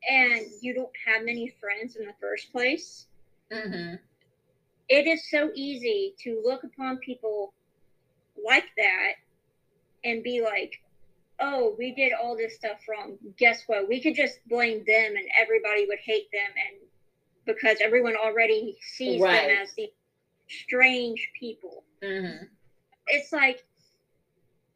and 0.07 0.45
you 0.61 0.73
don't 0.73 0.91
have 1.05 1.25
many 1.25 1.53
friends 1.59 1.95
in 1.95 2.05
the 2.05 2.13
first 2.19 2.51
place, 2.51 3.07
mm-hmm. 3.51 3.95
it 4.89 5.07
is 5.07 5.29
so 5.29 5.51
easy 5.53 6.15
to 6.19 6.41
look 6.45 6.63
upon 6.63 6.97
people 6.97 7.53
like 8.45 8.65
that 8.77 9.13
and 10.03 10.23
be 10.23 10.41
like, 10.41 10.81
oh, 11.39 11.75
we 11.77 11.93
did 11.93 12.13
all 12.13 12.35
this 12.35 12.55
stuff 12.55 12.77
wrong. 12.89 13.17
Guess 13.37 13.63
what? 13.67 13.87
We 13.87 14.01
could 14.01 14.15
just 14.15 14.39
blame 14.47 14.83
them 14.87 15.15
and 15.15 15.27
everybody 15.39 15.85
would 15.87 15.99
hate 15.99 16.31
them 16.31 16.51
and 16.55 16.77
because 17.45 17.77
everyone 17.81 18.15
already 18.15 18.77
sees 18.81 19.21
right. 19.21 19.47
them 19.47 19.57
as 19.61 19.73
the 19.75 19.91
strange 20.47 21.29
people. 21.39 21.83
Mm-hmm. 22.03 22.45
It's 23.07 23.31
like 23.31 23.65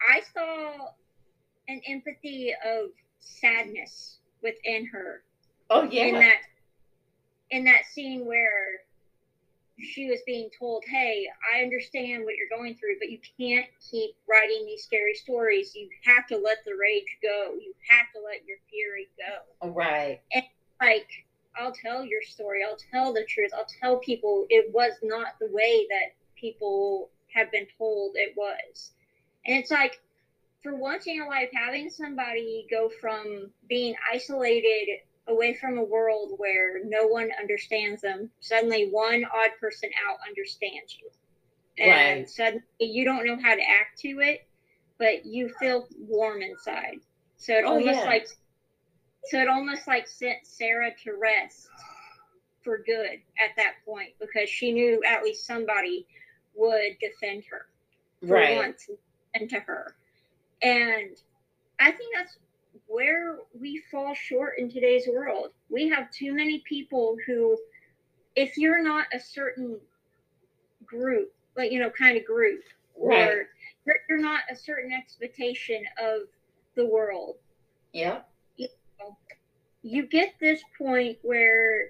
I 0.01 0.21
saw 0.34 0.88
an 1.67 1.82
empathy 1.88 2.53
of 2.65 2.89
sadness 3.19 4.17
within 4.42 4.86
her. 4.88 5.24
Oh 5.70 5.84
yeah. 5.84 6.06
In 6.06 6.16
that 6.16 6.38
in 7.50 7.64
that 7.66 7.86
scene 7.94 8.26
where 8.26 8.82
she 9.80 10.10
was 10.10 10.20
being 10.26 10.50
told, 10.58 10.84
Hey, 10.88 11.28
I 11.54 11.62
understand 11.62 12.24
what 12.24 12.36
you're 12.36 12.50
going 12.56 12.76
through, 12.76 12.98
but 13.00 13.10
you 13.10 13.20
can't 13.38 13.68
keep 13.89 14.12
writing 14.30 14.66
these 14.66 14.84
scary 14.84 15.16
stories. 15.16 15.74
You 15.76 15.89
have 16.06 16.28
to 16.28 16.38
let 16.38 16.58
the 16.66 16.74
rage 16.80 17.18
go. 17.22 17.54
You 17.54 17.74
have 17.89 18.06
to 18.14 18.22
let 18.24 18.46
your 18.46 18.58
fury 18.70 19.10
go. 19.18 19.39
Oh, 19.62 19.70
right. 19.70 20.22
And 20.34 20.44
like, 20.80 21.10
I'll 21.58 21.74
tell 21.74 22.06
your 22.06 22.22
story. 22.22 22.62
I'll 22.68 22.78
tell 22.92 23.14
the 23.14 23.26
truth. 23.28 23.52
I'll 23.56 23.68
tell 23.82 23.98
people 23.98 24.46
it 24.50 24.72
was 24.74 24.94
not 25.04 25.39
the 25.39 25.50
way 25.52 25.88
that 25.89 26.16
people 26.36 27.10
have 27.34 27.52
been 27.52 27.68
told 27.78 28.16
it 28.16 28.34
was. 28.36 28.92
And 29.46 29.58
it's 29.58 29.72
like, 29.72 30.02
for 30.64 30.76
once 30.76 31.07
in 31.07 31.16
your 31.16 31.28
life, 31.28 31.49
having 31.53 31.89
somebody 31.89 32.68
go 32.70 32.89
from 33.01 33.51
being 33.68 33.95
isolated 34.12 34.99
away 35.28 35.53
from 35.53 35.78
a 35.78 35.84
world 35.84 36.34
where 36.38 36.84
no 36.84 37.07
one 37.07 37.30
understands 37.39 38.01
them, 38.01 38.30
suddenly 38.39 38.89
one 38.89 39.24
odd 39.26 39.51
person 39.59 39.89
out 40.07 40.18
understands 40.28 40.97
you. 40.99 41.09
And 41.78 42.20
right. 42.20 42.30
suddenly 42.30 42.64
you 42.80 43.05
don't 43.05 43.26
know 43.26 43.38
how 43.41 43.55
to 43.55 43.62
act 43.62 43.99
to 43.99 44.20
it, 44.20 44.47
but 44.99 45.26
you 45.26 45.49
feel 45.59 45.88
warm 45.97 46.41
inside. 46.41 46.99
So 47.38 47.53
it 47.53 47.64
oh, 47.66 47.74
almost 47.74 47.99
yeah. 47.99 48.05
like 48.05 48.28
so 49.26 49.39
it 49.39 49.47
almost 49.47 49.88
like 49.88 50.07
sent 50.07 50.45
Sarah 50.45 50.91
to 51.03 51.14
rest 51.20 51.70
for 52.64 52.80
good 52.86 53.20
at 53.39 53.55
that 53.57 53.74
point 53.86 54.09
because 54.20 54.49
she 54.49 54.72
knew 54.72 55.01
at 55.03 55.24
least 55.24 55.45
somebody 55.45 56.05
would 56.55 56.97
defend 56.99 57.43
her. 57.49 57.68
for 58.28 58.36
Right. 58.36 58.57
once 58.57 58.89
and 59.34 59.49
to 59.49 59.59
her. 59.59 59.95
And 60.62 61.18
I 61.80 61.91
think 61.91 62.14
that's 62.16 62.38
where 62.88 63.38
we 63.59 63.82
fall 63.91 64.14
short 64.14 64.53
in 64.57 64.70
today's 64.70 65.07
world. 65.07 65.51
We 65.70 65.89
have 65.89 66.12
too 66.12 66.34
many 66.34 66.59
people 66.68 67.18
who, 67.26 67.57
if 68.36 68.57
you're 68.57 68.84
not 68.84 69.07
a 69.14 69.20
certain 69.20 69.80
group, 70.86 71.34
like, 71.55 71.72
you 71.72 71.80
know, 71.80 71.89
kind 71.89 72.18
of 72.18 72.26
group, 72.26 72.64
Right. 72.97 73.30
or 73.30 73.47
you're, 73.86 73.95
you're 74.09 74.20
not 74.20 74.41
a 74.49 74.55
certain 74.55 74.91
expectation 74.93 75.84
of 76.01 76.22
the 76.76 76.86
world, 76.86 77.36
Yep. 77.93 78.28
you 79.84 80.07
get 80.07 80.34
this 80.39 80.62
point 80.78 81.18
where 81.24 81.89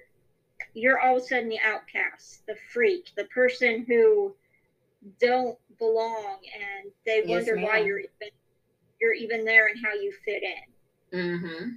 you're 0.74 0.98
all 0.98 1.16
of 1.18 1.22
a 1.22 1.26
sudden 1.26 1.48
the 1.48 1.60
outcast, 1.64 2.46
the 2.46 2.56
freak, 2.72 3.10
the 3.16 3.24
person 3.24 3.84
who 3.86 4.34
don't 5.20 5.58
belong, 5.78 6.38
and 6.54 6.90
they 7.04 7.22
Yes, 7.24 7.46
wonder 7.46 7.56
why 7.62 7.78
you're 7.78 7.98
even 7.98 8.30
you're 9.02 9.12
even 9.12 9.44
there 9.44 9.66
and 9.66 9.76
how 9.84 9.92
you 9.92 10.12
fit 10.24 10.42
in. 10.42 11.18
Mm-hmm. 11.18 11.68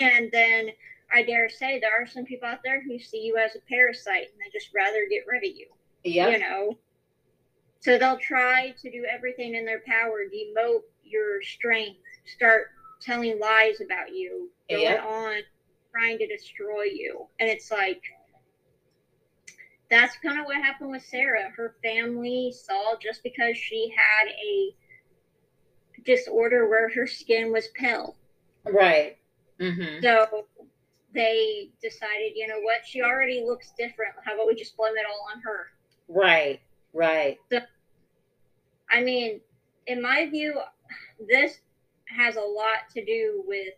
And 0.00 0.28
then 0.32 0.68
I 1.14 1.22
dare 1.22 1.48
say 1.48 1.78
there 1.78 2.02
are 2.02 2.06
some 2.06 2.24
people 2.24 2.48
out 2.48 2.58
there 2.64 2.82
who 2.82 2.98
see 2.98 3.22
you 3.22 3.36
as 3.36 3.54
a 3.54 3.60
parasite 3.68 4.26
and 4.32 4.40
they 4.40 4.50
just 4.52 4.74
rather 4.74 5.06
get 5.08 5.22
rid 5.26 5.48
of 5.48 5.56
you. 5.56 5.68
Yeah. 6.04 6.30
You 6.30 6.38
know. 6.40 6.78
So 7.80 7.96
they'll 7.96 8.18
try 8.18 8.74
to 8.82 8.90
do 8.90 9.04
everything 9.08 9.54
in 9.54 9.64
their 9.64 9.82
power, 9.86 10.24
demote 10.24 10.82
your 11.04 11.40
strength, 11.40 12.00
start 12.24 12.66
telling 13.00 13.38
lies 13.38 13.80
about 13.80 14.12
you, 14.12 14.50
going 14.68 14.82
Yep. 14.82 15.04
on 15.04 15.34
trying 15.92 16.18
to 16.18 16.26
destroy 16.26 16.82
you. 16.82 17.28
And 17.38 17.48
it's 17.48 17.70
like 17.70 18.02
that's 19.88 20.16
kind 20.16 20.40
of 20.40 20.46
what 20.46 20.56
happened 20.56 20.90
with 20.90 21.02
Sarah. 21.04 21.48
Her 21.56 21.76
family 21.82 22.52
saw 22.52 22.96
just 23.00 23.22
because 23.22 23.56
she 23.56 23.94
had 23.96 24.28
a 24.28 24.74
disorder 26.06 26.68
where 26.68 26.88
her 26.90 27.06
skin 27.06 27.52
was 27.52 27.68
pale. 27.74 28.16
Right. 28.64 29.18
Mm-hmm. 29.60 30.02
So 30.02 30.46
they 31.14 31.70
decided, 31.82 32.32
you 32.34 32.46
know 32.46 32.60
what, 32.60 32.86
she 32.86 33.02
already 33.02 33.42
looks 33.44 33.72
different. 33.78 34.14
How 34.24 34.34
about 34.34 34.46
we 34.46 34.54
just 34.54 34.76
blame 34.76 34.94
it 34.96 35.06
all 35.08 35.28
on 35.34 35.42
her? 35.42 35.66
Right. 36.08 36.60
Right. 36.92 37.38
So, 37.50 37.60
I 38.90 39.02
mean, 39.02 39.40
in 39.86 40.00
my 40.00 40.28
view, 40.30 40.60
this 41.28 41.58
has 42.16 42.36
a 42.36 42.40
lot 42.40 42.88
to 42.94 43.04
do 43.04 43.42
with, 43.46 43.74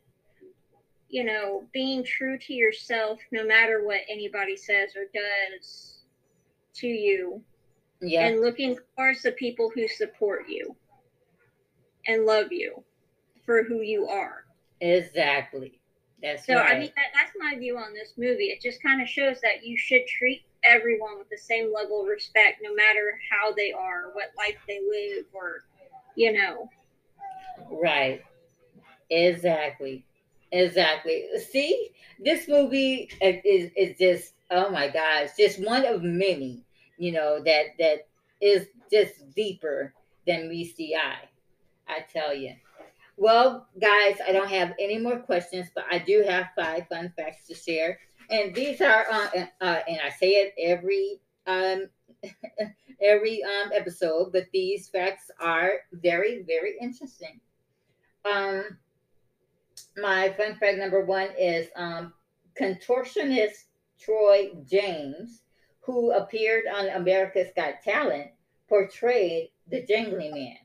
you 1.09 1.25
know, 1.25 1.65
being 1.73 2.05
true 2.05 2.39
to 2.39 2.53
yourself 2.53 3.19
no 3.33 3.47
matter 3.47 3.85
what 3.85 4.01
anybody 4.09 4.57
says 4.57 4.91
or 4.97 5.05
does 5.15 6.03
to 6.75 6.87
you, 6.87 7.43
Yeah. 8.01 8.27
and 8.27 8.41
looking 8.41 8.79
towards 8.97 9.23
the 9.23 9.33
people 9.33 9.71
who 9.75 9.89
support 9.89 10.49
you 10.49 10.77
and 12.09 12.25
love 12.25 12.49
you 12.51 12.83
for 13.47 13.63
who 13.63 13.83
you 13.83 14.09
are. 14.09 14.45
Exactly. 14.81 15.81
That's 16.23 16.45
So 16.47 16.55
right. 16.57 16.77
I 16.77 16.79
mean 16.81 16.91
that, 16.97 17.07
that's 17.15 17.33
my 17.39 17.57
view 17.57 17.79
on 17.79 17.95
this 17.95 18.15
movie. 18.17 18.47
It 18.47 18.61
just 18.61 18.83
kind 18.83 19.01
of 19.01 19.09
shows 19.09 19.41
that 19.43 19.65
you 19.65 19.79
should 19.79 20.07
treat 20.07 20.43
everyone 20.65 21.19
with 21.19 21.29
the 21.31 21.39
same 21.39 21.73
level 21.73 22.03
of 22.03 22.09
respect, 22.09 22.59
no 22.63 22.75
matter 22.75 23.21
how 23.31 23.53
they 23.53 23.71
are, 23.71 24.11
what 24.15 24.33
life 24.37 24.57
they 24.67 24.81
live, 24.81 25.27
or 25.33 25.63
you 26.17 26.33
know. 26.33 26.69
Right. 27.71 28.23
Exactly. 29.11 30.05
Exactly. 30.51 31.27
See, 31.51 31.91
this 32.19 32.49
movie 32.49 33.11
is, 33.21 33.71
is 33.77 33.99
just 33.99 34.35
oh 34.51 34.71
my 34.71 34.89
gosh, 34.89 35.29
just 35.39 35.65
one 35.65 35.85
of 35.85 36.03
many, 36.03 36.63
you 36.99 37.13
know, 37.13 37.41
that 37.45 37.67
that 37.79 38.09
is 38.41 38.67
just 38.91 39.35
deeper 39.37 39.93
than 40.27 40.49
meets 40.49 40.75
the 40.77 40.97
eye. 40.97 41.29
I 41.89 42.05
tell 42.13 42.35
you. 42.35 42.55
Well, 43.17 43.67
guys, 43.81 44.19
I 44.27 44.33
don't 44.33 44.49
have 44.49 44.75
any 44.79 44.99
more 44.99 45.19
questions, 45.19 45.69
but 45.75 45.85
I 45.91 45.99
do 45.99 46.23
have 46.27 46.51
five 46.57 46.87
fun 46.89 47.13
facts 47.17 47.47
to 47.49 47.55
share, 47.55 47.99
and 48.31 48.55
these 48.55 48.81
are, 48.81 49.07
uh, 49.11 49.29
uh, 49.61 49.81
and 49.89 49.99
I 50.05 50.11
say 50.11 50.31
it 50.31 50.55
every 50.59 51.21
um 51.47 51.89
every 53.03 53.43
um 53.43 53.73
episode, 53.75 54.33
but 54.33 54.45
these 54.53 54.89
facts 54.89 55.31
are 55.41 55.73
very 55.93 56.43
very 56.43 56.77
interesting. 56.81 57.41
Um, 58.25 58.79
my 59.97 60.33
fun 60.37 60.57
fact 60.57 60.79
number 60.79 61.05
one 61.05 61.29
is 61.39 61.69
um, 61.77 62.13
contortionist 62.61 63.65
Troy 63.99 64.51
James, 64.69 65.43
who 65.81 66.13
appeared 66.13 66.65
on 66.73 66.89
America's 66.89 67.49
Got 67.57 67.83
Talent, 67.83 68.31
portrayed 68.69 69.51
the 69.71 69.83
Jangly 69.83 70.33
Man. 70.33 70.57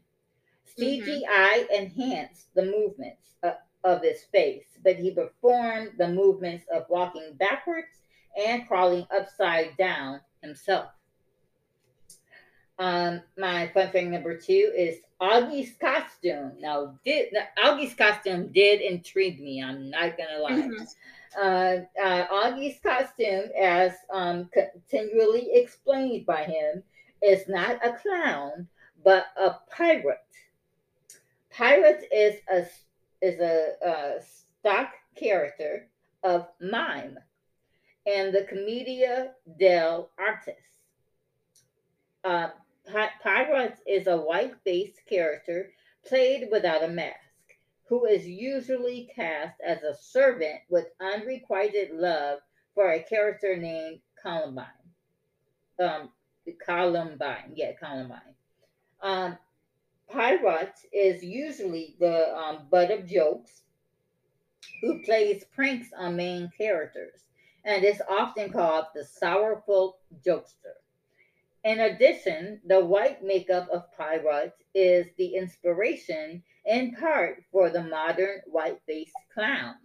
CGI 0.77 1.67
enhanced 1.71 2.53
the 2.55 2.65
movements 2.65 3.35
of, 3.43 3.53
of 3.83 4.01
his 4.01 4.23
face, 4.31 4.65
but 4.83 4.95
he 4.95 5.11
performed 5.11 5.91
the 5.97 6.07
movements 6.07 6.65
of 6.73 6.85
walking 6.89 7.33
backwards 7.37 8.01
and 8.37 8.67
crawling 8.67 9.05
upside 9.15 9.75
down 9.77 10.21
himself. 10.41 10.89
Um, 12.79 13.21
my 13.37 13.67
fun 13.67 13.91
fact 13.91 14.07
number 14.07 14.35
two 14.35 14.71
is 14.75 14.97
Augie's 15.21 15.73
costume. 15.79 16.53
Now, 16.59 16.99
did 17.05 17.31
now, 17.31 17.45
Augie's 17.63 17.93
costume 17.93 18.51
did 18.51 18.81
intrigue 18.81 19.39
me? 19.39 19.61
I'm 19.63 19.91
not 19.91 20.17
gonna 20.17 20.39
lie. 20.39 20.51
Mhm. 20.51 20.87
Uh, 21.35 22.01
uh, 22.01 22.27
Augie's 22.31 22.79
costume, 22.79 23.49
as 23.59 23.93
um, 24.11 24.49
continually 24.53 25.53
explained 25.53 26.25
by 26.25 26.43
him, 26.43 26.83
is 27.21 27.47
not 27.47 27.83
a 27.85 27.93
clown 27.93 28.67
but 29.03 29.27
a 29.37 29.55
Pierrot. 29.75 30.19
Pierrot 31.53 32.03
is 32.11 32.39
a 32.49 32.65
is 33.21 33.39
a, 33.39 33.73
a 33.85 34.21
stock 34.21 34.89
character 35.15 35.87
of 36.23 36.47
mime 36.59 37.17
and 38.05 38.33
the 38.33 38.43
Commedia 38.43 39.31
dell'arte. 39.59 40.55
Uh, 42.23 42.49
Pi- 42.91 43.11
Pierrot 43.21 43.77
is 43.87 44.07
a 44.07 44.17
white-faced 44.17 45.05
character 45.07 45.71
played 46.05 46.49
without 46.51 46.83
a 46.83 46.87
mask, 46.87 47.17
who 47.87 48.05
is 48.05 48.27
usually 48.27 49.09
cast 49.15 49.59
as 49.65 49.83
a 49.83 49.95
servant 49.95 50.59
with 50.69 50.87
unrequited 50.99 51.91
love 51.93 52.39
for 52.73 52.91
a 52.91 53.03
character 53.03 53.55
named 53.55 53.99
Columbine. 54.21 54.65
Um, 55.79 56.09
Columbine, 56.65 57.53
yeah, 57.55 57.71
Columbine. 57.73 58.35
Um, 59.01 59.37
Pierrot 60.13 60.73
is 60.91 61.23
usually 61.23 61.95
the 61.99 62.35
um, 62.35 62.67
butt 62.69 62.91
of 62.91 63.07
jokes, 63.07 63.63
who 64.81 65.01
plays 65.03 65.43
pranks 65.55 65.89
on 65.97 66.15
main 66.15 66.51
characters, 66.57 67.21
and 67.65 67.83
is 67.83 68.01
often 68.07 68.51
called 68.51 68.85
the 68.93 69.03
sorrowful 69.03 69.97
jokester. 70.25 70.75
In 71.63 71.79
addition, 71.79 72.59
the 72.65 72.83
white 72.83 73.23
makeup 73.23 73.67
of 73.69 73.85
Pierrot 73.97 74.53
is 74.75 75.07
the 75.17 75.35
inspiration 75.35 76.43
in 76.65 76.95
part 76.95 77.43
for 77.51 77.69
the 77.69 77.83
modern 77.83 78.41
white 78.45 78.79
faced 78.85 79.15
clown. 79.33 79.75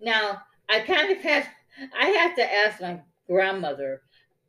Now, 0.00 0.42
I 0.68 0.80
kind 0.80 1.10
of 1.10 1.18
have, 1.18 1.48
I 1.98 2.06
have 2.10 2.36
to 2.36 2.54
ask 2.54 2.80
my 2.80 3.00
grandmother 3.26 4.02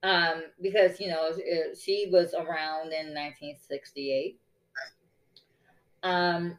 um, 0.03 0.43
because, 0.61 0.99
you 0.99 1.09
know, 1.09 1.29
uh, 1.29 1.75
she 1.77 2.09
was 2.11 2.33
around 2.33 2.93
in 2.93 3.13
1968. 3.13 4.39
Um, 6.03 6.57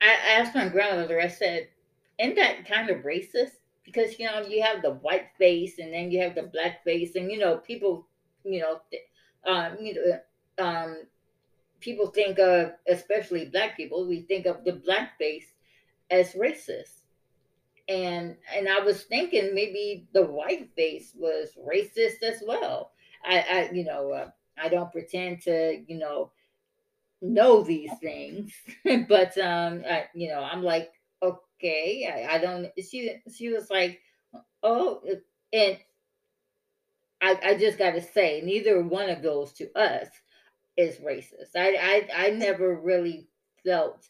I 0.00 0.16
asked 0.38 0.54
my 0.54 0.68
grandmother, 0.68 1.20
I 1.20 1.28
said, 1.28 1.68
isn't 2.18 2.36
that 2.36 2.66
kind 2.66 2.90
of 2.90 2.98
racist? 3.04 3.52
Because, 3.84 4.18
you 4.18 4.26
know, 4.26 4.42
you 4.42 4.62
have 4.62 4.82
the 4.82 4.94
white 4.94 5.28
face 5.38 5.78
and 5.78 5.92
then 5.92 6.10
you 6.10 6.20
have 6.20 6.34
the 6.34 6.42
black 6.42 6.84
face, 6.84 7.16
and, 7.16 7.30
you 7.30 7.38
know, 7.38 7.56
people, 7.56 8.06
you 8.44 8.60
know, 8.60 8.80
um, 9.50 9.78
you 9.80 9.94
know, 9.94 10.64
um, 10.64 10.98
people 11.80 12.08
think 12.08 12.38
of, 12.38 12.72
especially 12.86 13.46
black 13.46 13.76
people, 13.76 14.06
we 14.06 14.20
think 14.22 14.46
of 14.46 14.64
the 14.64 14.72
black 14.72 15.16
face 15.18 15.46
as 16.10 16.34
racist. 16.34 16.97
And 17.88 18.36
and 18.54 18.68
I 18.68 18.80
was 18.80 19.04
thinking 19.04 19.54
maybe 19.54 20.08
the 20.12 20.24
white 20.26 20.70
face 20.76 21.12
was 21.16 21.50
racist 21.58 22.22
as 22.22 22.42
well. 22.46 22.92
I, 23.24 23.40
I 23.40 23.70
you 23.72 23.84
know, 23.84 24.12
uh, 24.12 24.30
I 24.62 24.68
don't 24.68 24.92
pretend 24.92 25.42
to, 25.42 25.82
you 25.86 25.98
know, 25.98 26.32
know 27.22 27.62
these 27.62 27.92
things, 28.00 28.52
but 29.08 29.36
um, 29.38 29.84
I, 29.88 30.06
you 30.14 30.28
know, 30.28 30.40
I'm 30.40 30.62
like, 30.62 30.90
okay, 31.22 32.26
I, 32.28 32.36
I 32.36 32.38
don't. 32.38 32.68
She 32.82 33.16
she 33.34 33.48
was 33.50 33.70
like, 33.70 34.00
oh, 34.62 35.02
and 35.52 35.78
I 37.20 37.38
I 37.42 37.54
just 37.58 37.78
got 37.78 37.92
to 37.92 38.02
say, 38.02 38.40
neither 38.44 38.82
one 38.82 39.10
of 39.10 39.22
those 39.22 39.52
to 39.54 39.70
us 39.78 40.08
is 40.76 40.96
racist. 40.98 41.56
I 41.56 42.08
I 42.14 42.26
I 42.26 42.30
never 42.30 42.74
really 42.76 43.28
felt 43.64 44.08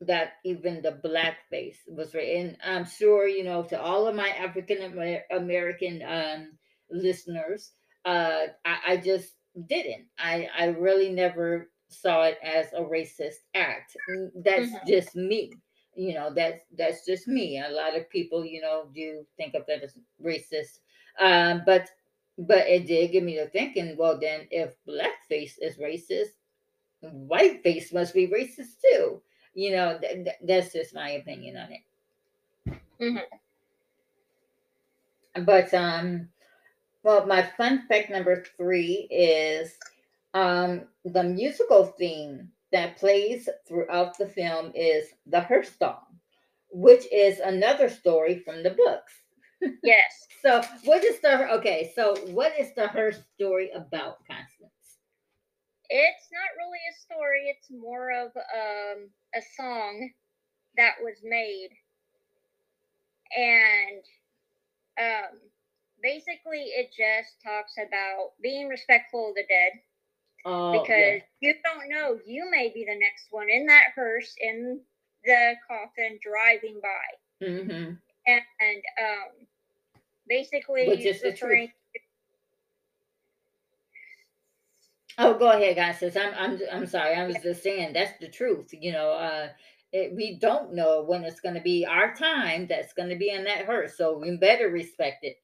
that 0.00 0.34
even 0.44 0.82
the 0.82 0.92
blackface 1.04 1.78
was 1.88 2.14
right. 2.14 2.36
And 2.36 2.56
I'm 2.64 2.84
sure, 2.84 3.26
you 3.28 3.44
know, 3.44 3.62
to 3.64 3.80
all 3.80 4.06
of 4.06 4.14
my 4.14 4.28
African 4.28 4.82
American 5.30 6.02
um, 6.02 6.58
listeners, 6.90 7.72
uh, 8.04 8.46
I, 8.64 8.78
I 8.88 8.96
just 8.98 9.34
didn't. 9.68 10.06
I 10.18 10.48
I 10.58 10.66
really 10.66 11.10
never 11.10 11.70
saw 11.88 12.24
it 12.24 12.38
as 12.42 12.72
a 12.72 12.80
racist 12.80 13.36
act. 13.54 13.96
That's 14.34 14.70
Mhm. 14.70 14.86
just 14.86 15.16
me. 15.16 15.52
You 15.94 16.14
know, 16.14 16.32
that's 16.34 16.62
that's 16.76 17.04
just 17.06 17.26
me. 17.26 17.58
A 17.60 17.70
lot 17.70 17.96
of 17.96 18.08
people, 18.10 18.44
you 18.44 18.60
know, 18.60 18.88
do 18.94 19.24
think 19.36 19.54
of 19.54 19.66
that 19.66 19.82
as 19.82 19.96
racist. 20.22 20.80
Um, 21.18 21.62
but 21.64 21.88
but 22.38 22.66
it 22.68 22.86
did 22.86 23.12
get 23.12 23.22
me 23.24 23.36
to 23.36 23.48
thinking, 23.48 23.96
well 23.96 24.18
then 24.18 24.46
if 24.50 24.74
blackface 24.86 25.54
is 25.60 25.78
racist, 25.78 26.36
whiteface 27.02 27.92
must 27.92 28.14
be 28.14 28.26
racist 28.28 28.80
too. 28.82 29.22
You 29.56 29.72
know, 29.72 29.98
th- 29.98 30.24
th- 30.24 30.36
that's 30.42 30.72
just 30.74 30.94
my 30.94 31.10
opinion 31.10 31.56
on 31.58 31.72
it. 31.72 31.82
Mhm. 33.00 33.24
But 35.44 35.72
um 35.74 36.30
well 37.02 37.26
my 37.26 37.42
fun 37.42 37.86
fact 37.88 38.10
number 38.10 38.44
three 38.56 39.08
is 39.10 39.78
um 40.34 40.88
the 41.04 41.22
musical 41.24 41.84
theme 41.86 42.52
that 42.72 42.96
plays 42.98 43.48
throughout 43.66 44.18
the 44.18 44.28
film 44.28 44.72
is 44.74 45.14
the 45.26 45.40
Hearse 45.40 45.76
song, 45.78 46.20
which 46.70 47.06
is 47.12 47.40
another 47.40 47.88
story 47.88 48.38
from 48.40 48.62
the 48.62 48.70
books. 48.70 49.12
Yes. 49.82 50.28
So 50.42 50.62
what 50.84 51.04
is 51.04 51.20
the 51.20 51.50
okay, 51.54 51.92
so 51.94 52.16
what 52.32 52.52
is 52.58 52.74
the 52.74 52.88
Hearse 52.88 53.20
story 53.34 53.70
about, 53.72 54.18
Constance? 54.26 54.55
It's 55.90 56.28
not 56.32 56.50
really 56.58 56.78
a 56.90 56.98
story, 57.00 57.54
it's 57.56 57.70
more 57.70 58.10
of 58.12 58.30
um, 58.36 59.08
a 59.34 59.42
song 59.56 60.10
that 60.76 60.94
was 61.02 61.16
made. 61.22 61.70
And 63.36 64.02
um, 65.00 65.38
basically, 66.02 66.72
it 66.76 66.90
just 66.96 67.36
talks 67.44 67.74
about 67.78 68.32
being 68.42 68.68
respectful 68.68 69.30
of 69.30 69.34
the 69.34 69.44
dead 69.48 69.80
Oh 70.44 70.72
because 70.72 71.22
you 71.40 71.54
don't 71.64 71.88
know, 71.88 72.18
you 72.26 72.48
may 72.50 72.70
be 72.72 72.84
the 72.84 72.98
next 72.98 73.26
one 73.30 73.48
in 73.50 73.66
that 73.66 73.92
hearse 73.94 74.34
in 74.40 74.80
the 75.24 75.54
coffin 75.66 76.18
driving 76.22 76.80
by. 76.82 77.46
yeah. 77.46 77.62
hmm 77.62 77.92
And 78.26 78.82
um, 79.00 79.46
basically, 80.28 80.88
Which 80.88 81.00
is 81.06 81.20
the 81.22 81.32
truth. 81.32 81.42
referring 81.42 81.72
Oh, 85.18 85.34
go 85.38 85.50
ahead, 85.50 85.76
Constance. 85.76 86.16
I'm 86.16 86.34
I'm 86.36 86.60
I'm 86.72 86.86
sorry. 86.86 87.14
I 87.14 87.26
was 87.26 87.36
just 87.42 87.62
saying 87.62 87.92
that's 87.94 88.18
the 88.20 88.28
truth. 88.28 88.68
You 88.72 88.92
know, 88.92 89.10
uh, 89.12 89.48
it, 89.92 90.14
we 90.14 90.38
don't 90.40 90.74
know 90.74 91.02
when 91.04 91.24
it's 91.24 91.40
going 91.40 91.54
to 91.54 91.60
be 91.60 91.86
our 91.86 92.14
time 92.14 92.66
that's 92.68 92.92
going 92.92 93.08
to 93.10 93.16
be 93.16 93.30
in 93.30 93.44
that 93.44 93.66
hearse, 93.66 93.96
so 93.96 94.18
we 94.18 94.36
better 94.36 94.68
respect 94.68 95.24
it. 95.24 95.36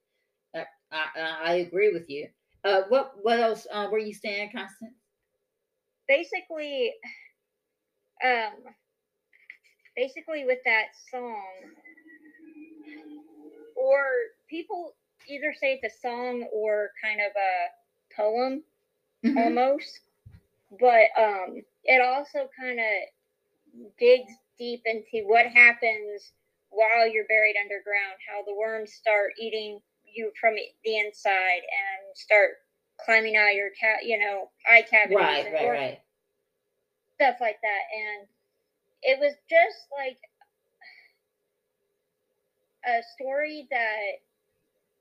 Uh, 0.55 0.64
I, 0.91 1.07
I 1.16 1.39
I 1.45 1.55
agree 1.55 1.93
with 1.93 2.11
you. 2.11 2.29
Uh, 2.64 2.83
what 2.89 3.14
what 3.23 3.41
else 3.41 3.66
uh, 3.73 3.89
were 3.91 3.99
you 3.99 4.14
saying, 4.14 4.51
Constance? 4.55 4.95
basically 6.09 6.93
um 8.25 8.53
basically 9.97 10.45
with 10.45 10.59
that 10.64 10.87
song 11.11 11.43
or 13.77 14.05
people 14.49 14.95
either 15.29 15.55
say 15.59 15.81
it's 15.83 15.95
a 15.95 16.01
song 16.01 16.47
or 16.53 16.91
kind 17.03 17.20
of 17.20 17.33
a 17.37 18.14
poem 18.20 18.62
Mhm. 19.23 19.37
almost 19.37 20.01
but 20.81 21.07
um 21.18 21.62
it 21.85 22.01
also 22.03 22.49
kind 22.59 22.79
of 22.81 23.31
digs 23.99 24.33
deep 24.59 24.83
into 24.85 25.27
what 25.27 25.47
happens 25.47 26.33
while 26.70 27.09
you're 27.09 27.27
buried 27.29 27.57
underground 27.61 28.16
how 28.29 28.43
the 28.45 28.55
worms 28.55 28.93
start 28.93 29.33
eating 29.39 29.81
you 30.05 30.31
from 30.41 30.55
the 30.55 30.97
inside 30.99 31.62
and 31.62 32.16
start 32.16 32.51
climbing 33.05 33.37
out 33.37 33.55
your 33.55 33.70
cat 33.81 34.05
you 34.05 34.18
know 34.18 34.51
eye 34.68 34.83
cavities 34.89 35.18
Right, 35.18 35.47
and 35.47 35.55
right, 35.55 35.68
right. 35.70 36.01
stuff 37.14 37.37
like 37.41 37.59
that 37.62 37.83
and 37.95 38.29
it 39.03 39.18
was 39.20 39.35
just 39.49 39.87
like 39.97 40.18
a 42.87 43.03
story 43.14 43.66
that 43.70 44.20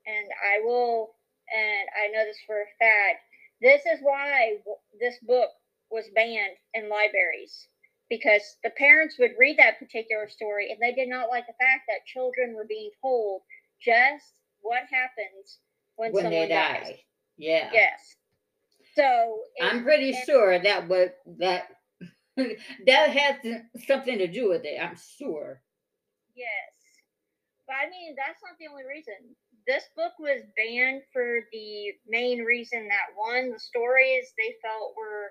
and 0.06 0.28
i 0.44 0.60
will 0.64 1.14
and 1.52 1.88
i 2.02 2.08
know 2.12 2.24
this 2.24 2.38
for 2.46 2.60
a 2.60 2.70
fact 2.78 3.22
this 3.62 3.82
is 3.86 4.00
why 4.02 4.56
this 5.00 5.16
book 5.22 5.48
was 5.90 6.04
banned 6.14 6.56
in 6.74 6.88
libraries 6.88 7.68
because 8.10 8.42
the 8.64 8.70
parents 8.70 9.16
would 9.18 9.32
read 9.38 9.56
that 9.58 9.78
particular 9.78 10.28
story 10.28 10.70
and 10.70 10.78
they 10.80 10.92
did 10.94 11.08
not 11.08 11.28
like 11.30 11.46
the 11.46 11.52
fact 11.60 11.82
that 11.88 12.04
children 12.06 12.54
were 12.54 12.66
being 12.68 12.90
told 13.00 13.42
just 13.80 14.34
what 14.60 14.82
happens 14.90 15.58
when, 15.96 16.12
When 16.12 16.24
someone 16.24 16.48
dies 16.48 16.82
die, 16.88 17.00
yeah. 17.38 17.70
yes 17.72 18.14
so 18.94 19.40
it- 19.56 19.64
I'm 19.64 19.82
pretty 19.84 20.10
and- 20.14 20.24
sure 20.26 20.58
that 20.58 20.88
would 20.88 21.12
that 21.38 21.68
that 22.86 23.10
has 23.10 23.36
something 23.86 24.16
to 24.18 24.26
do 24.26 24.48
with 24.48 24.64
it. 24.64 24.80
I'm 24.82 24.96
sure. 25.18 25.60
Yes. 26.34 26.48
But 27.66 27.76
I 27.76 27.90
mean, 27.90 28.14
that's 28.16 28.40
not 28.42 28.56
the 28.58 28.68
only 28.72 28.84
reason. 28.88 29.36
This 29.66 29.84
book 29.96 30.12
was 30.18 30.42
banned 30.56 31.02
for 31.12 31.40
the 31.52 31.92
main 32.08 32.40
reason 32.40 32.88
that 32.88 33.14
one, 33.16 33.50
the 33.50 33.58
stories 33.58 34.32
they 34.36 34.54
felt 34.62 34.94
were 34.96 35.30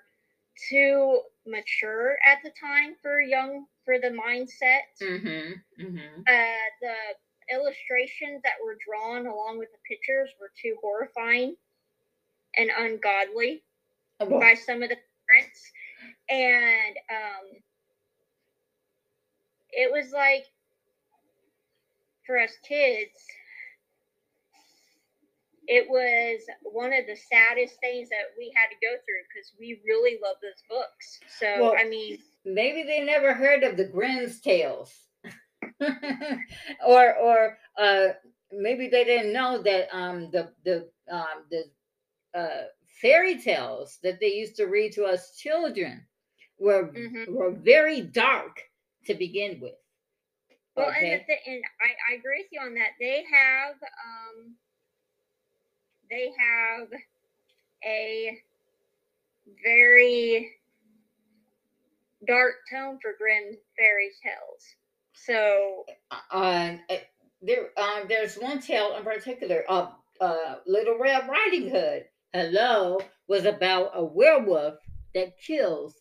too 0.70 1.22
mature 1.46 2.18
at 2.26 2.40
the 2.44 2.52
time 2.60 2.96
for 3.02 3.22
young 3.22 3.66
for 3.86 4.00
the 4.00 4.10
mindset. 4.10 4.88
Mm-hmm. 5.02 5.84
Mm-hmm. 5.84 6.22
Uh, 6.28 6.68
the 6.82 7.56
illustrations 7.56 8.42
that 8.44 8.54
were 8.64 8.78
drawn 8.86 9.28
along 9.28 9.58
with 9.58 9.70
the 9.72 9.80
pictures 9.88 10.30
were 10.40 10.52
too 10.62 10.76
horrifying 10.82 11.56
and 12.58 12.70
ungodly 12.78 13.64
by 14.20 14.54
some 14.54 14.84
of 14.84 14.90
the 14.90 14.98
parents. 15.28 15.72
And 16.30 16.96
um, 17.10 17.62
it 19.72 19.92
was 19.92 20.12
like 20.12 20.46
for 22.26 22.38
us 22.38 22.52
kids, 22.68 23.12
it 25.72 25.88
was 25.90 26.42
one 26.64 26.92
of 26.94 27.06
the 27.08 27.16
saddest 27.16 27.80
things 27.80 28.10
that 28.10 28.36
we 28.38 28.52
had 28.56 28.68
to 28.68 28.76
go 28.86 28.94
through 29.06 29.24
because 29.32 29.54
we 29.60 29.82
really 29.86 30.20
love 30.22 30.36
those 30.42 30.62
books. 30.70 31.22
So 31.40 31.48
Well, 31.48 31.76
I 31.80 31.86
mean, 31.88 32.18
maybe 32.44 32.84
they 32.84 33.02
never 33.02 33.34
heard 33.34 33.64
of 33.64 33.78
the 33.78 33.86
Grimm's 33.86 34.42
tales, 34.42 34.92
or 36.86 37.16
or 37.16 37.58
uh, 37.78 38.08
maybe 38.52 38.88
they 38.90 39.06
didn't 39.06 39.34
know 39.34 39.62
that 39.64 39.88
um 39.96 40.30
the 40.32 40.52
the 40.66 40.90
um 41.12 41.46
the 41.52 41.64
uh, 42.38 42.64
fairy 43.02 43.42
tales 43.42 44.00
that 44.04 44.20
they 44.20 44.34
used 44.34 44.58
to 44.58 44.66
read 44.66 44.94
to 44.94 45.06
us 45.06 45.36
children 45.38 46.06
were 46.60 46.92
Mhm. 46.94 47.28
were 47.28 47.52
very 47.52 48.02
dark 48.02 48.62
to 49.06 49.14
begin 49.16 49.60
with. 49.62 49.76
well, 50.76 50.90
and, 50.90 51.22
the, 51.28 51.36
and 51.48 51.64
I, 51.82 52.14
I 52.14 52.16
agree 52.16 52.44
with 52.44 52.52
you 52.52 52.62
on 52.62 52.74
that. 52.76 52.92
They 53.00 53.24
have 53.32 53.76
um, 53.84 54.56
they 56.12 56.32
have 56.38 56.88
a 57.84 58.38
very 59.64 60.52
dark 62.28 62.54
tone 62.72 63.00
for 63.02 63.14
Grimm 63.18 63.58
fairy 63.78 64.12
tales. 64.22 64.76
So 65.14 65.86
uh, 66.12 66.78
uh, 66.90 66.96
there, 67.42 67.70
um, 67.78 68.04
there's 68.08 68.36
one 68.36 68.60
tale 68.60 68.96
in 68.98 69.04
particular 69.04 69.64
of 69.68 69.94
uh, 70.20 70.56
Little 70.68 71.00
Red 71.00 71.28
Riding 71.28 71.70
Hood. 71.70 72.06
Hello, 72.34 73.00
was 73.28 73.46
about 73.46 73.92
a 73.96 74.04
werewolf 74.04 74.76
that 75.16 75.34
kills 75.40 75.96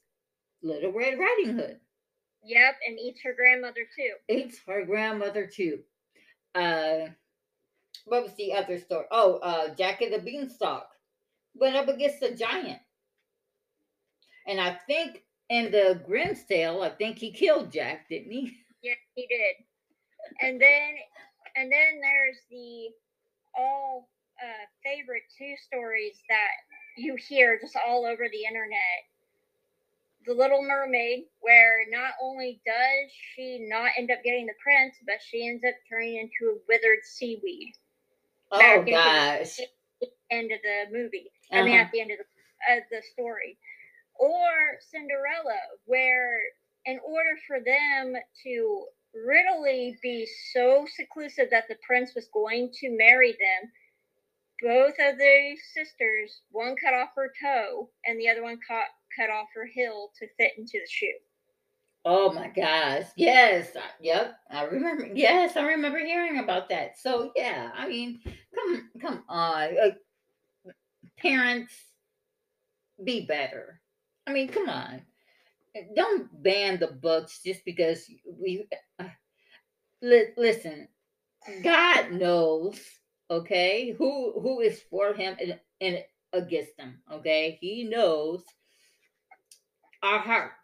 Little 0.62 0.92
Red 0.92 1.18
Riding 1.18 1.56
Hood. 1.56 1.80
Yep, 2.44 2.74
and 2.86 2.98
eats 2.98 3.20
her 3.22 3.34
grandmother 3.34 3.86
too. 3.96 4.12
Eats 4.34 4.60
her 4.66 4.84
grandmother 4.84 5.46
too. 5.46 5.80
Uh, 6.54 7.08
what 8.10 8.24
was 8.24 8.34
the 8.34 8.52
other 8.52 8.78
story? 8.78 9.06
Oh, 9.10 9.36
uh, 9.36 9.74
Jack 9.74 10.02
and 10.02 10.12
the 10.12 10.18
Beanstalk 10.18 10.88
went 11.54 11.76
up 11.76 11.88
against 11.88 12.22
a 12.22 12.34
giant, 12.34 12.80
and 14.46 14.60
I 14.60 14.78
think 14.86 15.22
in 15.48 15.70
the 15.70 16.00
Grimm's 16.06 16.44
tale, 16.44 16.82
I 16.82 16.90
think 16.90 17.18
he 17.18 17.32
killed 17.32 17.72
Jack, 17.72 18.08
didn't 18.08 18.32
he? 18.32 18.56
Yeah, 18.82 18.94
he 19.14 19.26
did. 19.26 19.56
And 20.40 20.58
then, 20.58 20.94
and 21.54 21.70
then 21.70 22.00
there's 22.00 22.38
the 22.50 22.88
all 23.54 24.08
uh, 24.42 24.64
favorite 24.82 25.24
two 25.36 25.52
stories 25.66 26.16
that 26.30 26.48
you 26.96 27.14
hear 27.28 27.58
just 27.60 27.76
all 27.86 28.06
over 28.06 28.24
the 28.32 28.44
internet. 28.48 29.00
The 30.24 30.32
Little 30.32 30.62
Mermaid, 30.62 31.24
where 31.40 31.84
not 31.90 32.12
only 32.22 32.62
does 32.64 33.12
she 33.34 33.66
not 33.68 33.90
end 33.98 34.10
up 34.10 34.24
getting 34.24 34.46
the 34.46 34.56
prince, 34.62 34.96
but 35.04 35.20
she 35.20 35.46
ends 35.46 35.62
up 35.62 35.74
turning 35.90 36.16
into 36.16 36.52
a 36.52 36.60
withered 36.66 37.04
seaweed. 37.04 37.74
Oh 38.50 38.58
Back 38.58 38.78
into 38.78 38.84
the- 38.86 38.92
gosh. 38.92 39.60
End 40.30 40.52
of 40.52 40.60
the 40.62 40.84
movie. 40.96 41.30
I 41.52 41.62
mean, 41.62 41.74
Uh-huh. 41.74 41.82
at 41.84 41.92
the 41.92 42.00
end 42.00 42.10
of 42.12 42.18
the, 42.18 42.74
of 42.76 42.82
the 42.90 43.02
story. 43.12 43.58
Or 44.14 44.78
Cinderella, 44.80 45.58
where 45.86 46.40
in 46.84 46.98
order 47.04 47.36
for 47.46 47.58
them 47.60 48.14
to 48.44 48.86
really 49.12 49.98
be 50.02 50.26
so 50.52 50.86
seclusive 50.94 51.50
that 51.50 51.68
the 51.68 51.76
prince 51.86 52.14
was 52.14 52.28
going 52.32 52.70
to 52.80 52.90
marry 52.96 53.32
them, 53.32 53.72
both 54.62 54.94
of 55.00 55.18
the 55.18 55.56
sisters, 55.74 56.42
one 56.50 56.76
cut 56.76 56.94
off 56.94 57.10
her 57.16 57.32
toe 57.42 57.90
and 58.06 58.18
the 58.20 58.28
other 58.28 58.42
one 58.42 58.58
cut 58.66 58.86
cut 59.16 59.30
off 59.30 59.48
her 59.54 59.66
heel 59.66 60.10
to 60.18 60.28
fit 60.38 60.52
into 60.58 60.78
the 60.78 60.86
shoe. 60.88 61.18
Oh 62.04 62.32
my 62.32 62.48
gosh. 62.48 63.06
Yes. 63.16 63.68
Yep. 64.00 64.34
I 64.50 64.64
remember. 64.64 65.08
Yes, 65.14 65.56
I 65.56 65.62
remember 65.62 65.98
hearing 65.98 66.38
about 66.38 66.70
that. 66.70 66.98
So 66.98 67.32
yeah, 67.36 67.70
I 67.76 67.88
mean, 67.88 68.20
come 68.54 68.90
come 69.00 69.24
on. 69.28 69.68
Parents 71.18 71.72
be 73.04 73.26
better. 73.26 73.80
I 74.26 74.32
mean, 74.32 74.48
come 74.48 74.68
on. 74.68 75.02
Don't 75.94 76.42
ban 76.42 76.78
the 76.78 76.88
books 76.88 77.40
just 77.44 77.64
because 77.64 78.10
we 78.26 78.66
uh, 78.98 79.04
li- 80.02 80.32
listen. 80.36 80.88
God 81.62 82.12
knows, 82.12 82.78
okay, 83.30 83.92
who 83.96 84.40
who 84.40 84.60
is 84.60 84.80
for 84.90 85.14
him 85.14 85.36
and, 85.40 85.60
and 85.80 86.04
against 86.32 86.78
him, 86.78 87.00
okay? 87.12 87.58
He 87.60 87.84
knows 87.84 88.42
our 90.02 90.18
hearts. 90.18 90.54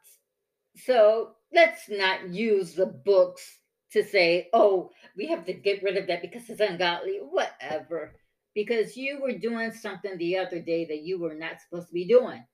So 0.77 1.33
let's 1.53 1.89
not 1.89 2.29
use 2.29 2.75
the 2.75 2.87
books 2.87 3.59
to 3.93 4.05
say, 4.05 4.49
oh, 4.53 4.91
we 5.17 5.27
have 5.29 5.45
to 5.47 5.53
get 5.53 5.83
rid 5.83 5.97
of 5.97 6.07
that 6.09 6.23
because 6.23 6.49
it's 6.51 6.61
ungodly, 6.61 7.19
whatever. 7.19 8.15
Because 8.55 8.97
you 8.97 9.21
were 9.21 9.39
doing 9.39 9.73
something 9.73 10.17
the 10.19 10.39
other 10.39 10.61
day 10.61 10.85
that 10.87 11.03
you 11.03 11.19
were 11.19 11.35
not 11.35 11.61
supposed 11.61 11.89
to 11.89 11.95
be 11.95 12.07
doing. 12.07 12.45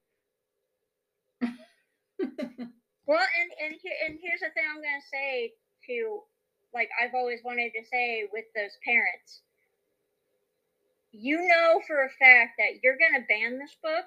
Well, 3.07 3.19
and 3.19 3.51
and 3.61 3.81
here 3.83 3.93
and 4.07 4.19
here's 4.23 4.41
the 4.41 4.51
thing 4.55 4.65
I'm 4.71 4.81
gonna 4.81 5.03
say 5.13 5.53
to, 5.89 6.23
like 6.73 6.89
I've 7.03 7.15
always 7.15 7.41
wanted 7.45 7.73
to 7.75 7.85
say 7.91 8.29
with 8.33 8.45
those 8.55 8.79
parents. 8.85 9.43
You 11.11 11.47
know 11.47 11.81
for 11.87 12.05
a 12.05 12.11
fact 12.11 12.53
that 12.59 12.81
you're 12.83 12.97
gonna 12.97 13.27
ban 13.29 13.59
this 13.59 13.77
book, 13.83 14.07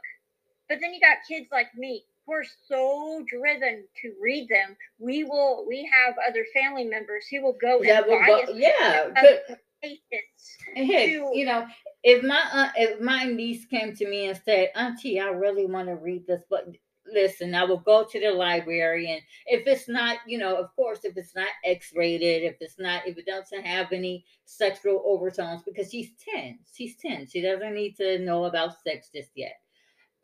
but 0.70 0.80
then 0.82 0.94
you 0.94 1.02
got 1.02 1.18
kids 1.28 1.48
like 1.52 1.76
me 1.76 2.06
who 2.26 2.34
are 2.34 2.46
so 2.68 3.24
driven 3.28 3.86
to 4.02 4.14
read 4.22 4.50
them. 4.50 4.76
We 5.00 5.24
will. 5.24 5.66
We 5.68 5.90
have 5.92 6.16
other 6.28 6.46
family 6.54 6.86
members 6.86 7.26
who 7.30 7.42
will 7.42 7.58
go 7.62 7.82
That 7.84 8.04
and 8.04 8.12
will 8.12 8.20
buy 8.20 8.46
go, 8.48 8.54
yeah. 8.54 9.10
But 9.14 9.44
of. 9.50 9.58
Heck, 9.84 11.10
to- 11.10 11.32
you 11.34 11.46
know, 11.46 11.68
if 12.04 12.24
my 12.24 12.42
aunt, 12.52 12.72
if 12.76 13.00
my 13.00 13.26
niece 13.26 13.66
came 13.66 13.96
to 13.96 14.10
me 14.10 14.28
and 14.28 14.40
said, 14.44 14.72
"Auntie, 14.76 15.20
I 15.20 15.28
really 15.28 15.68
want 15.68 15.90
to 15.90 15.96
read 15.96 16.26
this 16.26 16.42
book," 16.50 16.66
listen, 17.06 17.54
I 17.54 17.66
will 17.66 17.78
go 17.78 18.04
to 18.04 18.20
the 18.20 18.32
library, 18.32 19.12
and 19.12 19.22
if 19.46 19.68
it's 19.68 19.88
not, 19.88 20.18
you 20.26 20.40
know, 20.40 20.56
of 20.56 20.76
course, 20.76 21.06
if 21.06 21.16
it's 21.18 21.36
not 21.36 21.50
X-rated, 21.64 22.44
if 22.44 22.56
it's 22.62 22.80
not, 22.80 23.08
if 23.08 23.18
it 23.20 23.28
doesn't 23.28 23.64
have 23.64 23.92
any 23.92 24.26
sexual 24.46 25.04
overtones, 25.06 25.62
because 25.62 25.92
she's 25.92 26.14
ten, 26.34 26.58
she's 26.74 26.96
ten, 26.98 27.28
she 27.28 27.42
doesn't 27.42 27.76
need 27.76 27.96
to 27.98 28.18
know 28.20 28.46
about 28.46 28.82
sex 28.82 29.10
just 29.14 29.30
yet. 29.36 29.60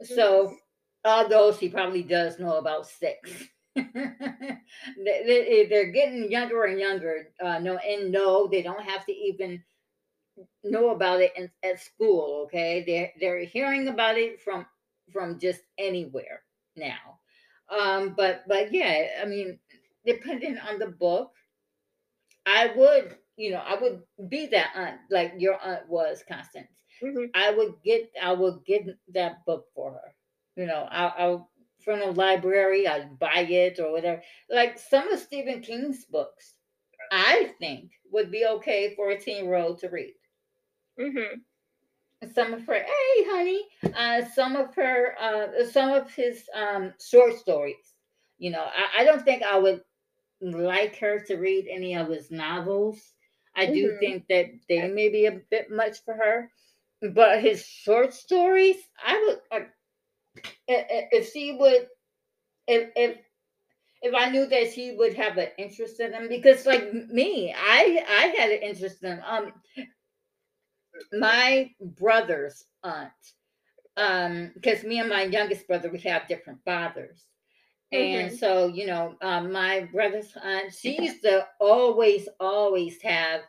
So, 0.01 0.55
although 1.05 1.51
she 1.53 1.69
probably 1.69 2.03
does 2.03 2.39
know 2.39 2.57
about 2.57 2.87
sex. 2.87 3.31
they- 3.75 5.67
they're 5.69 5.91
getting 5.91 6.31
younger 6.31 6.65
and 6.65 6.79
younger. 6.79 7.29
Uh, 7.41 7.59
no, 7.59 7.77
and 7.77 8.11
no, 8.11 8.47
they 8.47 8.61
don't 8.61 8.83
have 8.83 9.05
to 9.05 9.11
even 9.13 9.63
know 10.63 10.89
about 10.91 11.21
it 11.21 11.33
in, 11.35 11.49
at 11.63 11.79
school. 11.79 12.43
Okay, 12.45 12.83
they're 12.85 13.11
they're 13.19 13.43
hearing 13.45 13.87
about 13.87 14.17
it 14.17 14.41
from 14.41 14.65
from 15.11 15.39
just 15.39 15.61
anywhere 15.77 16.43
now. 16.75 17.19
Um, 17.69 18.13
but 18.15 18.43
but 18.47 18.73
yeah, 18.73 19.07
I 19.21 19.25
mean, 19.25 19.59
depending 20.05 20.57
on 20.57 20.79
the 20.79 20.87
book, 20.87 21.31
I 22.45 22.67
would 22.75 23.17
you 23.35 23.51
know 23.51 23.59
I 23.65 23.75
would 23.81 24.03
be 24.29 24.45
that 24.47 24.71
aunt 24.75 25.01
like 25.09 25.33
your 25.37 25.59
aunt 25.61 25.87
was, 25.89 26.23
Constance. 26.27 26.69
Mhm. 27.01 27.31
I 27.33 27.49
would 27.51 27.81
get 27.83 28.11
I 28.21 28.33
would 28.33 28.63
get 28.65 28.85
that 29.13 29.43
book 29.45 29.65
for 29.73 29.93
her. 29.93 30.15
You 30.55 30.65
know, 30.65 30.87
I 30.89 31.07
I'll 31.07 31.51
from 31.83 31.99
the 31.99 32.11
library, 32.11 32.87
I'd 32.87 33.17
buy 33.19 33.41
it 33.41 33.79
or 33.79 33.91
whatever. 33.91 34.21
Like 34.49 34.77
some 34.79 35.09
of 35.11 35.19
Stephen 35.19 35.61
King's 35.61 36.05
books, 36.05 36.55
I 37.11 37.53
think 37.59 37.91
would 38.11 38.31
be 38.31 38.45
okay 38.45 38.95
for 38.95 39.09
a 39.11 39.19
teen 39.19 39.45
year 39.45 39.55
old 39.55 39.79
to 39.79 39.89
read. 39.89 40.13
Mm-hmm. 40.99 41.41
Some 42.33 42.53
of 42.53 42.65
her, 42.67 42.73
hey 42.83 43.23
honey, 43.25 43.67
uh, 43.95 44.23
some 44.25 44.55
of 44.55 44.75
her, 44.75 45.15
uh, 45.19 45.65
some 45.65 45.91
of 45.91 46.13
his 46.13 46.47
um, 46.53 46.93
short 47.03 47.35
stories. 47.37 47.95
You 48.37 48.51
know, 48.51 48.63
I, 48.63 49.01
I 49.01 49.03
don't 49.05 49.23
think 49.23 49.43
I 49.43 49.57
would 49.57 49.81
like 50.41 50.97
her 50.99 51.19
to 51.25 51.35
read 51.37 51.67
any 51.69 51.95
of 51.95 52.09
his 52.09 52.31
novels. 52.31 53.13
I 53.55 53.67
do 53.67 53.91
Mhm. 53.91 53.99
think 53.99 54.27
that 54.29 54.47
they 54.69 54.87
may 54.89 55.09
be 55.09 55.25
a 55.25 55.41
bit 55.51 55.71
much 55.71 56.03
for 56.05 56.13
her, 56.15 56.51
but 57.13 57.41
his 57.41 57.65
short 57.65 58.13
stories, 58.13 58.77
I 59.03 59.17
would. 59.27 59.41
Uh, 59.51 59.65
i- 59.65 59.67
i- 59.67 59.80
if 60.67 61.31
she 61.31 61.53
would, 61.59 61.87
if 62.67 62.89
if 62.95 63.17
if 64.01 64.13
I 64.15 64.29
knew 64.29 64.45
that 64.47 64.73
she 64.73 64.95
would 64.95 65.15
have 65.15 65.37
an 65.37 65.49
interest 65.57 65.99
in 65.99 66.11
them, 66.11 66.27
because 66.29 66.65
like 66.65 66.93
me, 66.93 67.53
I 67.55 68.03
I 68.07 68.27
had 68.41 68.51
an 68.51 68.61
interest 68.63 69.03
in 69.03 69.11
'em. 69.11 69.23
um 69.27 69.53
my 71.13 71.71
brother's 71.81 72.65
aunt, 72.83 73.11
um, 73.97 74.51
because 74.55 74.83
me 74.83 74.99
and 74.99 75.09
my 75.09 75.23
youngest 75.23 75.67
brother 75.67 75.89
we 75.91 75.99
have 75.99 76.27
different 76.27 76.63
fathers. 76.65 77.27
And 77.93 78.33
Mhm. 78.33 78.39
so, 78.39 78.67
you 78.67 78.87
know, 78.87 79.15
um, 79.21 79.51
my 79.51 79.81
brother's 79.93 80.35
aunt, 80.41 80.73
she 80.73 81.01
used 81.03 81.23
to 81.23 81.47
always, 81.61 82.29
always 82.39 83.01
have 83.03 83.41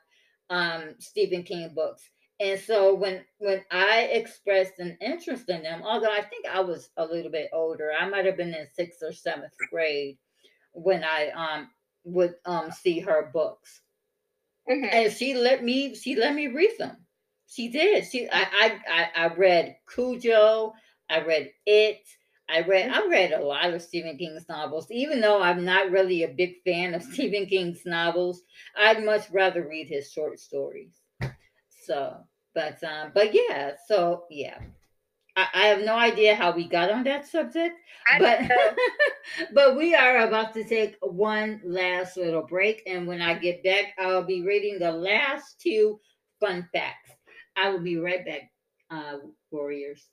um, 0.50 0.96
Stephen 1.00 1.44
King 1.44 1.74
books. 1.74 2.10
And 2.42 2.58
so 2.58 2.92
when 2.96 3.24
when 3.38 3.62
I 3.70 4.08
expressed 4.10 4.80
an 4.80 4.98
interest 5.00 5.48
in 5.48 5.62
them, 5.62 5.82
although 5.84 6.10
I 6.10 6.22
think 6.22 6.44
I 6.52 6.60
was 6.60 6.90
a 6.96 7.06
little 7.06 7.30
bit 7.30 7.50
older, 7.52 7.92
I 7.92 8.08
might 8.08 8.26
have 8.26 8.36
been 8.36 8.52
in 8.52 8.66
sixth 8.74 9.00
or 9.00 9.12
seventh 9.12 9.52
grade 9.70 10.18
when 10.72 11.04
I 11.04 11.30
um 11.30 11.70
would 12.02 12.34
um 12.44 12.72
see 12.72 12.98
her 12.98 13.30
books. 13.32 13.82
Mm-hmm. 14.68 14.84
and 14.92 15.12
she 15.12 15.34
let 15.34 15.62
me 15.62 15.94
she 15.94 16.16
let 16.16 16.34
me 16.34 16.48
read 16.48 16.72
them. 16.80 16.96
She 17.46 17.68
did. 17.68 18.06
She 18.10 18.28
i 18.28 18.42
i 18.42 18.80
i, 18.88 19.24
I 19.24 19.34
read 19.34 19.76
cujo 19.86 20.72
i 21.10 21.20
read 21.20 21.52
it 21.66 22.00
i 22.48 22.62
read 22.62 22.90
i 22.90 23.06
read 23.08 23.32
a 23.32 23.44
lot 23.44 23.72
of 23.72 23.82
stephen 23.82 24.18
king's 24.18 24.48
novels. 24.48 24.90
Even 24.90 25.20
though 25.20 25.40
i'm 25.40 25.64
not 25.64 25.92
really 25.92 26.24
a 26.24 26.28
big 26.28 26.54
fan 26.64 26.94
of 26.94 27.02
stephen 27.12 27.46
king's 27.46 27.86
novels 27.86 28.42
i'd 28.76 29.04
much 29.04 29.30
rather 29.30 29.68
read 29.68 29.86
his 29.88 30.10
short 30.10 30.40
stories. 30.40 31.00
So 31.68 32.16
but 32.54 32.82
um 32.84 33.10
but 33.14 33.34
yeah 33.34 33.72
so 33.86 34.24
yeah. 34.30 34.58
I, 35.34 35.46
I 35.54 35.66
have 35.68 35.82
no 35.82 35.96
idea 35.96 36.34
how 36.34 36.52
we 36.54 36.68
got 36.68 36.90
on 36.90 37.04
that 37.04 37.26
subject 37.26 37.74
I 38.06 38.18
but 38.18 38.50
but 39.54 39.76
we 39.76 39.94
are 39.94 40.18
about 40.26 40.52
to 40.54 40.64
take 40.64 40.96
one 41.00 41.60
last 41.64 42.16
little 42.16 42.42
break 42.42 42.82
and 42.86 43.06
when 43.06 43.22
i 43.22 43.34
get 43.34 43.62
back 43.64 43.94
i'll 43.98 44.24
be 44.24 44.42
reading 44.42 44.78
the 44.78 44.92
last 44.92 45.58
two 45.60 45.98
fun 46.40 46.68
facts. 46.72 47.10
I 47.56 47.70
will 47.70 47.80
be 47.80 47.96
right 47.96 48.24
back 48.24 48.50
uh 48.90 49.18
warriors 49.50 50.06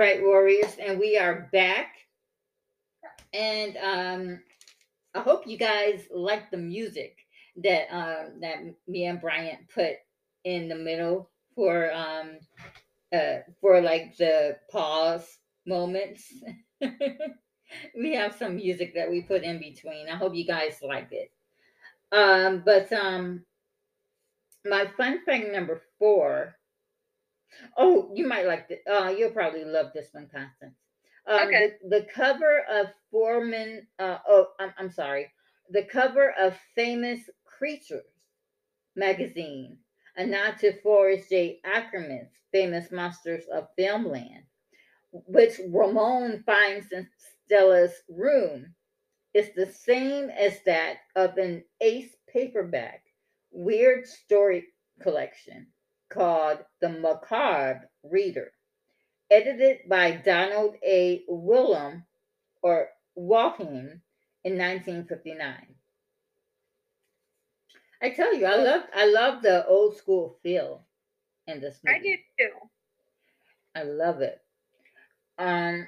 right 0.00 0.22
warriors 0.22 0.78
and 0.80 0.98
we 0.98 1.18
are 1.18 1.50
back. 1.52 1.94
And 3.34 3.76
um 3.76 4.40
i 5.14 5.20
hope 5.20 5.46
you 5.46 5.58
guys 5.58 6.06
like 6.10 6.50
the 6.50 6.56
music 6.56 7.18
that 7.56 7.86
um 7.90 8.40
that 8.40 8.58
me 8.88 9.04
and 9.04 9.20
bryant 9.20 9.68
put 9.74 9.96
in 10.44 10.68
the 10.68 10.74
middle 10.74 11.28
for 11.54 11.92
um 11.92 12.38
uh 13.12 13.40
for 13.60 13.82
like 13.82 14.16
the 14.16 14.56
pause 14.72 15.28
moments. 15.66 16.32
We 17.96 18.14
have 18.14 18.34
some 18.34 18.56
music 18.56 18.94
that 18.96 19.08
we 19.08 19.20
put 19.22 19.44
in 19.44 19.60
between. 19.60 20.08
I 20.08 20.16
hope 20.16 20.34
you 20.34 20.44
guys 20.44 20.78
like 20.82 21.12
it. 21.12 21.30
Um 22.10 22.62
but 22.64 22.90
um 22.92 23.44
my 24.64 24.86
fun 24.96 25.20
fact 25.26 25.52
number 25.52 25.80
four 25.98 26.56
Oh, 27.76 28.10
you 28.14 28.26
might 28.26 28.46
like 28.46 28.66
it. 28.70 28.82
Uh, 28.90 29.14
you'll 29.16 29.30
probably 29.30 29.64
love 29.64 29.92
this 29.94 30.08
one, 30.12 30.28
Constance. 30.32 30.76
Um, 31.26 31.48
Okay. 31.48 31.74
the, 31.82 32.00
the 32.00 32.06
cover 32.14 32.64
of 32.70 32.86
Foreman. 33.10 33.86
Uh, 33.98 34.18
oh, 34.28 34.48
I'm, 34.58 34.72
I'm 34.78 34.90
sorry. 34.90 35.30
The 35.70 35.84
cover 35.84 36.32
of 36.38 36.58
Famous 36.74 37.20
Creatures 37.44 38.02
magazine, 38.96 39.78
a 40.16 40.26
nod 40.26 40.58
to 40.60 40.80
Forrest 40.82 41.28
J. 41.30 41.60
Ackerman's 41.64 42.30
Famous 42.52 42.90
Monsters 42.90 43.44
of 43.52 43.68
Filmland, 43.78 44.44
which 45.12 45.60
Ramon 45.68 46.42
finds 46.44 46.90
in 46.92 47.08
Stella's 47.46 47.94
room, 48.08 48.74
is 49.34 49.50
the 49.54 49.66
same 49.72 50.30
as 50.30 50.62
that 50.66 50.98
of 51.14 51.38
an 51.38 51.64
Ace 51.80 52.14
paperback 52.32 53.04
weird 53.52 54.06
story 54.06 54.66
collection 55.00 55.66
called 56.10 56.58
The 56.80 56.90
Macabre 56.90 57.88
Reader, 58.02 58.52
edited 59.30 59.88
by 59.88 60.12
Donald 60.12 60.76
A. 60.84 61.24
Willem 61.28 62.04
or 62.62 62.90
Walheim 63.16 64.00
in 64.44 64.58
1959. 64.58 65.74
I 68.02 68.10
tell 68.10 68.34
you, 68.34 68.46
I 68.46 68.56
love 68.56 68.82
I 68.94 69.06
love 69.06 69.42
the 69.42 69.66
old 69.66 69.96
school 69.96 70.38
feel 70.42 70.86
in 71.46 71.60
this 71.60 71.80
movie. 71.84 71.96
I 71.96 72.02
do 72.02 72.16
too. 72.38 72.52
I 73.74 73.82
love 73.82 74.20
it. 74.20 74.40
Um 75.38 75.86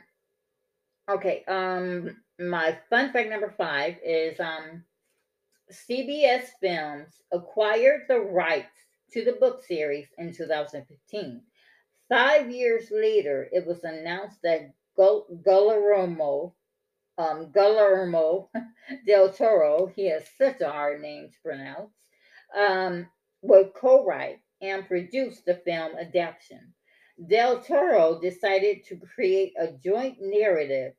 okay, 1.09 1.45
um 1.49 2.17
my 2.39 2.79
fun 2.91 3.13
fact 3.13 3.31
number 3.31 3.53
5 3.57 3.97
is 4.05 4.39
um 4.41 4.85
CBS 5.71 6.49
Films 6.61 7.23
acquired 7.33 8.03
the 8.09 8.21
rights 8.21 8.92
to 9.13 9.25
the 9.25 9.33
book 9.33 9.65
series 9.65 10.09
in 10.19 10.33
2015. 10.35 11.43
5 12.09 12.51
years 12.51 12.91
later, 12.91 13.49
it 13.53 13.67
was 13.67 13.85
announced 13.85 14.39
that 14.43 14.73
Guillermo 14.97 16.55
um, 17.19 17.51
del 19.07 19.33
Toro, 19.33 19.93
he 19.95 20.09
has 20.11 20.25
such 20.39 20.61
a 20.61 20.71
hard 20.71 21.01
name 21.01 21.29
to 21.31 21.37
pronounce, 21.43 21.91
um, 22.57 23.07
would 23.43 23.73
co 23.75 24.05
write 24.05 24.41
and 24.61 24.87
produce 24.87 25.41
the 25.41 25.55
film 25.65 25.93
adaptation. 25.99 26.73
Del 27.29 27.63
Toro 27.63 28.21
decided 28.21 28.85
to 28.87 28.97
create 29.15 29.53
a 29.59 29.73
joint 29.73 30.17
narrative 30.21 30.95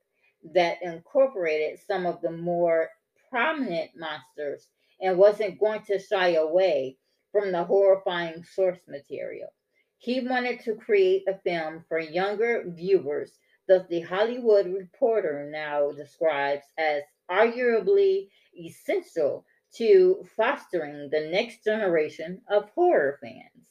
that 0.54 0.78
incorporated 0.82 1.80
some 1.88 2.06
of 2.06 2.22
the 2.22 2.32
more 2.32 2.90
prominent 3.30 3.92
monsters 3.98 4.68
and 5.02 5.18
wasn't 5.18 5.60
going 5.60 5.82
to 5.84 6.00
shy 6.00 6.36
away 6.36 6.98
from 7.34 7.52
the 7.52 7.66
horrifying 7.66 8.46
source 8.46 8.80
material. 8.88 9.50
He 9.98 10.22
wanted 10.22 10.62
to 10.62 10.76
create 10.76 11.24
a 11.28 11.40
film 11.40 11.84
for 11.90 12.00
younger 12.00 12.64
viewers 12.68 13.32
that 13.68 13.90
the 13.90 14.02
Hollywood 14.02 14.68
Reporter 14.68 15.50
now 15.52 15.92
describes 15.92 16.64
as 16.78 17.04
arguably 17.30 18.30
essential 18.58 19.46
to 19.76 20.24
fostering 20.36 21.10
the 21.10 21.30
next 21.32 21.64
generation 21.64 22.42
of 22.50 22.70
horror 22.76 23.18
fans. 23.22 23.68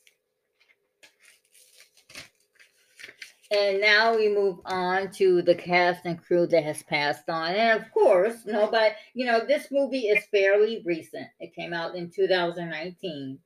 And 3.52 3.82
now 3.82 4.16
we 4.16 4.28
move 4.30 4.60
on 4.64 5.10
to 5.12 5.42
the 5.42 5.54
cast 5.54 6.06
and 6.06 6.20
crew 6.20 6.46
that 6.46 6.64
has 6.64 6.82
passed 6.84 7.28
on. 7.28 7.50
And 7.54 7.82
of 7.82 7.92
course, 7.92 8.46
nobody, 8.46 8.94
you 9.12 9.26
know, 9.26 9.44
this 9.44 9.66
movie 9.70 10.06
is 10.06 10.24
fairly 10.30 10.82
recent. 10.86 11.28
It 11.38 11.54
came 11.54 11.74
out 11.74 11.94
in 11.94 12.10
2019. 12.10 13.38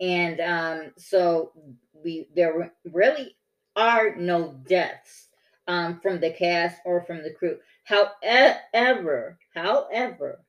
And 0.00 0.40
um, 0.40 0.92
so 0.96 1.52
we 1.92 2.28
there 2.34 2.72
really 2.84 3.36
are 3.76 4.14
no 4.16 4.54
deaths 4.66 5.28
um, 5.68 6.00
from 6.00 6.20
the 6.20 6.32
cast 6.32 6.80
or 6.84 7.02
from 7.02 7.22
the 7.22 7.32
crew. 7.32 7.58
However, 7.84 9.38
however, 9.54 10.44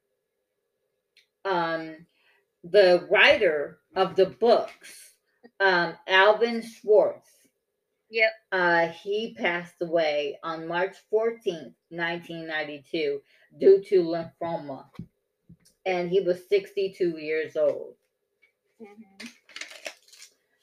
um, 1.46 1.96
the 2.64 3.08
writer 3.10 3.80
of 3.96 4.16
the 4.16 4.28
books, 4.28 5.16
um, 5.60 5.96
Alvin 6.08 6.62
Schwartz, 6.62 7.30
Yep. 8.10 8.32
uh, 8.52 8.88
he 8.90 9.34
passed 9.36 9.82
away 9.82 10.38
on 10.44 10.68
March 10.68 10.96
14th, 11.10 11.76
1992, 11.90 13.22
due 13.58 13.84
to 13.86 14.04
lymphoma. 14.04 14.86
And 15.86 16.10
he 16.10 16.22
was 16.22 16.48
62 16.50 17.18
years 17.18 17.56
old. 17.58 17.96
Mhm. 18.82 19.30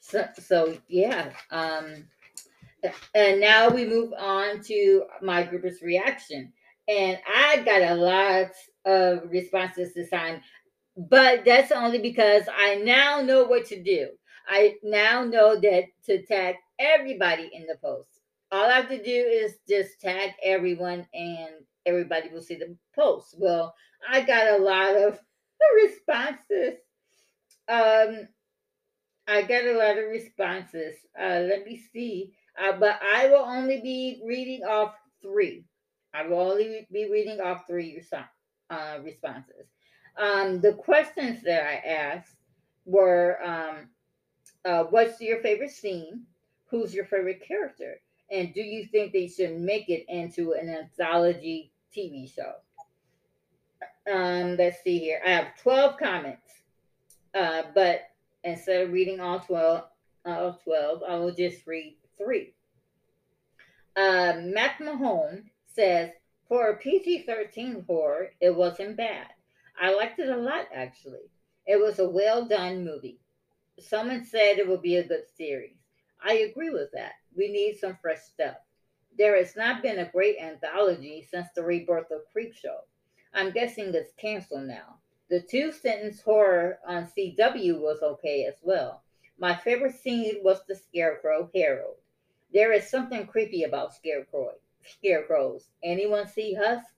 So, 0.09 0.27
so 0.39 0.77
yeah. 0.87 1.31
Um, 1.51 2.05
and 3.13 3.39
now 3.39 3.69
we 3.69 3.85
move 3.85 4.11
on 4.17 4.61
to 4.63 5.03
my 5.21 5.43
group's 5.43 5.81
reaction. 5.83 6.51
And 6.87 7.19
I 7.27 7.57
got 7.57 7.83
a 7.83 7.95
lot 7.95 8.51
of 8.85 9.29
responses 9.29 9.93
this 9.93 10.09
time, 10.09 10.41
but 10.97 11.45
that's 11.45 11.71
only 11.71 11.99
because 11.99 12.43
I 12.53 12.75
now 12.75 13.21
know 13.21 13.43
what 13.43 13.65
to 13.67 13.81
do. 13.83 14.09
I 14.47 14.75
now 14.81 15.23
know 15.23 15.59
that 15.59 15.83
to 16.07 16.25
tag 16.25 16.55
everybody 16.79 17.51
in 17.53 17.67
the 17.67 17.77
post. 17.83 18.09
All 18.51 18.65
I 18.65 18.77
have 18.77 18.89
to 18.89 19.03
do 19.03 19.11
is 19.11 19.57
just 19.69 20.01
tag 20.01 20.31
everyone 20.43 21.05
and 21.13 21.49
everybody 21.85 22.29
will 22.29 22.41
see 22.41 22.55
the 22.55 22.75
post. 22.95 23.35
Well, 23.37 23.75
I 24.09 24.21
got 24.21 24.59
a 24.59 24.63
lot 24.63 24.95
of 24.95 25.19
responses. 25.83 26.79
Um, 27.67 28.27
I 29.29 29.43
got 29.43 29.65
a 29.65 29.77
lot 29.77 29.97
of 29.97 30.09
responses. 30.09 30.95
Uh, 31.19 31.41
let 31.47 31.65
me 31.65 31.79
see. 31.93 32.33
Uh, 32.59 32.73
but 32.79 32.99
I 33.01 33.27
will 33.27 33.45
only 33.45 33.79
be 33.79 34.21
reading 34.25 34.63
off 34.63 34.95
three. 35.21 35.65
I 36.13 36.25
will 36.25 36.39
only 36.39 36.87
be 36.91 37.09
reading 37.11 37.39
off 37.39 37.67
three 37.67 38.01
uh, 38.69 38.97
responses. 39.03 39.67
Um, 40.17 40.59
the 40.61 40.73
questions 40.73 41.43
that 41.43 41.63
I 41.63 41.75
asked 41.87 42.35
were 42.85 43.39
um, 43.43 43.89
uh, 44.65 44.85
What's 44.85 45.21
your 45.21 45.41
favorite 45.41 45.71
scene? 45.71 46.23
Who's 46.65 46.93
your 46.93 47.05
favorite 47.05 47.43
character? 47.47 48.01
And 48.31 48.53
do 48.53 48.61
you 48.61 48.85
think 48.85 49.13
they 49.13 49.27
should 49.27 49.59
make 49.59 49.89
it 49.89 50.05
into 50.09 50.53
an 50.53 50.69
anthology 50.69 51.71
TV 51.95 52.33
show? 52.33 52.53
Um, 54.11 54.57
let's 54.57 54.81
see 54.83 54.97
here. 54.99 55.21
I 55.25 55.29
have 55.29 55.57
12 55.61 55.97
comments, 55.97 56.51
uh, 57.35 57.63
but 57.75 58.08
instead 58.43 58.81
of 58.81 58.91
reading 58.91 59.19
all 59.19 59.39
12, 59.39 59.83
all 60.25 60.59
12, 60.63 61.03
I 61.07 61.15
will 61.15 61.33
just 61.33 61.65
read 61.67 61.95
three. 62.17 62.53
Uh, 63.95 64.33
Matt 64.43 64.79
Mahone 64.79 65.49
says, 65.65 66.11
for 66.47 66.69
a 66.69 66.77
PG 66.77 67.23
13 67.23 67.83
horror, 67.85 68.31
it 68.41 68.55
wasn't 68.55 68.97
bad. 68.97 69.27
I 69.79 69.93
liked 69.93 70.19
it 70.19 70.29
a 70.29 70.37
lot, 70.37 70.67
actually. 70.73 71.29
It 71.65 71.79
was 71.79 71.99
a 71.99 72.09
well 72.09 72.45
done 72.45 72.83
movie. 72.83 73.19
Someone 73.79 74.25
said 74.25 74.57
it 74.57 74.67
would 74.67 74.81
be 74.81 74.97
a 74.97 75.07
good 75.07 75.25
series. 75.37 75.77
I 76.21 76.33
agree 76.33 76.69
with 76.69 76.91
that. 76.93 77.13
We 77.35 77.49
need 77.49 77.77
some 77.77 77.97
fresh 78.01 78.21
stuff. 78.21 78.55
There 79.17 79.37
has 79.37 79.55
not 79.55 79.81
been 79.81 79.99
a 79.99 80.11
great 80.11 80.37
anthology 80.39 81.27
since 81.29 81.47
the 81.55 81.63
rebirth 81.63 82.11
of 82.11 82.21
Creepshow. 82.35 82.81
I'm 83.33 83.51
guessing 83.51 83.93
it's 83.93 84.13
canceled 84.13 84.67
now. 84.67 84.99
The 85.29 85.41
two 85.41 85.71
sentence 85.71 86.21
horror 86.21 86.79
on 86.87 87.05
CW 87.05 87.79
was 87.79 88.01
okay 88.01 88.45
as 88.45 88.55
well. 88.63 89.03
My 89.37 89.55
favorite 89.55 89.95
scene 89.95 90.43
was 90.43 90.65
the 90.67 90.75
Scarecrow 90.75 91.49
Harold. 91.53 91.97
There 92.51 92.73
is 92.73 92.89
something 92.89 93.27
creepy 93.27 93.63
about 93.63 93.93
scarecrow, 93.93 94.55
scarecrows. 94.83 95.69
Anyone 95.83 96.27
see 96.27 96.55
Husk? 96.55 96.93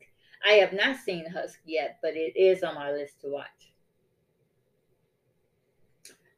I 0.45 0.53
have 0.53 0.71
not 0.71 0.95
seen 0.97 1.25
Husk 1.29 1.59
yet, 1.65 1.99
but 2.01 2.15
it 2.15 2.37
is 2.37 2.63
on 2.63 2.75
my 2.75 2.91
list 2.91 3.19
to 3.21 3.27
watch. 3.27 3.73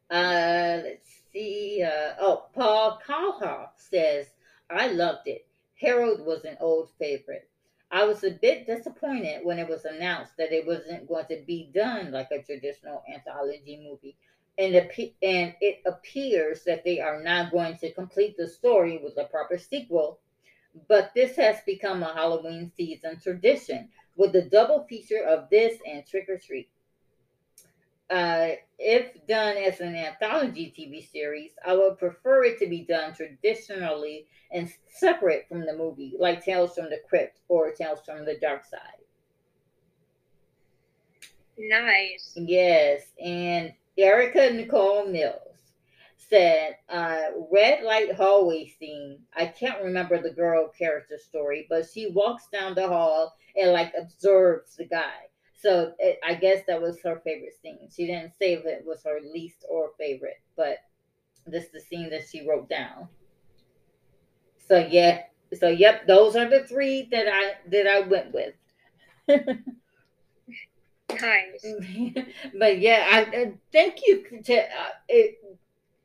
Uh, 0.10 0.82
let's 0.84 1.22
see. 1.32 1.84
Uh, 1.84 2.16
oh, 2.20 2.46
Paul 2.54 3.00
Kalhoff 3.06 3.70
says, 3.78 4.28
I 4.70 4.88
loved 4.88 5.28
it. 5.28 5.46
Harold 5.80 6.26
was 6.26 6.44
an 6.44 6.58
old 6.60 6.89
favorite. 6.98 7.50
I 7.94 8.06
was 8.06 8.24
a 8.24 8.32
bit 8.32 8.66
disappointed 8.66 9.46
when 9.46 9.60
it 9.60 9.70
was 9.70 9.86
announced 9.86 10.36
that 10.38 10.52
it 10.52 10.66
wasn't 10.66 11.08
going 11.08 11.28
to 11.28 11.44
be 11.46 11.70
done 11.76 12.12
like 12.12 12.32
a 12.32 12.41
traditional 12.41 13.04
anthology 13.08 13.88
movie. 13.88 14.18
And, 14.58 14.74
and 14.76 15.54
it 15.62 15.82
appears 15.86 16.64
that 16.64 16.84
they 16.84 17.00
are 17.00 17.22
not 17.22 17.52
going 17.52 17.78
to 17.78 17.94
complete 17.94 18.36
the 18.36 18.48
story 18.48 19.00
with 19.04 19.16
a 19.18 19.26
proper 19.26 19.60
sequel. 19.60 20.20
But 20.88 21.12
this 21.14 21.36
has 21.36 21.58
become 21.68 22.02
a 22.02 22.12
Halloween 22.14 22.72
season 22.76 23.20
tradition 23.20 23.89
with 24.16 24.32
the 24.32 24.41
double 24.41 24.86
feature 24.89 25.24
of 25.24 25.52
this 25.52 25.78
and 25.88 26.04
Trick 26.04 26.26
or 26.30 26.39
Treat. 26.39 26.70
Uh, 28.10 28.51
if 28.78 29.26
done 29.28 29.58
as 29.58 29.80
an 29.80 29.95
anthology 29.95 30.74
TV 30.78 31.01
series, 31.01 31.51
I 31.66 31.74
would 31.76 31.97
prefer 31.97 32.43
it 32.45 32.60
to 32.60 32.68
be 32.68 32.82
done 32.84 33.14
traditionally 33.14 34.28
and 34.51 34.72
separate 34.88 35.47
from 35.47 35.66
the 35.66 35.76
movie, 35.76 36.16
like 36.20 36.43
Tales 36.43 36.76
from 36.76 36.89
the 36.89 36.99
Crypt 37.08 37.39
or 37.47 37.72
Tales 37.72 37.99
from 38.06 38.26
the 38.26 38.38
Dark 38.39 38.66
Side. 38.66 39.04
Nice. 41.58 42.34
Yes, 42.36 43.01
and 43.24 43.74
Erica 43.97 44.51
Nicole 44.51 45.06
Mills 45.06 45.39
said, 46.18 46.78
uh, 46.89 47.26
red 47.51 47.84
light 47.84 48.14
hallway 48.16 48.68
scene. 48.80 49.20
I 49.36 49.47
can't 49.47 49.84
remember 49.84 50.22
the 50.22 50.32
girl 50.32 50.70
character 50.78 51.18
story, 51.18 51.68
but 51.70 51.86
she 51.89 52.10
walks 52.12 52.47
down 52.51 52.76
the 52.76 52.88
hall 52.88 53.34
and 53.56 53.72
like 53.72 53.93
observes 53.97 54.76
the 54.76 54.86
guy. 54.86 55.14
So 55.64 55.93
it, 55.97 56.20
I 56.26 56.34
guess 56.34 56.66
that 56.68 56.82
was 56.82 56.99
her 57.03 57.22
favorite 57.24 57.53
scene. 57.61 57.88
She 57.89 58.05
didn't 58.05 58.34
say 58.38 58.51
if 58.53 58.66
it 58.66 58.84
was 58.86 59.01
her 59.05 59.20
least 59.22 59.64
or 59.70 59.91
favorite, 59.97 60.41
but 60.57 60.80
this 61.47 61.64
is 61.64 61.72
the 61.72 61.80
scene 61.80 62.09
that 62.09 62.28
she 62.30 62.45
wrote 62.45 62.68
down. 62.68 63.07
So 64.68 64.78
yeah, 64.78 65.22
so 65.57 65.70
yep, 65.70 66.05
those 66.05 66.36
are 66.36 66.49
the 66.49 66.68
three 66.68 67.07
that 67.11 67.28
I 67.32 67.53
that 67.70 67.88
I 67.88 68.01
went 68.01 68.34
with. 68.34 68.55
nice. 71.22 71.66
but 72.59 72.80
yeah, 72.80 73.07
I 73.09 73.22
uh, 73.24 73.51
thank 73.72 74.05
you 74.05 74.41
to 74.43 74.57
uh, 74.57 74.89
it, 75.07 75.36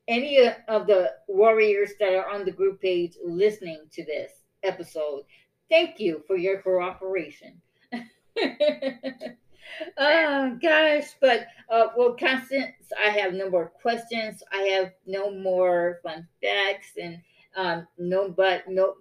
any 0.06 0.38
of 0.68 0.86
the 0.86 1.14
warriors 1.26 1.90
that 1.98 2.14
are 2.14 2.30
on 2.30 2.44
the 2.44 2.52
group 2.52 2.80
page 2.80 3.14
listening 3.24 3.86
to 3.90 4.04
this 4.04 4.44
episode, 4.62 5.24
thank 5.68 5.98
you 5.98 6.22
for 6.28 6.36
your 6.36 6.62
cooperation. 6.62 7.60
oh 9.96 10.58
gosh, 10.60 11.14
but 11.20 11.46
uh, 11.70 11.88
well, 11.96 12.14
Constance, 12.18 12.92
I 12.98 13.10
have 13.10 13.34
no 13.34 13.50
more 13.50 13.72
questions. 13.82 14.42
I 14.52 14.62
have 14.62 14.92
no 15.06 15.30
more 15.30 16.00
fun 16.02 16.26
facts, 16.42 16.92
and 17.00 17.20
um, 17.56 17.86
no, 17.98 18.30
but 18.30 18.68
no, 18.68 18.94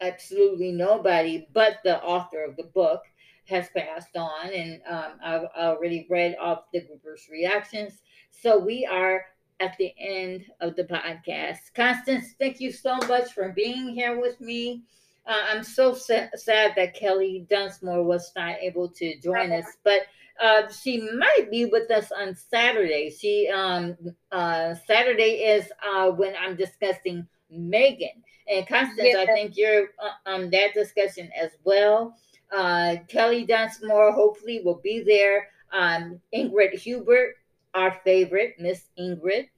absolutely 0.00 0.72
nobody 0.72 1.46
but 1.52 1.78
the 1.84 2.02
author 2.02 2.44
of 2.44 2.56
the 2.56 2.64
book 2.64 3.02
has 3.48 3.68
passed 3.76 4.16
on, 4.16 4.50
and 4.52 4.80
um, 4.88 5.12
I've 5.22 5.44
already 5.56 6.06
read 6.08 6.36
off 6.40 6.64
the 6.72 6.80
groupers' 6.80 7.30
reactions. 7.30 8.00
So 8.30 8.58
we 8.58 8.86
are 8.86 9.26
at 9.60 9.76
the 9.78 9.92
end 9.98 10.46
of 10.60 10.76
the 10.76 10.84
podcast. 10.84 11.58
Constance, 11.74 12.34
thank 12.40 12.58
you 12.58 12.72
so 12.72 12.96
much 13.08 13.32
for 13.32 13.50
being 13.50 13.90
here 13.90 14.20
with 14.20 14.40
me. 14.40 14.82
Uh, 15.26 15.42
I'm 15.50 15.62
so 15.62 15.94
sa- 15.94 16.28
sad 16.34 16.72
that 16.76 16.94
Kelly 16.94 17.46
Dunsmore 17.48 18.02
was 18.02 18.30
not 18.36 18.56
able 18.60 18.88
to 18.90 19.18
join 19.20 19.52
us, 19.52 19.66
but 19.82 20.02
uh, 20.42 20.68
she 20.68 21.00
might 21.16 21.50
be 21.50 21.64
with 21.64 21.90
us 21.90 22.10
on 22.12 22.34
Saturday. 22.34 23.10
She 23.10 23.48
um 23.48 23.96
uh 24.32 24.74
Saturday 24.86 25.44
is 25.44 25.70
uh 25.86 26.10
when 26.10 26.34
I'm 26.36 26.56
discussing 26.56 27.26
Megan 27.50 28.22
and 28.48 28.66
Constance. 28.66 29.08
Yeah. 29.12 29.22
I 29.22 29.26
think 29.26 29.56
you're 29.56 29.88
uh, 30.02 30.30
on 30.30 30.50
that 30.50 30.74
discussion 30.74 31.30
as 31.40 31.50
well. 31.64 32.16
Uh, 32.54 32.96
Kelly 33.08 33.44
Dunsmore 33.44 34.12
hopefully 34.12 34.60
will 34.64 34.80
be 34.82 35.02
there. 35.02 35.48
Um, 35.72 36.20
Ingrid 36.34 36.74
Hubert, 36.78 37.34
our 37.74 37.92
favorite, 38.04 38.54
Miss 38.58 38.84
Ingrid, 38.98 39.48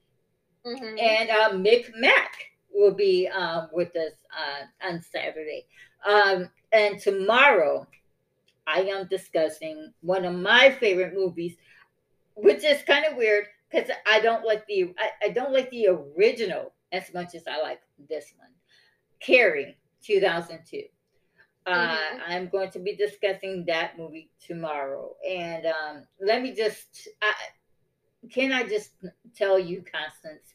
mm-hmm. 0.65 0.97
and 0.97 1.29
uh, 1.29 1.51
Mick 1.51 1.91
Mack 1.95 2.31
will 2.77 2.93
be 2.93 3.27
um, 3.27 3.69
with 3.73 3.95
us 3.95 4.13
uh, 4.31 4.87
on 4.87 5.01
Saturday. 5.01 5.65
Um, 6.07 6.49
and 6.71 6.99
tomorrow, 6.99 7.87
I 8.67 8.81
am 8.81 9.07
discussing 9.07 9.93
one 10.01 10.25
of 10.25 10.35
my 10.35 10.71
favorite 10.71 11.13
movies, 11.13 11.55
which 12.35 12.63
is 12.63 12.83
kind 12.83 13.05
of 13.05 13.17
weird 13.17 13.45
because 13.71 13.89
I 14.05 14.19
don't 14.19 14.45
like 14.45 14.65
the 14.67 14.93
I, 14.97 15.27
I, 15.27 15.29
don't 15.29 15.53
like 15.53 15.69
the 15.71 15.87
original 15.87 16.73
as 16.91 17.13
much 17.13 17.33
as 17.33 17.43
I 17.47 17.61
like 17.61 17.81
this 18.09 18.33
one. 18.37 18.49
Carrie, 19.19 19.77
2002. 20.03 20.83
Uh, 21.65 21.71
mm-hmm. 21.71 22.17
I'm 22.27 22.47
going 22.47 22.71
to 22.71 22.79
be 22.79 22.95
discussing 22.95 23.65
that 23.65 23.97
movie 23.97 24.29
tomorrow, 24.45 25.15
and 25.27 25.65
um, 25.65 26.03
let 26.21 26.41
me 26.41 26.53
just 26.53 27.09
I, 27.21 27.33
can 28.29 28.53
I 28.53 28.63
just 28.63 28.91
tell 29.35 29.59
you, 29.59 29.83
Constance, 29.91 30.53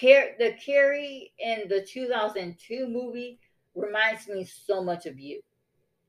Car- 0.00 0.34
the 0.38 0.54
Carrie 0.64 1.32
in 1.38 1.68
the 1.68 1.82
2002 1.82 2.88
movie 2.88 3.38
reminds 3.74 4.28
me 4.28 4.44
so 4.44 4.82
much 4.82 5.06
of 5.06 5.18
you. 5.18 5.40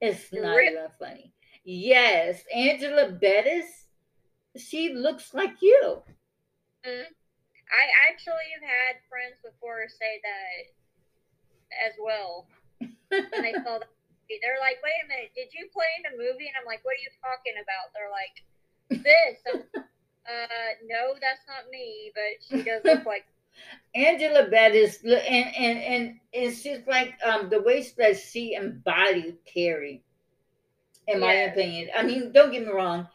It's 0.01 0.31
not 0.31 0.55
really? 0.55 0.73
even 0.73 0.87
funny. 0.99 1.33
Yes, 1.63 2.43
Angela 2.53 3.11
Bettis, 3.11 3.65
she 4.57 4.93
looks 4.93 5.33
like 5.33 5.61
you. 5.61 6.03
Mm. 6.85 7.09
I 7.65 7.85
actually 8.05 8.45
have 8.53 8.61
had 8.61 9.01
friends 9.09 9.41
before 9.41 9.89
say 9.89 10.21
that 10.21 10.69
as 11.89 11.93
well. 11.97 12.45
and 12.81 13.41
they 13.41 13.53
saw 13.65 13.81
that 13.81 13.89
they're 14.29 14.61
like, 14.61 14.77
wait 14.81 15.01
a 15.05 15.07
minute, 15.09 15.31
did 15.33 15.49
you 15.53 15.69
play 15.73 15.89
in 16.01 16.13
a 16.13 16.17
movie? 16.17 16.49
And 16.49 16.57
I'm 16.57 16.65
like, 16.65 16.85
what 16.85 16.97
are 16.97 17.03
you 17.05 17.13
talking 17.21 17.57
about? 17.57 17.93
They're 17.93 18.13
like, 18.13 18.35
this. 19.01 19.37
uh, 20.29 20.69
no, 20.85 21.17
that's 21.17 21.45
not 21.49 21.69
me, 21.69 22.13
but 22.13 22.41
she 22.41 22.61
does 22.61 22.81
look 22.85 23.05
like 23.05 23.25
Angela 23.93 24.47
Bettis, 24.49 25.03
and 25.03 25.13
and 25.13 25.79
and 25.79 26.19
it's 26.33 26.63
just 26.63 26.87
like 26.87 27.13
um 27.25 27.49
the 27.49 27.61
way 27.61 27.85
that 27.97 28.17
she 28.19 28.53
embodied 28.53 29.37
Carrie, 29.45 30.03
in 31.07 31.19
my 31.19 31.33
opinion. 31.33 31.89
I 31.95 32.03
mean, 32.03 32.31
don't 32.31 32.51
get 32.51 32.65
me 32.65 32.71
wrong. 32.71 33.07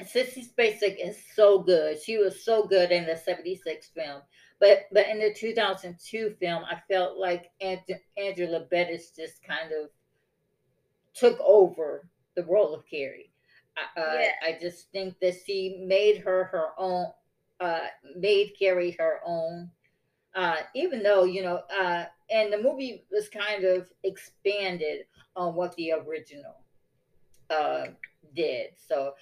Sissy 0.00 0.46
Spacek 0.46 0.96
is 1.02 1.16
so 1.34 1.58
good. 1.58 2.00
She 2.02 2.18
was 2.18 2.44
so 2.44 2.66
good 2.66 2.90
in 2.90 3.06
the 3.06 3.16
'76 3.16 3.88
film, 3.94 4.20
but 4.60 4.80
but 4.92 5.08
in 5.08 5.18
the 5.18 5.32
2002 5.32 6.36
film, 6.38 6.64
I 6.64 6.80
felt 6.88 7.18
like 7.18 7.50
Aunt, 7.62 7.80
Angela 8.18 8.60
Bettis 8.60 9.12
just 9.16 9.42
kind 9.42 9.72
of 9.72 9.88
took 11.14 11.40
over 11.40 12.08
the 12.34 12.44
role 12.44 12.74
of 12.74 12.84
Carrie. 12.86 13.30
Uh, 13.96 14.00
yeah. 14.20 14.28
I 14.42 14.58
just 14.60 14.90
think 14.92 15.18
that 15.20 15.34
she 15.46 15.82
made 15.86 16.18
her 16.18 16.44
her 16.44 16.68
own 16.78 17.06
uh, 17.60 17.86
made 18.16 18.54
Carrie 18.58 18.96
her 18.98 19.20
own. 19.24 19.70
Uh, 20.34 20.56
even 20.74 21.02
though 21.02 21.24
you 21.24 21.42
know, 21.42 21.62
uh, 21.78 22.04
and 22.30 22.52
the 22.52 22.62
movie 22.62 23.04
was 23.10 23.28
kind 23.28 23.64
of 23.64 23.90
expanded 24.04 25.06
on 25.34 25.54
what 25.54 25.74
the 25.76 25.92
original 25.92 26.56
uh, 27.50 27.86
did. 28.34 28.70
So, 28.86 29.14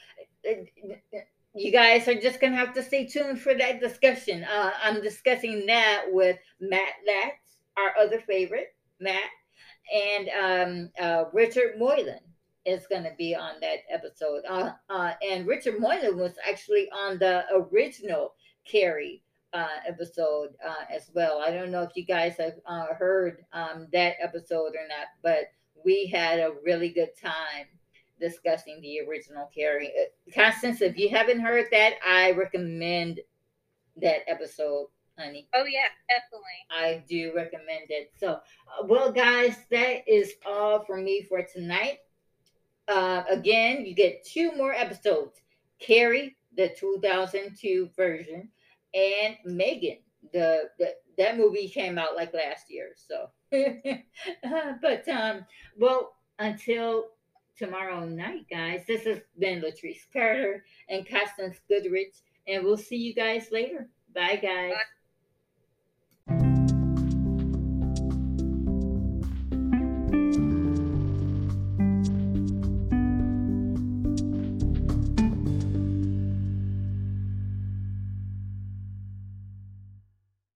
you 1.55 1.71
guys 1.71 2.09
are 2.09 2.21
just 2.21 2.41
gonna 2.41 2.57
have 2.57 2.75
to 2.75 2.83
stay 2.83 3.07
tuned 3.07 3.41
for 3.41 3.55
that 3.55 3.81
discussion. 3.81 4.45
Uh, 4.45 4.73
I'm 4.83 5.03
discussing 5.03 5.67
that 5.67 6.07
with 6.09 6.37
Matt 6.61 6.95
Latz, 7.07 7.61
our 7.77 8.05
other 8.05 8.21
favorite, 8.21 8.75
Matt, 9.01 9.31
and 9.95 10.29
um, 10.31 10.91
uh, 11.01 11.25
Richard 11.33 11.79
Moylan 11.79 12.21
is 12.65 12.87
going 12.87 13.05
to 13.05 13.13
be 13.19 13.35
on 13.35 13.55
that 13.61 13.79
episode. 13.91 14.43
Uh, 14.49 14.73
uh, 14.89 15.13
and 15.29 15.47
Richard 15.47 15.81
Moylan 15.81 16.17
was 16.17 16.35
actually 16.49 16.89
on 16.91 17.19
the 17.19 17.45
original 17.53 18.35
Carrie 18.65 19.23
uh, 19.53 19.69
episode 19.87 20.51
uh, 20.67 20.85
as 20.91 21.11
well. 21.15 21.41
I 21.45 21.51
don't 21.51 21.71
know 21.71 21.83
if 21.83 21.91
you 21.95 22.05
guys 22.05 22.37
have 22.39 22.55
uh, 22.67 22.87
heard 22.99 23.45
um, 23.53 23.89
that 23.93 24.15
episode 24.21 24.75
or 24.75 24.89
not, 24.89 25.09
but 25.23 25.53
we 25.85 26.07
had 26.07 26.41
a 26.41 26.55
really 26.65 26.89
good 26.89 27.11
time 27.21 27.67
discussing 28.21 28.81
the 28.81 29.01
original 29.09 29.49
Carrie. 29.55 29.93
Uh, 30.01 30.33
Constance, 30.35 30.81
if 30.81 30.97
you 30.97 31.09
haven't 31.09 31.41
heard 31.41 31.67
that, 31.71 31.95
I 32.07 32.33
recommend 32.33 33.21
that 34.01 34.29
episode 34.29 34.87
honey. 35.19 35.49
Oh 35.55 35.65
yeah, 35.65 35.89
definitely. 36.09 36.45
I 36.71 37.05
do 37.09 37.33
recommend 37.35 37.87
it. 37.91 38.13
So, 38.19 38.33
uh, 38.33 38.87
well, 38.87 39.13
guys, 39.13 39.57
that 39.71 40.09
is 40.09 40.33
all 40.47 40.85
for 40.85 40.97
me 40.97 41.23
for 41.29 41.43
tonight. 41.43 41.99
Uh, 42.89 43.23
again, 43.31 43.87
you 43.87 43.95
get 43.95 44.25
two 44.25 44.55
more 44.57 44.73
episodes 44.73 45.41
Carrie, 45.81 46.37
the 46.57 46.71
2002 46.79 47.91
version, 47.97 48.49
and 48.95 49.37
Megan. 49.45 49.99
The, 50.33 50.71
the 50.79 50.95
that 51.19 51.37
movie 51.37 51.69
came 51.69 51.99
out 51.99 52.17
like 52.17 52.35
last 52.35 52.71
year. 52.71 52.93
So, 52.97 53.29
but 54.83 55.09
um, 55.09 55.45
well, 55.77 56.15
until 56.39 57.07
tomorrow 57.57 58.05
night, 58.05 58.47
guys. 58.51 58.83
This 58.87 59.05
has 59.05 59.21
been 59.39 59.63
Latrice 59.63 60.07
Carter 60.13 60.65
and 60.89 61.09
Constance 61.09 61.59
Goodrich, 61.69 62.15
and 62.47 62.65
we'll 62.65 62.77
see 62.77 62.97
you 62.97 63.15
guys 63.15 63.49
later. 63.53 63.89
Bye, 64.15 64.37
guys. 64.37 64.73
Bye. 64.73 64.81